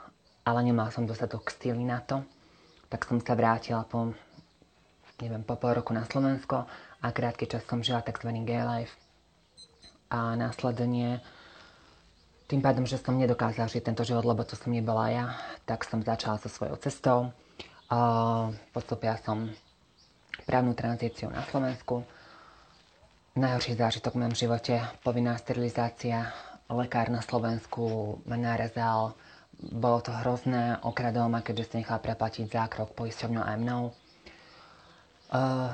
ale 0.48 0.64
nemal 0.64 0.88
som 0.88 1.04
dostatok 1.04 1.52
stíly 1.52 1.84
na 1.84 2.00
to. 2.00 2.24
Tak 2.88 3.04
som 3.04 3.20
sa 3.20 3.36
vrátila 3.36 3.84
po, 3.84 4.16
neviem, 5.20 5.44
po 5.44 5.60
pol 5.60 5.76
roku 5.76 5.92
na 5.92 6.08
Slovensko 6.08 6.64
a 7.04 7.06
krátky 7.12 7.44
čas 7.52 7.68
som 7.68 7.84
žila 7.84 8.00
tzv. 8.00 8.32
gay 8.48 8.64
life. 8.64 8.96
A 10.08 10.40
následne 10.40 11.20
tým 12.48 12.64
pádom, 12.64 12.88
že 12.88 12.96
som 12.96 13.12
nedokázala 13.12 13.68
žiť 13.68 13.92
tento 13.92 14.08
život, 14.08 14.24
lebo 14.24 14.40
to 14.48 14.56
som 14.56 14.72
nebola 14.72 15.12
ja, 15.12 15.26
tak 15.68 15.84
som 15.84 16.00
začala 16.00 16.40
so 16.40 16.48
svojou 16.48 16.80
cestou. 16.80 17.28
Postupila 18.72 19.20
som 19.20 19.52
právnu 20.42 20.74
tranzíciu 20.74 21.30
na 21.30 21.46
Slovensku. 21.46 22.02
Najhorší 23.38 23.78
zážitok 23.78 24.14
v 24.14 24.20
mojom 24.26 24.34
živote, 24.34 24.74
povinná 25.06 25.38
sterilizácia. 25.38 26.34
Lekár 26.70 27.10
na 27.10 27.22
Slovensku 27.22 28.18
ma 28.26 28.38
narezal, 28.38 29.14
bolo 29.58 30.02
to 30.02 30.10
hrozné, 30.10 30.78
okradol 30.82 31.30
ma, 31.30 31.42
keďže 31.42 31.64
si 31.70 31.74
nechal 31.82 32.02
preplatiť 32.02 32.50
zákrok 32.50 32.94
poisťovňou 32.94 33.44
aj 33.44 33.56
mnou. 33.58 33.82
Uh, 35.34 35.70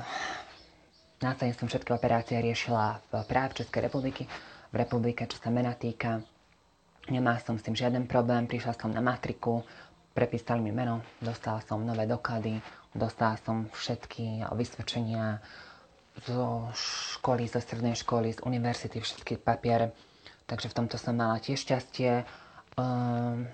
následne 1.21 1.53
som 1.53 1.69
všetky 1.69 1.93
operácie 1.93 2.37
riešila 2.41 3.01
v 3.09 3.13
práv 3.29 3.53
Českej 3.53 3.89
republiky, 3.89 4.25
v 4.73 4.75
republike, 4.77 5.25
čo 5.29 5.37
sa 5.37 5.53
mena 5.53 5.77
týka. 5.77 6.21
Nemá 7.09 7.37
som 7.41 7.57
s 7.57 7.65
tým 7.65 7.77
žiaden 7.77 8.05
problém, 8.05 8.45
prišla 8.45 8.77
som 8.77 8.93
na 8.93 9.01
matriku, 9.01 9.65
prepísali 10.13 10.61
mi 10.61 10.73
meno, 10.73 11.01
dostala 11.21 11.61
som 11.65 11.81
nové 11.81 12.05
doklady, 12.05 12.61
Dostala 12.91 13.39
som 13.39 13.71
všetky 13.71 14.43
vysvedčenia 14.51 15.39
zo 16.27 16.67
školy, 16.75 17.47
zo 17.47 17.63
strednej 17.63 17.95
školy, 17.95 18.35
z 18.35 18.43
univerzity, 18.43 18.99
všetky 18.99 19.39
papiere. 19.39 19.95
Takže 20.43 20.67
v 20.67 20.77
tomto 20.83 20.99
som 20.99 21.15
mala 21.15 21.39
tiež 21.39 21.63
šťastie. 21.63 22.27
Um, 22.75 23.47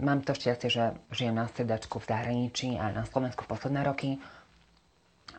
mám 0.00 0.24
to 0.24 0.32
šťastie, 0.32 0.72
že 0.72 0.84
žijem 1.12 1.36
na 1.36 1.44
stredačku 1.52 2.00
v 2.00 2.08
zahraničí 2.08 2.80
a 2.80 2.88
na 2.88 3.04
Slovensku 3.04 3.44
posledné 3.44 3.84
roky. 3.84 4.16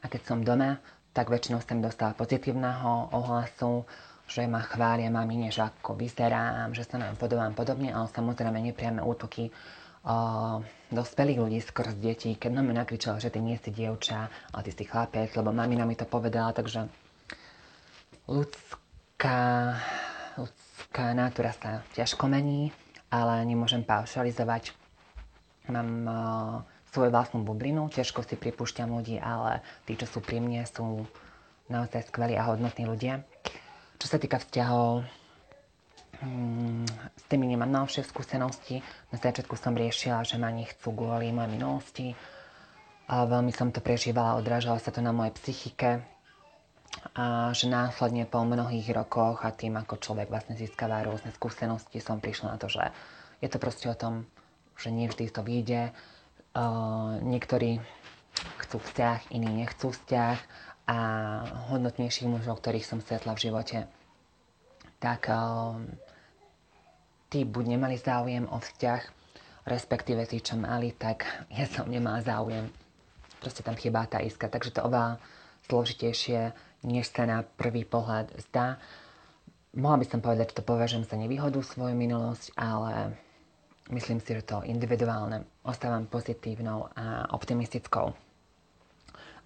A 0.02 0.06
keď 0.06 0.22
som 0.22 0.46
doma, 0.46 0.78
tak 1.12 1.34
väčšinou 1.34 1.66
som 1.66 1.82
dostala 1.82 2.14
pozitívneho 2.14 3.10
ohlasu, 3.12 3.84
že 4.30 4.48
ma 4.48 4.64
chvália 4.64 5.12
mami, 5.12 5.50
než 5.50 5.60
ako 5.60 5.98
vyzerám, 5.98 6.72
že 6.72 6.88
sa 6.88 7.02
nám 7.02 7.20
podobám 7.20 7.52
podobne, 7.52 7.92
ale 7.92 8.08
samozrejme 8.08 8.62
nepriame 8.62 9.04
útoky 9.04 9.52
o, 10.06 10.16
dospelých 10.92 11.40
ľudí, 11.40 11.60
skôr 11.62 11.90
z 11.94 11.98
detí, 11.98 12.30
keď 12.36 12.52
mama 12.62 12.74
nakričala, 12.74 13.22
že 13.22 13.32
ty 13.32 13.40
nie 13.40 13.58
si 13.58 13.72
dievča, 13.72 14.28
ale 14.52 14.62
ty 14.66 14.72
si 14.74 14.84
chlapec, 14.86 15.32
lebo 15.38 15.54
mamina 15.54 15.86
mi 15.86 15.96
to 15.96 16.06
povedala, 16.10 16.52
takže 16.52 16.90
ľudská, 18.28 19.40
ľudská 20.36 21.06
natúra 21.14 21.54
sa 21.56 21.86
ťažko 21.94 22.28
mení, 22.28 22.74
ale 23.14 23.44
nemôžem 23.46 23.86
paušalizovať. 23.86 24.74
Mám 25.70 25.90
o, 26.06 26.14
svoju 26.92 27.10
vlastnú 27.14 27.40
bublinu, 27.48 27.88
ťažko 27.88 28.28
si 28.28 28.36
pripúšťam 28.36 28.92
ľudí, 28.92 29.16
ale 29.22 29.64
tí, 29.88 29.96
čo 29.96 30.04
sú 30.10 30.20
pri 30.20 30.44
mne, 30.44 30.68
sú 30.68 31.08
naozaj 31.72 32.12
skvelí 32.12 32.36
a 32.36 32.52
hodnotní 32.52 32.84
ľudia. 32.84 33.24
Čo 33.96 34.12
sa 34.12 34.18
týka 34.20 34.44
vzťahov, 34.44 35.08
s 36.22 37.24
tými 37.26 37.50
nemám 37.50 37.70
novšie 37.70 38.06
skúsenosti. 38.06 38.86
Na 39.10 39.18
začiatku 39.18 39.58
som 39.58 39.74
riešila, 39.74 40.22
že 40.22 40.38
ma 40.38 40.54
nechcú 40.54 40.94
kvôli 40.94 41.34
mojej 41.34 41.52
minulosti. 41.58 42.08
A 43.10 43.26
veľmi 43.26 43.50
som 43.50 43.74
to 43.74 43.82
prežívala, 43.82 44.38
odrážalo 44.38 44.78
sa 44.78 44.94
to 44.94 45.02
na 45.02 45.10
mojej 45.10 45.34
psychike. 45.42 46.06
A 47.18 47.50
že 47.56 47.72
následne 47.72 48.30
po 48.30 48.46
mnohých 48.46 48.94
rokoch 48.94 49.42
a 49.42 49.50
tým, 49.50 49.80
ako 49.82 49.98
človek 49.98 50.30
vlastne 50.30 50.54
získava 50.60 51.02
rôzne 51.02 51.34
skúsenosti, 51.34 51.98
som 52.04 52.22
prišla 52.22 52.56
na 52.56 52.58
to, 52.60 52.70
že 52.70 52.84
je 53.42 53.50
to 53.50 53.58
proste 53.58 53.88
o 53.90 53.98
tom, 53.98 54.30
že 54.78 54.94
nie 54.94 55.10
vždy 55.10 55.32
to 55.34 55.42
vyjde. 55.42 55.96
Uh, 56.52 57.18
niektorí 57.24 57.80
chcú 58.62 58.78
vzťah, 58.78 59.32
iní 59.34 59.50
nechcú 59.66 59.90
vzťah 59.90 60.38
a 60.92 60.98
hodnotnejších 61.72 62.28
mužov, 62.28 62.60
ktorých 62.60 62.86
som 62.86 63.00
stretla 63.00 63.34
v 63.40 63.44
živote, 63.48 63.78
tak 65.00 65.32
uh, 65.32 65.80
tí 67.32 67.48
buď 67.48 67.80
nemali 67.80 67.96
záujem 67.96 68.44
o 68.52 68.60
vzťah, 68.60 69.02
respektíve 69.64 70.28
tí, 70.28 70.44
čo 70.44 70.60
mali, 70.60 70.92
tak 70.92 71.24
ja 71.48 71.64
som 71.64 71.88
nemala 71.88 72.20
záujem. 72.20 72.68
Proste 73.40 73.64
tam 73.64 73.80
chýba 73.80 74.04
tá 74.06 74.20
iska, 74.20 74.52
takže 74.52 74.76
to 74.76 74.84
oveľa 74.84 75.18
zložitejšie, 75.72 76.52
než 76.84 77.08
sa 77.08 77.24
na 77.24 77.48
prvý 77.48 77.88
pohľad 77.88 78.36
zdá. 78.52 78.76
Mohla 79.72 80.04
by 80.04 80.06
som 80.12 80.20
povedať, 80.20 80.52
že 80.52 80.60
to 80.60 80.68
považujem 80.68 81.08
za 81.08 81.16
nevýhodu 81.16 81.64
svoju 81.64 81.96
minulosť, 81.96 82.52
ale 82.60 83.16
myslím 83.96 84.20
si, 84.20 84.36
že 84.36 84.44
to 84.44 84.68
individuálne 84.68 85.48
ostávam 85.64 86.04
pozitívnou 86.12 86.92
a 86.92 87.32
optimistickou. 87.32 88.12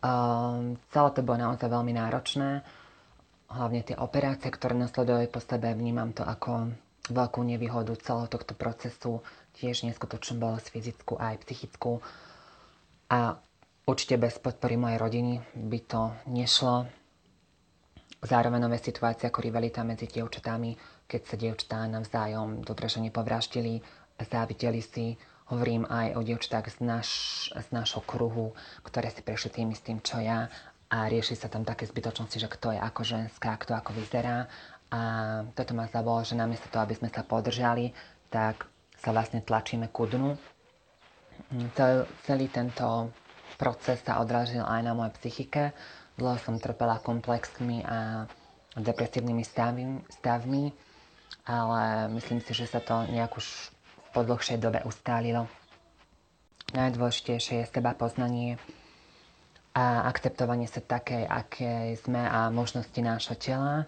Um, 0.01 0.81
celé 0.89 1.09
to 1.13 1.21
bolo 1.21 1.38
naozaj 1.45 1.69
veľmi 1.69 1.93
náročné, 1.93 2.65
hlavne 3.53 3.81
tie 3.86 3.95
operácie, 3.95 4.49
ktoré 4.49 4.73
nasledovali 4.73 5.29
po 5.29 5.38
sebe, 5.38 5.69
vnímam 5.77 6.11
to 6.11 6.25
ako 6.25 6.73
veľkú 7.09 7.41
nevýhodu 7.45 7.93
celého 8.01 8.29
tohto 8.29 8.57
procesu, 8.57 9.21
tiež 9.57 9.85
neskutočnú 9.85 10.41
bolesť 10.41 10.73
fyzickú 10.73 11.17
aj 11.21 11.45
psychickú. 11.45 12.01
A 13.13 13.37
určite 13.85 14.17
bez 14.17 14.41
podpory 14.41 14.75
mojej 14.75 14.97
rodiny 14.97 15.33
by 15.53 15.79
to 15.85 16.01
nešlo. 16.29 16.89
Zároveň 18.25 18.65
nové 18.65 18.81
situácie 18.81 19.29
ako 19.29 19.45
rivalita 19.45 19.85
medzi 19.85 20.09
dievčatami, 20.09 20.73
keď 21.05 21.21
sa 21.21 21.35
dievčatá 21.37 21.77
navzájom 21.85 22.65
dobre, 22.65 22.89
že 22.89 22.97
nepovraždili, 23.05 23.85
závideli 24.17 24.81
si. 24.81 25.13
Hovorím 25.53 25.85
aj 25.85 26.17
o 26.17 26.25
dievčatách 26.25 26.73
z, 26.73 26.77
naš, 26.81 27.09
z 27.53 27.67
nášho 27.69 28.01
kruhu, 28.01 28.57
ktoré 28.81 29.13
si 29.13 29.21
prešli 29.21 29.53
tým 29.53 29.69
istým, 29.69 30.01
čo 30.01 30.17
ja 30.17 30.49
a 30.89 31.09
rieši 31.09 31.33
sa 31.33 31.49
tam 31.49 31.65
také 31.65 31.89
zbytočnosti, 31.89 32.37
že 32.37 32.49
kto 32.49 32.77
je 32.77 32.79
ako 32.79 33.01
ženská, 33.01 33.57
kto 33.57 33.73
ako 33.73 33.97
vyzerá 33.97 34.45
toto 35.53 35.71
ma 35.73 35.87
zabolo, 35.87 36.21
že 36.21 36.37
namiesto 36.37 36.69
toho, 36.69 36.85
aby 36.85 36.95
sme 36.97 37.09
sa 37.09 37.25
podržali, 37.25 37.93
tak 38.29 38.67
sa 38.99 39.09
vlastne 39.13 39.41
tlačíme 39.41 39.89
ku 39.89 40.05
dnu. 40.05 40.35
Mm, 41.51 41.69
celý, 41.75 42.03
celý 42.25 42.45
tento 42.49 43.11
proces 43.55 44.01
sa 44.03 44.19
odrážil 44.19 44.63
aj 44.63 44.81
na 44.83 44.93
mojej 44.93 45.15
psychike. 45.19 45.71
Dlho 46.15 46.39
som 46.39 46.59
trpela 46.59 47.03
komplexmi 47.03 47.83
a 47.83 48.23
depresívnymi 48.75 49.43
stavmi, 49.43 49.85
stavmi, 50.19 50.63
ale 51.47 52.11
myslím 52.15 52.39
si, 52.43 52.51
že 52.55 52.67
sa 52.67 52.79
to 52.79 53.07
nejak 53.07 53.35
už 53.35 53.71
po 54.11 54.23
dlhšej 54.23 54.59
dobe 54.59 54.79
ustálilo. 54.87 55.47
Najdôležitejšie 56.71 57.63
je 57.63 57.71
seba 57.71 57.95
poznanie 57.95 58.59
a 59.75 60.07
akceptovanie 60.07 60.67
sa 60.71 60.79
takej, 60.79 61.27
aké 61.27 61.99
sme 61.99 62.23
a 62.23 62.47
možnosti 62.47 62.95
nášho 62.95 63.35
tela 63.35 63.87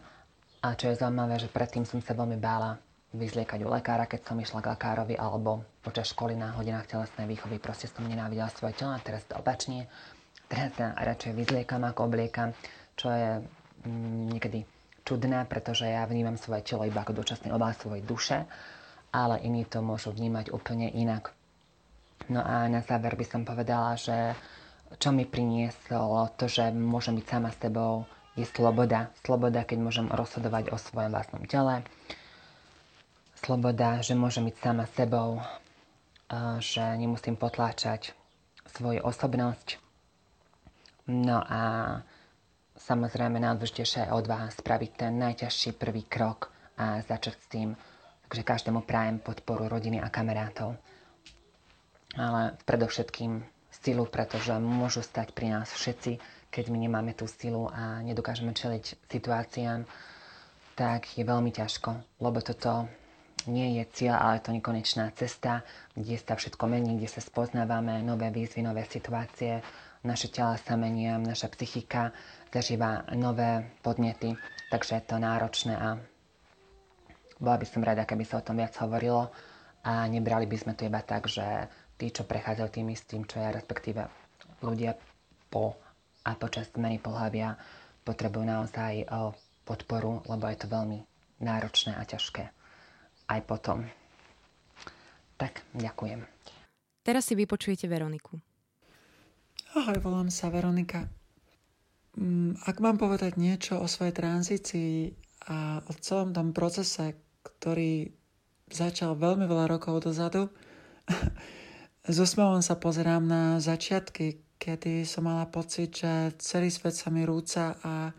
a 0.67 0.75
čo 0.75 0.91
je 0.91 0.99
zaujímavé, 0.99 1.39
že 1.39 1.47
predtým 1.47 1.87
som 1.87 2.03
sa 2.03 2.11
veľmi 2.11 2.35
bála 2.35 2.75
vyzliekať 3.15 3.63
u 3.63 3.71
lekára, 3.71 4.03
keď 4.03 4.27
som 4.27 4.35
išla 4.35 4.59
k 4.59 4.75
lekárovi, 4.75 5.15
alebo 5.15 5.63
počas 5.79 6.11
školy 6.11 6.35
na 6.35 6.51
hodinách 6.59 6.91
telesnej 6.91 7.23
výchovy 7.23 7.55
proste 7.55 7.87
som 7.87 8.03
nenávidela 8.03 8.51
svoje 8.51 8.75
telo 8.75 8.91
a 8.91 8.99
teraz 8.99 9.23
to 9.23 9.39
opačne. 9.39 9.87
Teraz 10.51 10.75
sa 10.75 10.91
radšej 10.91 11.31
vyzliekam 11.31 11.87
ako 11.87 12.11
obliekam, 12.11 12.51
čo 12.99 13.07
je 13.07 13.39
mm, 13.87 14.35
niekedy 14.35 14.67
čudné, 15.07 15.47
pretože 15.47 15.87
ja 15.87 16.03
vnímam 16.03 16.35
svoje 16.35 16.67
telo 16.67 16.83
iba 16.83 16.99
ako 16.99 17.15
dočasný 17.15 17.55
obal 17.55 17.71
svojej 17.71 18.03
duše, 18.03 18.43
ale 19.15 19.39
iní 19.47 19.63
to 19.63 19.79
môžu 19.79 20.11
vnímať 20.11 20.51
úplne 20.51 20.91
inak. 20.91 21.31
No 22.27 22.43
a 22.43 22.67
na 22.67 22.83
záver 22.83 23.15
by 23.15 23.23
som 23.23 23.47
povedala, 23.47 23.95
že 23.95 24.35
čo 24.99 25.15
mi 25.15 25.23
prinieslo 25.23 26.27
to, 26.35 26.51
že 26.51 26.75
môžem 26.75 27.15
byť 27.15 27.25
sama 27.27 27.55
s 27.55 27.59
tebou, 27.59 28.03
je 28.37 28.45
sloboda. 28.45 29.09
Sloboda, 29.25 29.65
keď 29.65 29.77
môžem 29.81 30.07
rozhodovať 30.13 30.69
o 30.69 30.77
svojom 30.77 31.09
vlastnom 31.09 31.43
tele. 31.49 31.81
Sloboda, 33.41 34.05
že 34.05 34.13
môžem 34.13 34.45
byť 34.45 34.55
sama 34.61 34.85
sebou, 34.93 35.41
že 36.61 36.83
nemusím 37.01 37.33
potláčať 37.33 38.13
svoju 38.77 39.01
osobnosť. 39.01 39.81
No 41.07 41.39
a 41.41 41.61
samozrejme 42.77 43.41
najdôležitejšie 43.41 44.05
je 44.05 44.13
odvaha 44.13 44.53
spraviť 44.53 44.91
ten 44.93 45.17
najťažší 45.17 45.73
prvý 45.73 46.05
krok 46.05 46.53
a 46.77 47.01
začať 47.01 47.35
s 47.39 47.47
tým. 47.49 47.69
Takže 48.27 48.43
každému 48.43 48.83
prajem 48.83 49.23
podporu 49.23 49.71
rodiny 49.71 50.03
a 50.03 50.11
kamarátov. 50.11 50.75
Ale 52.19 52.59
predovšetkým 52.67 53.39
silu, 53.71 54.03
pretože 54.03 54.51
môžu 54.59 54.99
stať 54.99 55.31
pri 55.31 55.55
nás 55.55 55.71
všetci, 55.71 56.19
keď 56.57 56.73
my 56.73 56.89
nemáme 56.89 57.13
tú 57.13 57.29
silu 57.29 57.69
a 57.69 58.01
nedokážeme 58.01 58.49
čeliť 58.49 59.13
situáciám, 59.13 59.85
tak 60.73 61.05
je 61.13 61.21
veľmi 61.21 61.53
ťažko, 61.53 62.17
lebo 62.17 62.41
toto 62.41 62.89
nie 63.45 63.77
je 63.77 63.85
cieľ, 63.93 64.17
ale 64.17 64.41
to 64.41 64.49
nekonečná 64.49 65.13
cesta, 65.13 65.61
kde 65.93 66.17
sa 66.17 66.33
všetko 66.33 66.65
mení, 66.65 66.97
kde 66.97 67.13
sa 67.13 67.21
spoznávame, 67.21 68.01
nové 68.01 68.33
výzvy, 68.33 68.65
nové 68.65 68.89
situácie, 68.89 69.61
naše 70.01 70.33
tela 70.33 70.57
sa 70.57 70.73
menia, 70.73 71.21
naša 71.21 71.53
psychika 71.53 72.09
zažíva 72.49 73.05
nové 73.13 73.69
podnety, 73.85 74.33
takže 74.73 74.97
je 74.97 75.03
to 75.05 75.21
náročné 75.21 75.77
a 75.77 76.01
bola 77.37 77.57
by 77.61 77.65
som 77.69 77.85
rada, 77.85 78.01
keby 78.01 78.25
sa 78.25 78.41
o 78.41 78.45
tom 78.45 78.57
viac 78.57 78.73
hovorilo 78.81 79.29
a 79.85 80.09
nebrali 80.09 80.49
by 80.49 80.57
sme 80.57 80.73
to 80.73 80.89
iba 80.89 81.05
tak, 81.05 81.29
že 81.29 81.69
tí, 82.01 82.09
čo 82.09 82.25
prechádzajú 82.25 82.69
tým 82.73 82.89
istým, 82.89 83.29
čo 83.29 83.45
ja, 83.45 83.53
respektíve 83.53 84.09
ľudia 84.65 84.97
po 85.53 85.77
a 86.27 86.35
počas 86.35 86.67
zmeny 86.75 86.99
pohľavia 86.99 87.55
potrebujú 88.03 88.43
naozaj 88.43 89.07
podporu, 89.63 90.19
lebo 90.27 90.43
je 90.51 90.59
to 90.59 90.67
veľmi 90.67 90.99
náročné 91.39 91.95
a 91.95 92.03
ťažké 92.03 92.57
aj 93.27 93.39
potom. 93.43 93.83
Tak, 95.37 95.61
ďakujem. 95.75 96.23
Teraz 97.03 97.23
si 97.29 97.33
vypočujete 97.37 97.85
Veroniku. 97.87 98.39
Ahoj, 99.77 99.99
volám 100.01 100.31
sa 100.31 100.49
Veronika. 100.49 101.05
Mm, 102.17 102.57
ak 102.65 102.81
mám 102.81 102.97
povedať 102.97 103.37
niečo 103.37 103.77
o 103.77 103.85
svojej 103.85 104.15
tranzícii 104.15 105.13
a 105.47 105.83
o 105.85 105.91
celom 106.01 106.33
tom 106.33 106.49
procese, 106.55 107.13
ktorý 107.45 108.09
začal 108.67 109.15
veľmi 109.15 109.45
veľa 109.45 109.69
rokov 109.69 110.09
dozadu, 110.09 110.49
s 112.11 112.15
úsmevom 112.17 112.65
sa 112.65 112.75
pozerám 112.79 113.23
na 113.23 113.43
začiatky, 113.61 114.46
kedy 114.57 115.05
som 115.05 115.25
mala 115.25 115.45
pocit, 115.47 115.93
že 115.93 116.33
celý 116.41 116.73
svet 116.73 116.97
sa 116.97 117.13
mi 117.13 117.23
rúca 117.23 117.77
a 117.81 118.09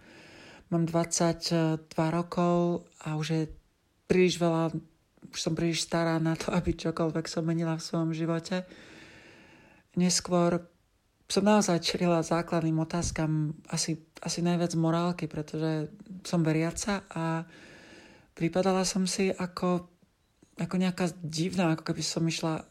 mám 0.70 0.84
22 0.86 1.86
rokov 1.90 2.88
a 3.04 3.18
už 3.18 3.26
je 3.30 3.42
príliš 4.08 4.40
veľa 4.40 4.72
už 5.32 5.38
som 5.38 5.52
príliš 5.52 5.84
stará 5.84 6.16
na 6.16 6.34
to, 6.36 6.52
aby 6.58 6.74
čokoľvek 6.74 7.26
som 7.28 7.44
menila 7.44 7.76
v 7.76 7.86
svojom 7.86 8.10
živote. 8.16 8.64
Neskôr 9.98 10.62
som 11.28 11.44
naozaj 11.44 11.84
čelila 11.84 12.24
základným 12.24 12.80
otázkam 12.80 13.52
asi, 13.68 14.00
asi 14.24 14.40
najviac 14.40 14.72
morálky, 14.80 15.28
pretože 15.28 15.92
som 16.24 16.40
veriaca 16.40 17.04
a 17.12 17.44
pripadala 18.32 18.88
som 18.88 19.04
si 19.04 19.28
ako, 19.28 19.84
ako 20.56 20.74
nejaká 20.80 21.12
divná, 21.20 21.76
ako 21.76 21.92
keby 21.92 22.00
som 22.00 22.24
išla 22.24 22.64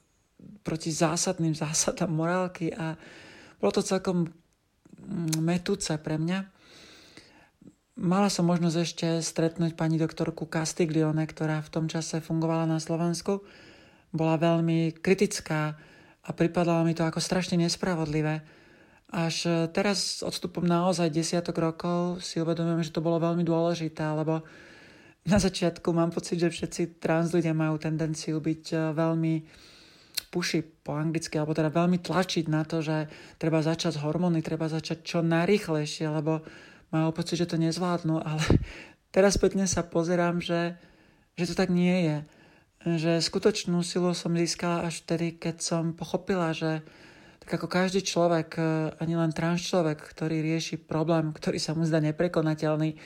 proti 0.65 0.89
zásadným 0.89 1.53
zásadám 1.53 2.09
morálky 2.09 2.73
a 2.73 2.97
bolo 3.57 3.71
to 3.73 3.83
celkom 3.85 4.27
mm, 4.27 5.41
metúce 5.41 5.93
pre 6.01 6.17
mňa. 6.17 6.39
Mala 7.97 8.29
som 8.29 8.45
možnosť 8.45 8.77
ešte 8.77 9.07
stretnúť 9.25 9.73
pani 9.73 9.97
doktorku 9.97 10.45
Castiglione, 10.45 11.25
ktorá 11.25 11.65
v 11.65 11.71
tom 11.73 11.85
čase 11.89 12.21
fungovala 12.21 12.69
na 12.69 12.77
Slovensku. 12.77 13.41
Bola 14.13 14.37
veľmi 14.37 15.01
kritická 15.01 15.73
a 16.21 16.29
pripadalo 16.29 16.85
mi 16.85 16.93
to 16.93 17.01
ako 17.01 17.17
strašne 17.17 17.57
nespravodlivé. 17.57 18.45
Až 19.07 19.69
teraz 19.73 20.19
s 20.19 20.21
odstupom 20.21 20.67
naozaj 20.67 21.09
desiatok 21.09 21.57
rokov 21.57 22.21
si 22.21 22.37
uvedomujem, 22.43 22.85
že 22.85 22.93
to 22.93 23.01
bolo 23.01 23.17
veľmi 23.23 23.41
dôležité, 23.41 24.03
lebo 24.13 24.45
na 25.27 25.39
začiatku 25.39 25.91
mám 25.91 26.11
pocit, 26.11 26.39
že 26.39 26.51
všetci 26.51 27.03
trans 27.03 27.35
ľudia 27.35 27.51
majú 27.51 27.75
tendenciu 27.75 28.39
byť 28.39 28.63
e, 28.71 28.77
veľmi 28.95 29.33
puši 30.27 30.63
po 30.83 30.95
anglicky, 30.95 31.39
alebo 31.39 31.55
teda 31.55 31.71
veľmi 31.71 31.99
tlačiť 32.03 32.45
na 32.51 32.67
to, 32.67 32.83
že 32.83 33.07
treba 33.39 33.63
začať 33.63 33.97
s 33.97 34.01
hormóny, 34.03 34.43
treba 34.43 34.67
začať 34.67 35.03
čo 35.03 35.19
najrychlejšie, 35.23 36.07
lebo 36.11 36.43
majú 36.91 37.09
pocit, 37.11 37.39
že 37.39 37.49
to 37.49 37.59
nezvládnu, 37.59 38.19
ale 38.21 38.43
teraz 39.15 39.35
spätne 39.35 39.67
sa 39.67 39.83
pozerám, 39.83 40.39
že, 40.39 40.75
že 41.35 41.47
to 41.51 41.53
tak 41.55 41.71
nie 41.71 41.97
je. 42.03 42.17
Že 42.87 43.11
skutočnú 43.19 43.81
silu 43.83 44.13
som 44.13 44.31
získala 44.31 44.87
až 44.87 45.03
vtedy, 45.03 45.35
keď 45.35 45.59
som 45.59 45.83
pochopila, 45.91 46.55
že 46.55 46.85
tak 47.43 47.63
ako 47.63 47.67
každý 47.71 48.03
človek, 48.03 48.59
ani 48.99 49.15
len 49.15 49.31
trans 49.31 49.63
človek, 49.63 50.03
ktorý 50.03 50.43
rieši 50.43 50.83
problém, 50.83 51.31
ktorý 51.31 51.59
sa 51.59 51.71
mu 51.75 51.87
zdá 51.87 52.03
neprekonateľný, 52.03 52.99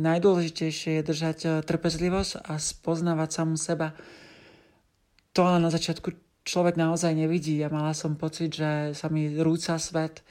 najdôležitejšie 0.00 1.00
je 1.00 1.06
držať 1.06 1.38
e, 1.44 1.48
trpezlivosť 1.60 2.48
a 2.48 2.56
spoznávať 2.56 3.28
samú 3.30 3.56
seba. 3.60 3.92
To 5.36 5.44
ale 5.44 5.60
na 5.60 5.70
začiatku 5.70 6.29
človek 6.44 6.76
naozaj 6.76 7.12
nevidí. 7.12 7.60
Ja 7.60 7.68
mala 7.68 7.92
som 7.92 8.16
pocit, 8.16 8.56
že 8.56 8.96
sa 8.96 9.06
mi 9.12 9.28
rúca 9.40 9.76
svet, 9.76 10.24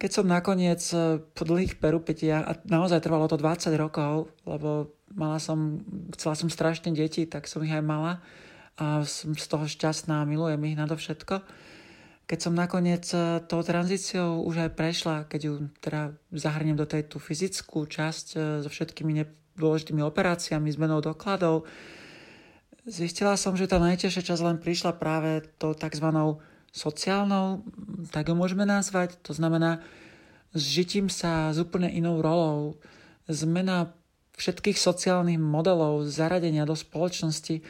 keď 0.00 0.10
som 0.10 0.24
nakoniec 0.24 0.80
e, 0.96 1.20
po 1.20 1.44
dlhých 1.44 1.76
perupetiach, 1.76 2.44
a 2.48 2.52
naozaj 2.64 3.04
trvalo 3.04 3.28
to 3.28 3.36
20 3.36 3.68
rokov, 3.76 4.32
lebo 4.48 4.96
mala 5.12 5.36
som, 5.36 5.84
chcela 6.16 6.32
som 6.32 6.48
strašne 6.48 6.96
deti, 6.96 7.28
tak 7.28 7.44
som 7.44 7.60
ich 7.60 7.74
aj 7.74 7.84
mala 7.84 8.24
a 8.80 9.04
som 9.04 9.36
z 9.36 9.44
toho 9.44 9.68
šťastná 9.68 10.24
a 10.24 10.28
milujem 10.28 10.72
ich 10.72 10.80
nadovšetko. 10.80 11.44
Keď 12.24 12.38
som 12.40 12.56
nakoniec 12.56 13.04
e, 13.12 13.44
tou 13.44 13.60
tranzíciou 13.60 14.40
už 14.48 14.64
aj 14.64 14.70
prešla, 14.72 15.16
keď 15.28 15.40
ju 15.44 15.54
teda 15.84 16.16
zahrnem 16.32 16.80
do 16.80 16.88
tej 16.88 17.04
tú 17.04 17.20
fyzickú 17.20 17.84
časť 17.84 18.26
e, 18.32 18.38
so 18.64 18.68
všetkými 18.72 19.20
dôležitými 19.60 20.00
operáciami, 20.00 20.72
zmenou 20.72 21.04
dokladov, 21.04 21.68
zistila 22.90 23.38
som, 23.38 23.54
že 23.54 23.70
tá 23.70 23.78
najťažšia 23.78 24.34
časť 24.34 24.42
len 24.42 24.58
prišla 24.58 24.98
práve 24.98 25.46
tou 25.56 25.72
takzvanou 25.72 26.42
sociálnou, 26.74 27.62
tak 28.10 28.30
ju 28.30 28.34
môžeme 28.34 28.66
nazvať. 28.66 29.18
To 29.26 29.32
znamená 29.34 29.82
s 30.50 30.62
žitím 30.66 31.06
sa 31.06 31.54
s 31.54 31.62
úplne 31.62 31.86
inou 31.86 32.18
rolou, 32.18 32.78
zmena 33.30 33.94
všetkých 34.34 34.78
sociálnych 34.78 35.38
modelov, 35.38 36.10
zaradenia 36.10 36.66
do 36.66 36.74
spoločnosti. 36.74 37.62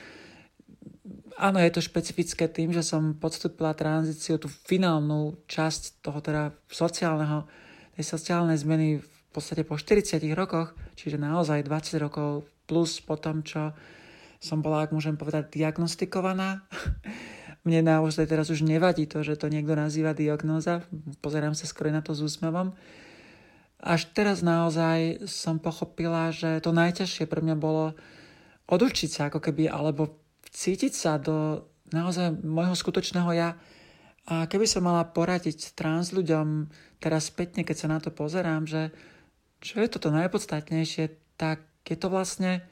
Áno, 1.37 1.59
je 1.61 1.73
to 1.73 1.85
špecifické 1.85 2.49
tým, 2.49 2.73
že 2.73 2.85
som 2.85 3.17
podstúpila 3.17 3.77
tranzíciu, 3.77 4.41
tú 4.41 4.49
finálnu 4.49 5.41
časť 5.49 6.01
toho 6.05 6.21
teda 6.25 6.53
sociálneho, 6.69 7.45
tej 7.97 8.05
sociálnej 8.05 8.57
zmeny 8.57 9.01
v 9.01 9.21
podstate 9.33 9.65
po 9.65 9.77
40 9.77 10.21
rokoch, 10.33 10.73
čiže 10.97 11.21
naozaj 11.21 11.69
20 11.69 12.01
rokov 12.01 12.49
plus 12.65 13.03
po 13.03 13.21
tom, 13.21 13.45
čo 13.45 13.73
som 14.41 14.65
bola, 14.65 14.89
ak 14.89 14.97
môžem 14.97 15.21
povedať, 15.21 15.53
diagnostikovaná 15.53 16.65
mne 17.65 17.85
naozaj 17.85 18.25
teraz 18.25 18.49
už 18.49 18.65
nevadí 18.65 19.05
to, 19.05 19.21
že 19.21 19.37
to 19.37 19.53
niekto 19.53 19.77
nazýva 19.77 20.17
diagnóza. 20.17 20.81
Pozerám 21.21 21.53
sa 21.53 21.69
skôr 21.69 21.93
na 21.93 22.01
to 22.01 22.17
s 22.17 22.25
úsmevom. 22.25 22.73
Až 23.81 24.09
teraz 24.13 24.41
naozaj 24.41 25.29
som 25.29 25.61
pochopila, 25.61 26.33
že 26.33 26.61
to 26.65 26.73
najťažšie 26.73 27.29
pre 27.29 27.45
mňa 27.45 27.57
bolo 27.61 27.97
odučiť 28.69 29.11
sa 29.13 29.23
ako 29.29 29.41
keby, 29.45 29.69
alebo 29.69 30.21
cítiť 30.49 30.93
sa 30.93 31.21
do 31.21 31.69
naozaj 31.93 32.33
môjho 32.41 32.77
skutočného 32.77 33.31
ja. 33.37 33.57
A 34.29 34.49
keby 34.49 34.65
som 34.69 34.85
mala 34.85 35.05
poradiť 35.05 35.77
trans 35.77 36.13
ľuďom 36.13 36.69
teraz 37.01 37.29
spätne, 37.29 37.65
keď 37.65 37.77
sa 37.77 37.89
na 37.89 37.99
to 38.01 38.13
pozerám, 38.13 38.69
že 38.69 38.93
čo 39.61 39.81
je 39.81 39.89
toto 39.89 40.09
najpodstatnejšie, 40.13 41.37
tak 41.37 41.65
je 41.85 41.97
to 41.97 42.09
vlastne 42.09 42.65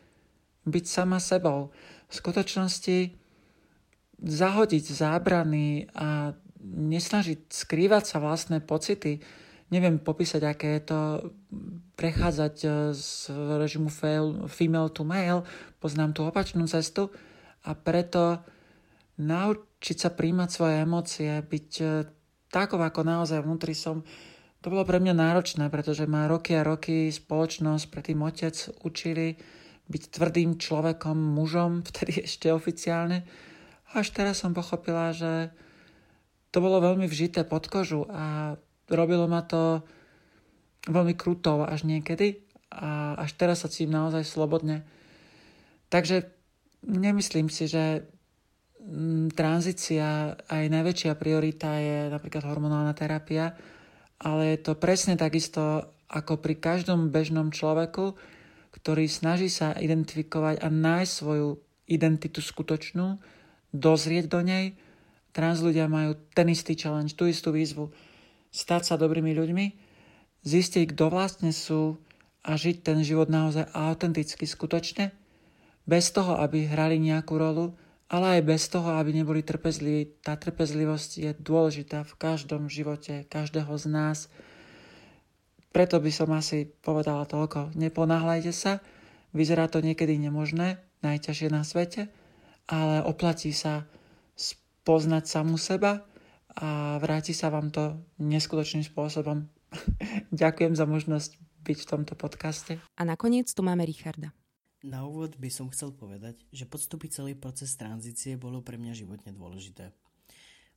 byť 0.68 0.84
sama 0.84 1.18
sebou. 1.18 1.74
V 2.08 2.14
skutočnosti 2.14 3.14
zahodiť 4.18 4.84
zábrany 4.90 5.86
a 5.94 6.34
nesnažiť 6.64 7.48
skrývať 7.48 8.04
sa 8.04 8.18
vlastné 8.18 8.58
pocity. 8.64 9.22
Neviem 9.68 10.00
popísať, 10.00 10.42
aké 10.42 10.68
je 10.80 10.82
to 10.82 11.00
prechádzať 11.94 12.54
e, 12.64 12.68
z 12.96 13.10
režimu 13.60 13.92
female 14.48 14.88
to 14.90 15.04
male. 15.04 15.44
Poznám 15.78 16.16
tú 16.16 16.24
opačnú 16.24 16.64
cestu 16.64 17.12
a 17.62 17.76
preto 17.76 18.40
naučiť 19.20 19.96
sa 19.98 20.10
príjmať 20.14 20.48
svoje 20.48 20.74
emócie, 20.82 21.30
byť 21.44 21.70
e, 21.84 21.86
takov, 22.48 22.80
ako 22.80 23.00
naozaj 23.04 23.44
vnútri 23.44 23.76
som, 23.76 24.02
to 24.58 24.74
bolo 24.74 24.82
pre 24.82 24.98
mňa 24.98 25.14
náročné, 25.14 25.70
pretože 25.70 26.08
ma 26.08 26.26
roky 26.26 26.56
a 26.58 26.66
roky 26.66 27.12
spoločnosť, 27.12 27.84
predtým 27.92 28.18
otec 28.24 28.56
učili 28.82 29.38
byť 29.88 30.02
tvrdým 30.12 30.60
človekom, 30.60 31.16
mužom, 31.16 31.82
vtedy 31.82 32.22
ešte 32.28 32.52
oficiálne. 32.52 33.24
Až 33.96 34.12
teraz 34.12 34.44
som 34.44 34.52
pochopila, 34.52 35.16
že 35.16 35.48
to 36.52 36.60
bolo 36.60 36.80
veľmi 36.80 37.08
vžité 37.08 37.44
pod 37.44 37.68
kožu 37.68 38.08
a 38.08 38.56
robilo 38.88 39.28
ma 39.28 39.44
to 39.44 39.84
veľmi 40.88 41.12
kruto 41.12 41.64
až 41.64 41.84
niekedy 41.84 42.40
a 42.72 43.16
až 43.16 43.36
teraz 43.36 43.64
sa 43.64 43.72
cítim 43.72 43.92
naozaj 43.92 44.24
slobodne. 44.24 44.84
Takže 45.88 46.28
nemyslím 46.84 47.48
si, 47.48 47.68
že 47.68 48.04
mm, 48.80 49.32
tranzícia 49.32 50.36
aj 50.36 50.64
najväčšia 50.68 51.12
priorita 51.16 51.80
je 51.80 52.12
napríklad 52.12 52.44
hormonálna 52.44 52.92
terapia, 52.92 53.56
ale 54.20 54.56
je 54.56 54.58
to 54.68 54.72
presne 54.76 55.16
takisto 55.16 55.88
ako 56.08 56.40
pri 56.40 56.56
každom 56.56 57.12
bežnom 57.12 57.52
človeku, 57.52 58.16
ktorý 58.72 59.08
snaží 59.08 59.48
sa 59.48 59.74
identifikovať 59.74 60.60
a 60.60 60.68
nájsť 60.68 61.12
svoju 61.12 61.48
identitu 61.88 62.44
skutočnú, 62.44 63.18
dozrieť 63.72 64.28
do 64.28 64.40
nej. 64.44 64.76
Trans 65.32 65.60
ľudia 65.60 65.88
majú 65.88 66.16
ten 66.32 66.48
istý 66.52 66.76
challenge, 66.76 67.16
tú 67.16 67.28
istú 67.28 67.52
výzvu. 67.52 67.92
Stať 68.48 68.92
sa 68.92 68.94
dobrými 68.96 69.36
ľuďmi, 69.36 69.66
zistiť, 70.44 70.96
kto 70.96 71.04
vlastne 71.12 71.52
sú 71.52 72.00
a 72.44 72.56
žiť 72.56 72.80
ten 72.80 73.04
život 73.04 73.28
naozaj 73.28 73.68
autenticky, 73.76 74.48
skutočne, 74.48 75.12
bez 75.84 76.12
toho, 76.12 76.40
aby 76.40 76.68
hrali 76.68 77.00
nejakú 77.00 77.36
rolu, 77.36 77.76
ale 78.08 78.40
aj 78.40 78.42
bez 78.44 78.62
toho, 78.72 78.96
aby 78.96 79.12
neboli 79.12 79.44
trpezliví. 79.44 80.24
Tá 80.24 80.36
trpezlivosť 80.36 81.10
je 81.20 81.30
dôležitá 81.36 82.08
v 82.08 82.14
každom 82.16 82.72
živote, 82.72 83.28
každého 83.28 83.72
z 83.76 83.86
nás. 83.88 84.18
Preto 85.78 86.02
by 86.02 86.10
som 86.10 86.34
asi 86.34 86.66
povedala 86.66 87.22
toľko. 87.22 87.78
Neponáhľajte 87.78 88.50
sa, 88.50 88.82
vyzerá 89.30 89.70
to 89.70 89.78
niekedy 89.78 90.18
nemožné, 90.18 90.82
najťažšie 91.06 91.54
na 91.54 91.62
svete, 91.62 92.10
ale 92.66 93.06
oplatí 93.06 93.54
sa 93.54 93.86
poznať 94.82 95.30
samú 95.30 95.54
seba 95.54 96.02
a 96.50 96.98
vráti 96.98 97.30
sa 97.30 97.54
vám 97.54 97.70
to 97.70 97.94
neskutočným 98.18 98.82
spôsobom. 98.90 99.46
Ďakujem 100.34 100.74
za 100.74 100.82
možnosť 100.82 101.38
byť 101.62 101.78
v 101.78 101.86
tomto 101.86 102.18
podcaste. 102.18 102.82
A 102.98 103.06
nakoniec 103.06 103.46
tu 103.46 103.62
máme 103.62 103.86
Richarda. 103.86 104.34
Na 104.82 105.06
úvod 105.06 105.38
by 105.38 105.46
som 105.46 105.70
chcel 105.70 105.94
povedať, 105.94 106.42
že 106.50 106.66
podstúpiť 106.66 107.22
celý 107.22 107.38
proces 107.38 107.78
tranzície 107.78 108.34
bolo 108.34 108.66
pre 108.66 108.82
mňa 108.82 108.98
životne 108.98 109.30
dôležité. 109.30 109.94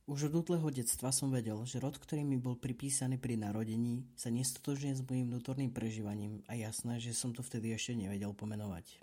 Už 0.02 0.34
od 0.34 0.42
útleho 0.42 0.66
detstva 0.74 1.14
som 1.14 1.30
vedel, 1.30 1.62
že 1.62 1.78
rod, 1.78 1.94
ktorý 1.94 2.26
mi 2.26 2.34
bol 2.34 2.58
pripísaný 2.58 3.22
pri 3.22 3.38
narodení, 3.38 4.02
sa 4.18 4.34
nestotožňuje 4.34 4.94
s 4.98 5.06
mojim 5.06 5.30
vnútorným 5.30 5.70
prežívaním 5.70 6.42
a 6.50 6.58
jasné, 6.58 6.98
že 6.98 7.14
som 7.14 7.30
to 7.30 7.38
vtedy 7.38 7.70
ešte 7.70 7.94
nevedel 7.94 8.34
pomenovať. 8.34 8.98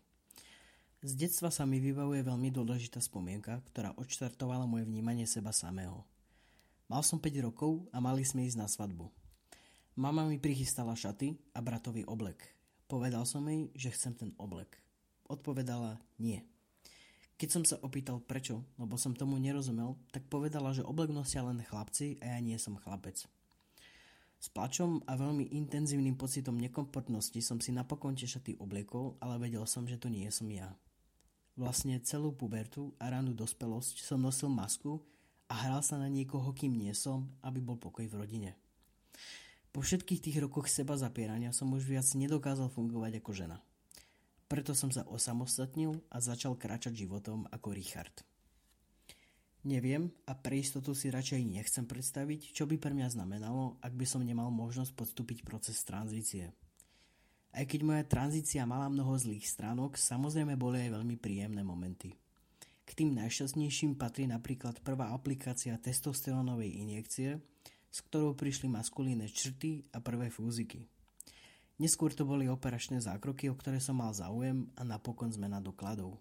Z 1.00 1.12
detstva 1.16 1.48
sa 1.56 1.64
mi 1.64 1.80
vybavuje 1.80 2.20
veľmi 2.28 2.52
dôležitá 2.52 3.00
spomienka, 3.00 3.64
ktorá 3.72 3.96
odštartovala 3.96 4.68
moje 4.68 4.84
vnímanie 4.84 5.24
seba 5.24 5.56
samého. 5.56 6.04
Mal 6.92 7.00
som 7.08 7.16
5 7.16 7.48
rokov 7.48 7.88
a 7.96 8.04
mali 8.04 8.28
sme 8.28 8.44
ísť 8.44 8.60
na 8.60 8.68
svadbu. 8.68 9.08
Mama 9.96 10.28
mi 10.28 10.36
prichystala 10.36 11.00
šaty 11.00 11.40
a 11.56 11.64
bratový 11.64 12.04
oblek. 12.04 12.44
Povedal 12.92 13.24
som 13.24 13.48
jej, 13.48 13.72
že 13.72 13.96
chcem 13.96 14.20
ten 14.20 14.32
oblek. 14.36 14.76
Odpovedala 15.32 16.04
nie. 16.20 16.44
Keď 17.40 17.50
som 17.50 17.64
sa 17.64 17.80
opýtal 17.80 18.20
prečo, 18.20 18.68
lebo 18.76 19.00
som 19.00 19.16
tomu 19.16 19.40
nerozumel, 19.40 19.96
tak 20.12 20.28
povedala, 20.28 20.76
že 20.76 20.84
oblek 20.84 21.16
nosia 21.16 21.40
len 21.40 21.64
chlapci 21.64 22.20
a 22.20 22.36
ja 22.36 22.40
nie 22.44 22.60
som 22.60 22.76
chlapec. 22.76 23.24
S 24.40 24.48
plačom 24.52 25.08
a 25.08 25.16
veľmi 25.16 25.48
intenzívnym 25.56 26.20
pocitom 26.20 26.60
nekomfortnosti 26.60 27.40
som 27.40 27.64
si 27.64 27.72
napokon 27.72 28.20
tie 28.20 28.28
šaty 28.28 28.60
obliekol, 28.60 29.16
ale 29.24 29.40
vedel 29.40 29.64
som, 29.64 29.88
že 29.88 29.96
to 29.96 30.12
nie 30.12 30.28
som 30.28 30.52
ja. 30.52 30.76
Vlastne 31.56 32.04
celú 32.04 32.36
pubertu 32.36 32.92
a 33.00 33.08
ránu 33.08 33.32
dospelosť 33.32 34.04
som 34.04 34.20
nosil 34.20 34.52
masku 34.52 35.00
a 35.48 35.56
hral 35.64 35.80
sa 35.80 35.96
na 35.96 36.12
niekoho, 36.12 36.52
kým 36.52 36.76
nie 36.76 36.92
som, 36.92 37.32
aby 37.40 37.64
bol 37.64 37.80
pokoj 37.80 38.04
v 38.04 38.20
rodine. 38.20 38.52
Po 39.72 39.80
všetkých 39.80 40.24
tých 40.28 40.38
rokoch 40.44 40.68
seba 40.68 41.00
zapierania 41.00 41.56
som 41.56 41.72
už 41.72 41.88
viac 41.88 42.08
nedokázal 42.16 42.68
fungovať 42.68 43.24
ako 43.24 43.32
žena. 43.32 43.64
Preto 44.50 44.74
som 44.74 44.90
sa 44.90 45.06
osamostatnil 45.06 46.10
a 46.10 46.18
začal 46.18 46.58
kráčať 46.58 47.06
životom 47.06 47.46
ako 47.54 47.70
Richard. 47.70 48.26
Neviem 49.62 50.10
a 50.26 50.34
pre 50.34 50.58
istotu 50.58 50.98
si 50.98 51.14
radšej 51.14 51.46
nechcem 51.46 51.86
predstaviť, 51.86 52.58
čo 52.58 52.66
by 52.66 52.82
pre 52.82 52.90
mňa 52.98 53.14
znamenalo, 53.14 53.78
ak 53.86 53.94
by 53.94 54.10
som 54.10 54.26
nemal 54.26 54.50
možnosť 54.50 54.98
podstúpiť 54.98 55.46
proces 55.46 55.78
tranzície. 55.86 56.50
Aj 57.54 57.62
keď 57.62 57.80
moja 57.86 58.04
tranzícia 58.10 58.66
mala 58.66 58.90
mnoho 58.90 59.14
zlých 59.22 59.46
stránok, 59.46 60.02
samozrejme 60.02 60.58
boli 60.58 60.82
aj 60.82 60.98
veľmi 60.98 61.16
príjemné 61.22 61.62
momenty. 61.62 62.18
K 62.90 62.90
tým 62.98 63.14
najšťastnejším 63.22 64.02
patrí 64.02 64.26
napríklad 64.26 64.82
prvá 64.82 65.14
aplikácia 65.14 65.78
testosterónovej 65.78 66.74
injekcie, 66.74 67.38
s 67.94 68.02
ktorou 68.02 68.34
prišli 68.34 68.66
maskulínne 68.66 69.30
črty 69.30 69.94
a 69.94 70.02
prvé 70.02 70.34
fúziky. 70.34 70.90
Neskôr 71.80 72.12
to 72.12 72.28
boli 72.28 72.52
operačné 72.52 73.00
zákroky, 73.00 73.48
o 73.48 73.56
ktoré 73.56 73.80
som 73.80 74.04
mal 74.04 74.12
záujem 74.12 74.68
a 74.76 74.84
napokon 74.84 75.32
zmena 75.32 75.64
dokladov. 75.64 76.20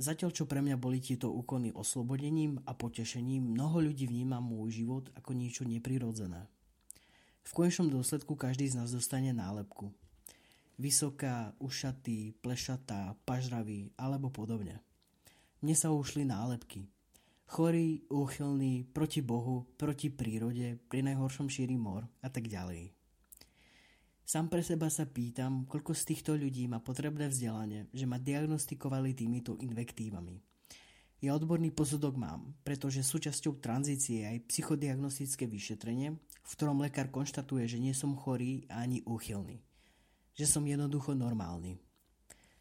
Zatiaľ 0.00 0.30
čo 0.32 0.48
pre 0.48 0.64
mňa 0.64 0.80
boli 0.80 1.02
tieto 1.02 1.28
úkony 1.28 1.74
oslobodením 1.76 2.62
a 2.64 2.72
potešením, 2.72 3.52
mnoho 3.52 3.84
ľudí 3.84 4.08
vníma 4.08 4.40
môj 4.40 4.80
život 4.80 5.04
ako 5.12 5.36
niečo 5.36 5.68
neprirodzené. 5.68 6.48
V 7.44 7.50
konečnom 7.52 7.92
dôsledku 7.92 8.38
každý 8.38 8.70
z 8.70 8.80
nás 8.80 8.94
dostane 8.94 9.34
nálepku. 9.34 9.92
Vysoká, 10.78 11.52
ušatý, 11.58 12.32
plešatá, 12.38 13.18
pažravý 13.26 13.90
alebo 13.98 14.30
podobne. 14.30 14.80
Mne 15.60 15.74
sa 15.74 15.90
ušli 15.90 16.22
nálepky. 16.22 16.86
Chorý, 17.50 18.06
úchylný, 18.06 18.86
proti 18.88 19.18
Bohu, 19.18 19.66
proti 19.74 20.08
prírode, 20.12 20.78
pri 20.86 21.02
najhoršom 21.02 21.50
šíri 21.50 21.74
mor 21.74 22.06
a 22.22 22.28
tak 22.30 22.46
ďalej. 22.46 22.97
Sám 24.28 24.52
pre 24.52 24.60
seba 24.60 24.92
sa 24.92 25.08
pýtam, 25.08 25.64
koľko 25.64 25.96
z 25.96 26.12
týchto 26.12 26.36
ľudí 26.36 26.68
má 26.68 26.84
potrebné 26.84 27.32
vzdelanie, 27.32 27.88
že 27.96 28.04
ma 28.04 28.20
diagnostikovali 28.20 29.16
týmito 29.16 29.56
invektívami. 29.56 30.36
Ja 31.24 31.32
odborný 31.32 31.72
posudok 31.72 32.20
mám, 32.20 32.52
pretože 32.60 33.00
súčasťou 33.00 33.56
tranzície 33.56 34.20
je 34.20 34.28
aj 34.28 34.44
psychodiagnostické 34.52 35.48
vyšetrenie, 35.48 36.12
v 36.44 36.50
ktorom 36.52 36.76
lekár 36.76 37.08
konštatuje, 37.08 37.64
že 37.72 37.80
nie 37.80 37.96
som 37.96 38.12
chorý 38.20 38.68
ani 38.68 39.00
úchylný. 39.08 39.64
Že 40.36 40.60
som 40.60 40.68
jednoducho 40.68 41.16
normálny. 41.16 41.80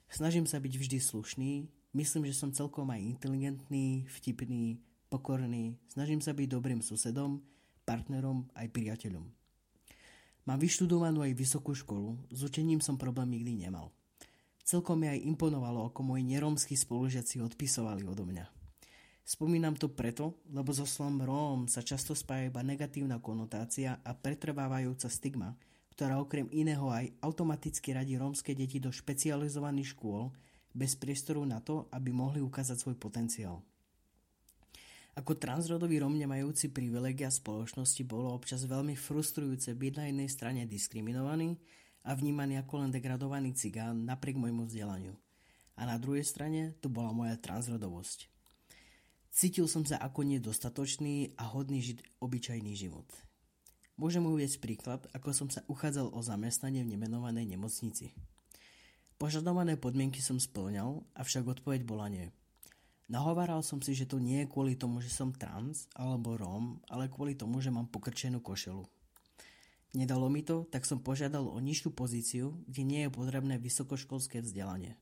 Snažím 0.07 0.47
sa 0.47 0.63
byť 0.63 0.71
vždy 0.71 0.97
slušný, 1.03 1.67
myslím, 1.91 2.31
že 2.31 2.39
som 2.39 2.55
celkom 2.55 2.87
aj 2.95 3.19
inteligentný, 3.19 4.07
vtipný, 4.07 4.79
pokorný, 5.11 5.75
snažím 5.91 6.23
sa 6.23 6.31
byť 6.31 6.47
dobrým 6.47 6.79
susedom, 6.79 7.43
partnerom 7.83 8.47
aj 8.55 8.71
priateľom. 8.71 9.36
Mám 10.47 10.63
vyštudovanú 10.63 11.27
aj 11.27 11.35
vysokú 11.35 11.75
školu, 11.75 12.15
s 12.31 12.39
učením 12.39 12.79
som 12.79 12.95
problém 12.95 13.35
nikdy 13.35 13.67
nemal. 13.67 13.91
Celkom 14.63 15.03
mi 15.03 15.11
aj 15.11 15.19
imponovalo, 15.27 15.91
ako 15.91 16.15
moji 16.15 16.23
neromskí 16.23 16.71
spolužiaci 16.71 17.43
odpisovali 17.43 18.07
odo 18.07 18.23
mňa. 18.23 18.47
Spomínam 19.27 19.75
to 19.75 19.91
preto, 19.91 20.39
lebo 20.47 20.71
so 20.71 20.87
slovom 20.87 21.19
Róm 21.19 21.59
sa 21.67 21.83
často 21.83 22.15
spája 22.15 22.47
iba 22.47 22.63
negatívna 22.63 23.19
konotácia 23.19 23.99
a 23.99 24.15
pretrvávajúca 24.15 25.11
stigma, 25.11 25.51
ktorá 25.91 26.15
okrem 26.15 26.47
iného 26.55 26.87
aj 26.87 27.11
automaticky 27.19 27.91
radí 27.91 28.15
rómske 28.15 28.55
deti 28.55 28.79
do 28.79 28.87
špecializovaných 28.87 29.99
škôl 29.99 30.31
bez 30.71 30.95
priestoru 30.95 31.43
na 31.43 31.59
to, 31.59 31.91
aby 31.91 32.15
mohli 32.15 32.39
ukázať 32.39 32.87
svoj 32.87 32.95
potenciál. 32.95 33.59
Ako 35.17 35.33
transrodový 35.33 35.97
Rom 35.97 36.13
nemajúci 36.13 36.69
privilegia 36.69 37.33
spoločnosti 37.33 38.05
bolo 38.05 38.37
občas 38.37 38.69
veľmi 38.69 38.93
frustrujúce 38.93 39.73
byť 39.73 39.93
na 39.97 40.03
jednej 40.13 40.29
strane 40.29 40.61
diskriminovaný 40.69 41.57
a 42.05 42.13
vnímaný 42.13 42.61
ako 42.61 42.85
len 42.85 42.93
degradovaný 42.93 43.57
cigán 43.57 44.05
napriek 44.05 44.37
môjmu 44.37 44.69
vzdelaniu. 44.69 45.17
A 45.73 45.89
na 45.89 45.97
druhej 45.97 46.21
strane 46.21 46.77
tu 46.77 46.93
bola 46.93 47.09
moja 47.17 47.33
transrodovosť. 47.33 48.29
Cítil 49.33 49.65
som 49.65 49.81
sa 49.89 49.97
ako 49.97 50.21
nedostatočný 50.21 51.33
a 51.33 51.49
hodný 51.49 51.81
žiť 51.81 52.21
obyčajný 52.21 52.77
život. 52.77 53.09
Môžem 53.97 54.21
uvieť 54.21 54.61
príklad, 54.61 55.09
ako 55.17 55.33
som 55.33 55.49
sa 55.49 55.65
uchádzal 55.65 56.13
o 56.13 56.21
zamestnanie 56.21 56.85
v 56.85 56.93
nemenovanej 56.93 57.49
nemocnici. 57.49 58.13
Požadované 59.17 59.81
podmienky 59.81 60.21
som 60.21 60.37
splňal, 60.37 61.01
avšak 61.17 61.57
odpoveď 61.57 61.81
bola 61.89 62.05
nie. 62.05 62.29
Nahováral 63.07 63.63
som 63.63 63.79
si, 63.79 63.95
že 63.95 64.03
to 64.03 64.19
nie 64.19 64.43
je 64.43 64.51
kvôli 64.51 64.75
tomu, 64.75 64.99
že 64.99 65.07
som 65.07 65.31
trans 65.31 65.87
alebo 65.95 66.35
rom, 66.35 66.83
ale 66.91 67.07
kvôli 67.07 67.39
tomu, 67.39 67.63
že 67.63 67.71
mám 67.71 67.87
pokrčenú 67.87 68.43
košelu. 68.43 68.83
Nedalo 69.95 70.27
mi 70.27 70.43
to, 70.43 70.67
tak 70.67 70.83
som 70.83 70.99
požiadal 70.99 71.47
o 71.47 71.55
nižšiu 71.63 71.95
pozíciu, 71.95 72.59
kde 72.67 72.83
nie 72.83 73.01
je 73.07 73.15
potrebné 73.15 73.55
vysokoškolské 73.55 74.43
vzdelanie. 74.43 74.99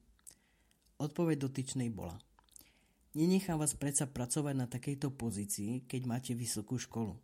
Odpoveď 1.02 1.50
dotyčnej 1.50 1.90
bola. 1.90 2.22
Nenechám 3.18 3.58
vás 3.58 3.74
predsa 3.74 4.06
pracovať 4.06 4.54
na 4.54 4.70
takejto 4.70 5.10
pozícii, 5.10 5.90
keď 5.90 6.02
máte 6.06 6.32
vysokú 6.38 6.78
školu. 6.78 7.18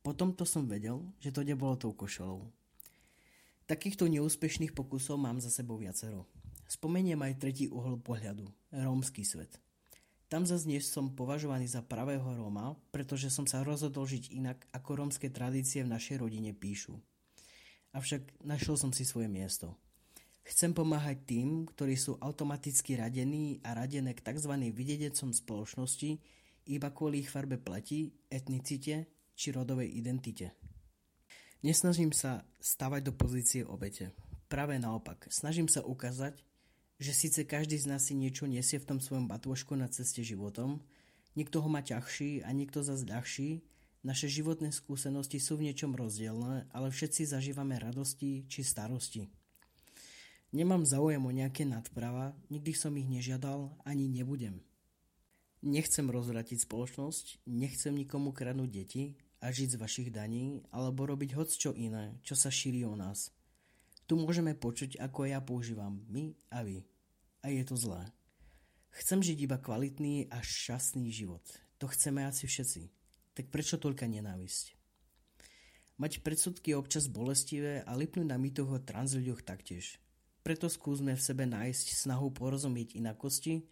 Potom 0.00 0.32
to 0.32 0.48
som 0.48 0.64
vedel, 0.64 1.04
že 1.20 1.28
to 1.28 1.44
nebolo 1.44 1.76
tou 1.76 1.92
košelou. 1.92 2.48
Takýchto 3.68 4.08
neúspešných 4.08 4.72
pokusov 4.72 5.20
mám 5.20 5.44
za 5.44 5.52
sebou 5.52 5.76
viacero. 5.76 6.24
Spomeniem 6.64 7.20
aj 7.20 7.40
tretí 7.40 7.64
uhol 7.68 8.00
pohľadu, 8.00 8.48
rómsky 8.72 9.24
svet. 9.24 9.60
Tam 10.34 10.42
zase 10.42 10.66
nie 10.66 10.82
som 10.82 11.14
považovaný 11.14 11.70
za 11.70 11.78
pravého 11.78 12.26
Róma, 12.26 12.74
pretože 12.90 13.30
som 13.30 13.46
sa 13.46 13.62
rozhodol 13.62 14.02
žiť 14.02 14.34
inak, 14.34 14.66
ako 14.74 14.98
rómske 14.98 15.30
tradície 15.30 15.86
v 15.86 15.94
našej 15.94 16.18
rodine 16.18 16.50
píšu. 16.50 16.98
Avšak 17.94 18.42
našiel 18.42 18.74
som 18.74 18.90
si 18.90 19.06
svoje 19.06 19.30
miesto. 19.30 19.78
Chcem 20.42 20.74
pomáhať 20.74 21.22
tým, 21.22 21.70
ktorí 21.70 21.94
sú 21.94 22.18
automaticky 22.18 22.98
radení 22.98 23.62
a 23.62 23.78
radené 23.78 24.10
k 24.10 24.26
tzv. 24.26 24.50
videdecom 24.74 25.30
spoločnosti 25.30 26.18
iba 26.66 26.90
kvôli 26.90 27.22
ich 27.22 27.30
farbe 27.30 27.54
pleti, 27.54 28.10
etnicite 28.26 29.06
či 29.38 29.54
rodovej 29.54 29.86
identite. 29.86 30.50
Nesnažím 31.62 32.10
sa 32.10 32.42
stavať 32.58 33.06
do 33.06 33.14
pozície 33.14 33.62
obete. 33.62 34.10
Práve 34.50 34.82
naopak, 34.82 35.30
snažím 35.30 35.70
sa 35.70 35.86
ukázať, 35.86 36.42
že 37.02 37.12
síce 37.12 37.42
každý 37.42 37.76
z 37.80 37.90
nás 37.90 38.06
si 38.06 38.14
niečo 38.14 38.46
nesie 38.46 38.78
v 38.78 38.88
tom 38.94 38.98
svojom 39.02 39.26
batôžku 39.26 39.74
na 39.74 39.90
ceste 39.90 40.22
životom, 40.22 40.78
niekto 41.34 41.58
ho 41.58 41.68
má 41.68 41.82
ťažší 41.82 42.46
a 42.46 42.54
niekto 42.54 42.86
zase 42.86 43.04
ľahší, 43.04 43.66
naše 44.04 44.28
životné 44.28 44.68
skúsenosti 44.68 45.40
sú 45.40 45.56
v 45.56 45.72
niečom 45.72 45.96
rozdielne, 45.96 46.68
ale 46.76 46.92
všetci 46.92 47.24
zažívame 47.24 47.80
radosti 47.80 48.44
či 48.52 48.60
starosti. 48.60 49.32
Nemám 50.54 50.86
záujem 50.86 51.18
o 51.18 51.34
nejaké 51.34 51.66
nadprava, 51.66 52.30
nikdy 52.46 52.78
som 52.78 52.94
ich 52.94 53.10
nežiadal 53.10 53.74
ani 53.82 54.06
nebudem. 54.06 54.62
Nechcem 55.66 56.06
rozvratiť 56.06 56.62
spoločnosť, 56.62 57.42
nechcem 57.48 57.90
nikomu 57.90 58.30
kradnúť 58.30 58.70
deti 58.70 59.04
a 59.42 59.50
žiť 59.50 59.74
z 59.74 59.80
vašich 59.82 60.08
daní 60.14 60.62
alebo 60.70 61.10
robiť 61.10 61.34
hoc 61.34 61.50
čo 61.50 61.74
iné, 61.74 62.14
čo 62.22 62.38
sa 62.38 62.54
šíri 62.54 62.86
o 62.86 62.94
nás. 62.94 63.33
Tu 64.04 64.20
môžeme 64.20 64.52
počuť, 64.52 65.00
ako 65.00 65.24
ja 65.24 65.40
používam 65.40 66.04
my 66.12 66.36
a 66.52 66.60
vy. 66.60 66.84
A 67.40 67.48
je 67.48 67.64
to 67.64 67.76
zlé. 67.76 68.04
Chcem 68.94 69.24
žiť 69.24 69.38
iba 69.48 69.56
kvalitný 69.56 70.28
a 70.28 70.44
šťastný 70.44 71.08
život. 71.08 71.42
To 71.80 71.88
chceme 71.88 72.22
asi 72.22 72.44
všetci. 72.46 72.92
Tak 73.34 73.50
prečo 73.50 73.80
toľka 73.80 74.06
nenávisť? 74.06 74.76
Mať 75.98 76.26
predsudky 76.26 76.74
je 76.74 76.78
občas 76.78 77.10
bolestivé 77.10 77.82
a 77.86 77.92
lipnúť 77.94 78.26
na 78.26 78.38
mýtoch 78.38 78.70
o 78.70 78.78
transľuďoch 78.78 79.42
taktiež. 79.46 79.98
Preto 80.44 80.68
skúsme 80.68 81.16
v 81.16 81.24
sebe 81.24 81.48
nájsť 81.48 81.86
snahu 81.96 82.28
porozumieť 82.34 82.98
inakosti, 82.98 83.64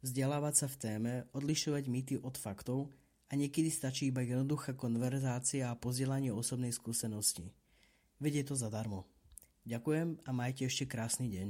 vzdelávať 0.00 0.54
sa 0.54 0.66
v 0.70 0.76
téme, 0.80 1.12
odlišovať 1.36 1.84
mýty 1.90 2.14
od 2.18 2.34
faktov 2.40 2.94
a 3.28 3.36
niekedy 3.36 3.68
stačí 3.68 4.08
iba 4.08 4.24
jednoduchá 4.24 4.72
konverzácia 4.72 5.68
a 5.68 5.78
pozdielanie 5.78 6.32
osobnej 6.32 6.72
skúsenosti. 6.72 7.52
Veď 8.22 8.48
to 8.48 8.54
zadarmo. 8.54 9.13
Ďakujem 9.64 10.20
a 10.24 10.30
majte 10.32 10.68
ešte 10.68 10.84
krásny 10.84 11.32
deň. 11.32 11.48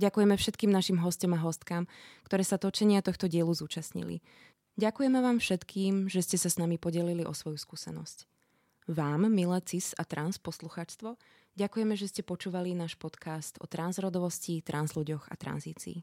Ďakujeme 0.00 0.34
všetkým 0.36 0.72
našim 0.72 1.00
hostom 1.00 1.36
a 1.36 1.40
hostkám, 1.40 1.84
ktoré 2.24 2.44
sa 2.44 2.56
točenia 2.56 3.04
tohto 3.04 3.28
dielu 3.28 3.52
zúčastnili. 3.52 4.24
Ďakujeme 4.80 5.20
vám 5.20 5.36
všetkým, 5.36 6.08
že 6.08 6.24
ste 6.24 6.40
sa 6.40 6.48
s 6.48 6.56
nami 6.56 6.80
podelili 6.80 7.28
o 7.28 7.36
svoju 7.36 7.60
skúsenosť. 7.60 8.24
Vám, 8.88 9.28
milé 9.28 9.60
cis 9.68 9.92
a 10.00 10.02
trans 10.08 10.40
posluchačstvo, 10.40 11.20
Ďakujeme, 11.52 11.92
že 12.00 12.08
ste 12.08 12.22
počúvali 12.24 12.72
náš 12.72 12.96
podcast 12.96 13.60
o 13.60 13.68
transrodovosti, 13.68 14.64
transľuďoch 14.64 15.28
a 15.28 15.34
tranzícii. 15.36 16.00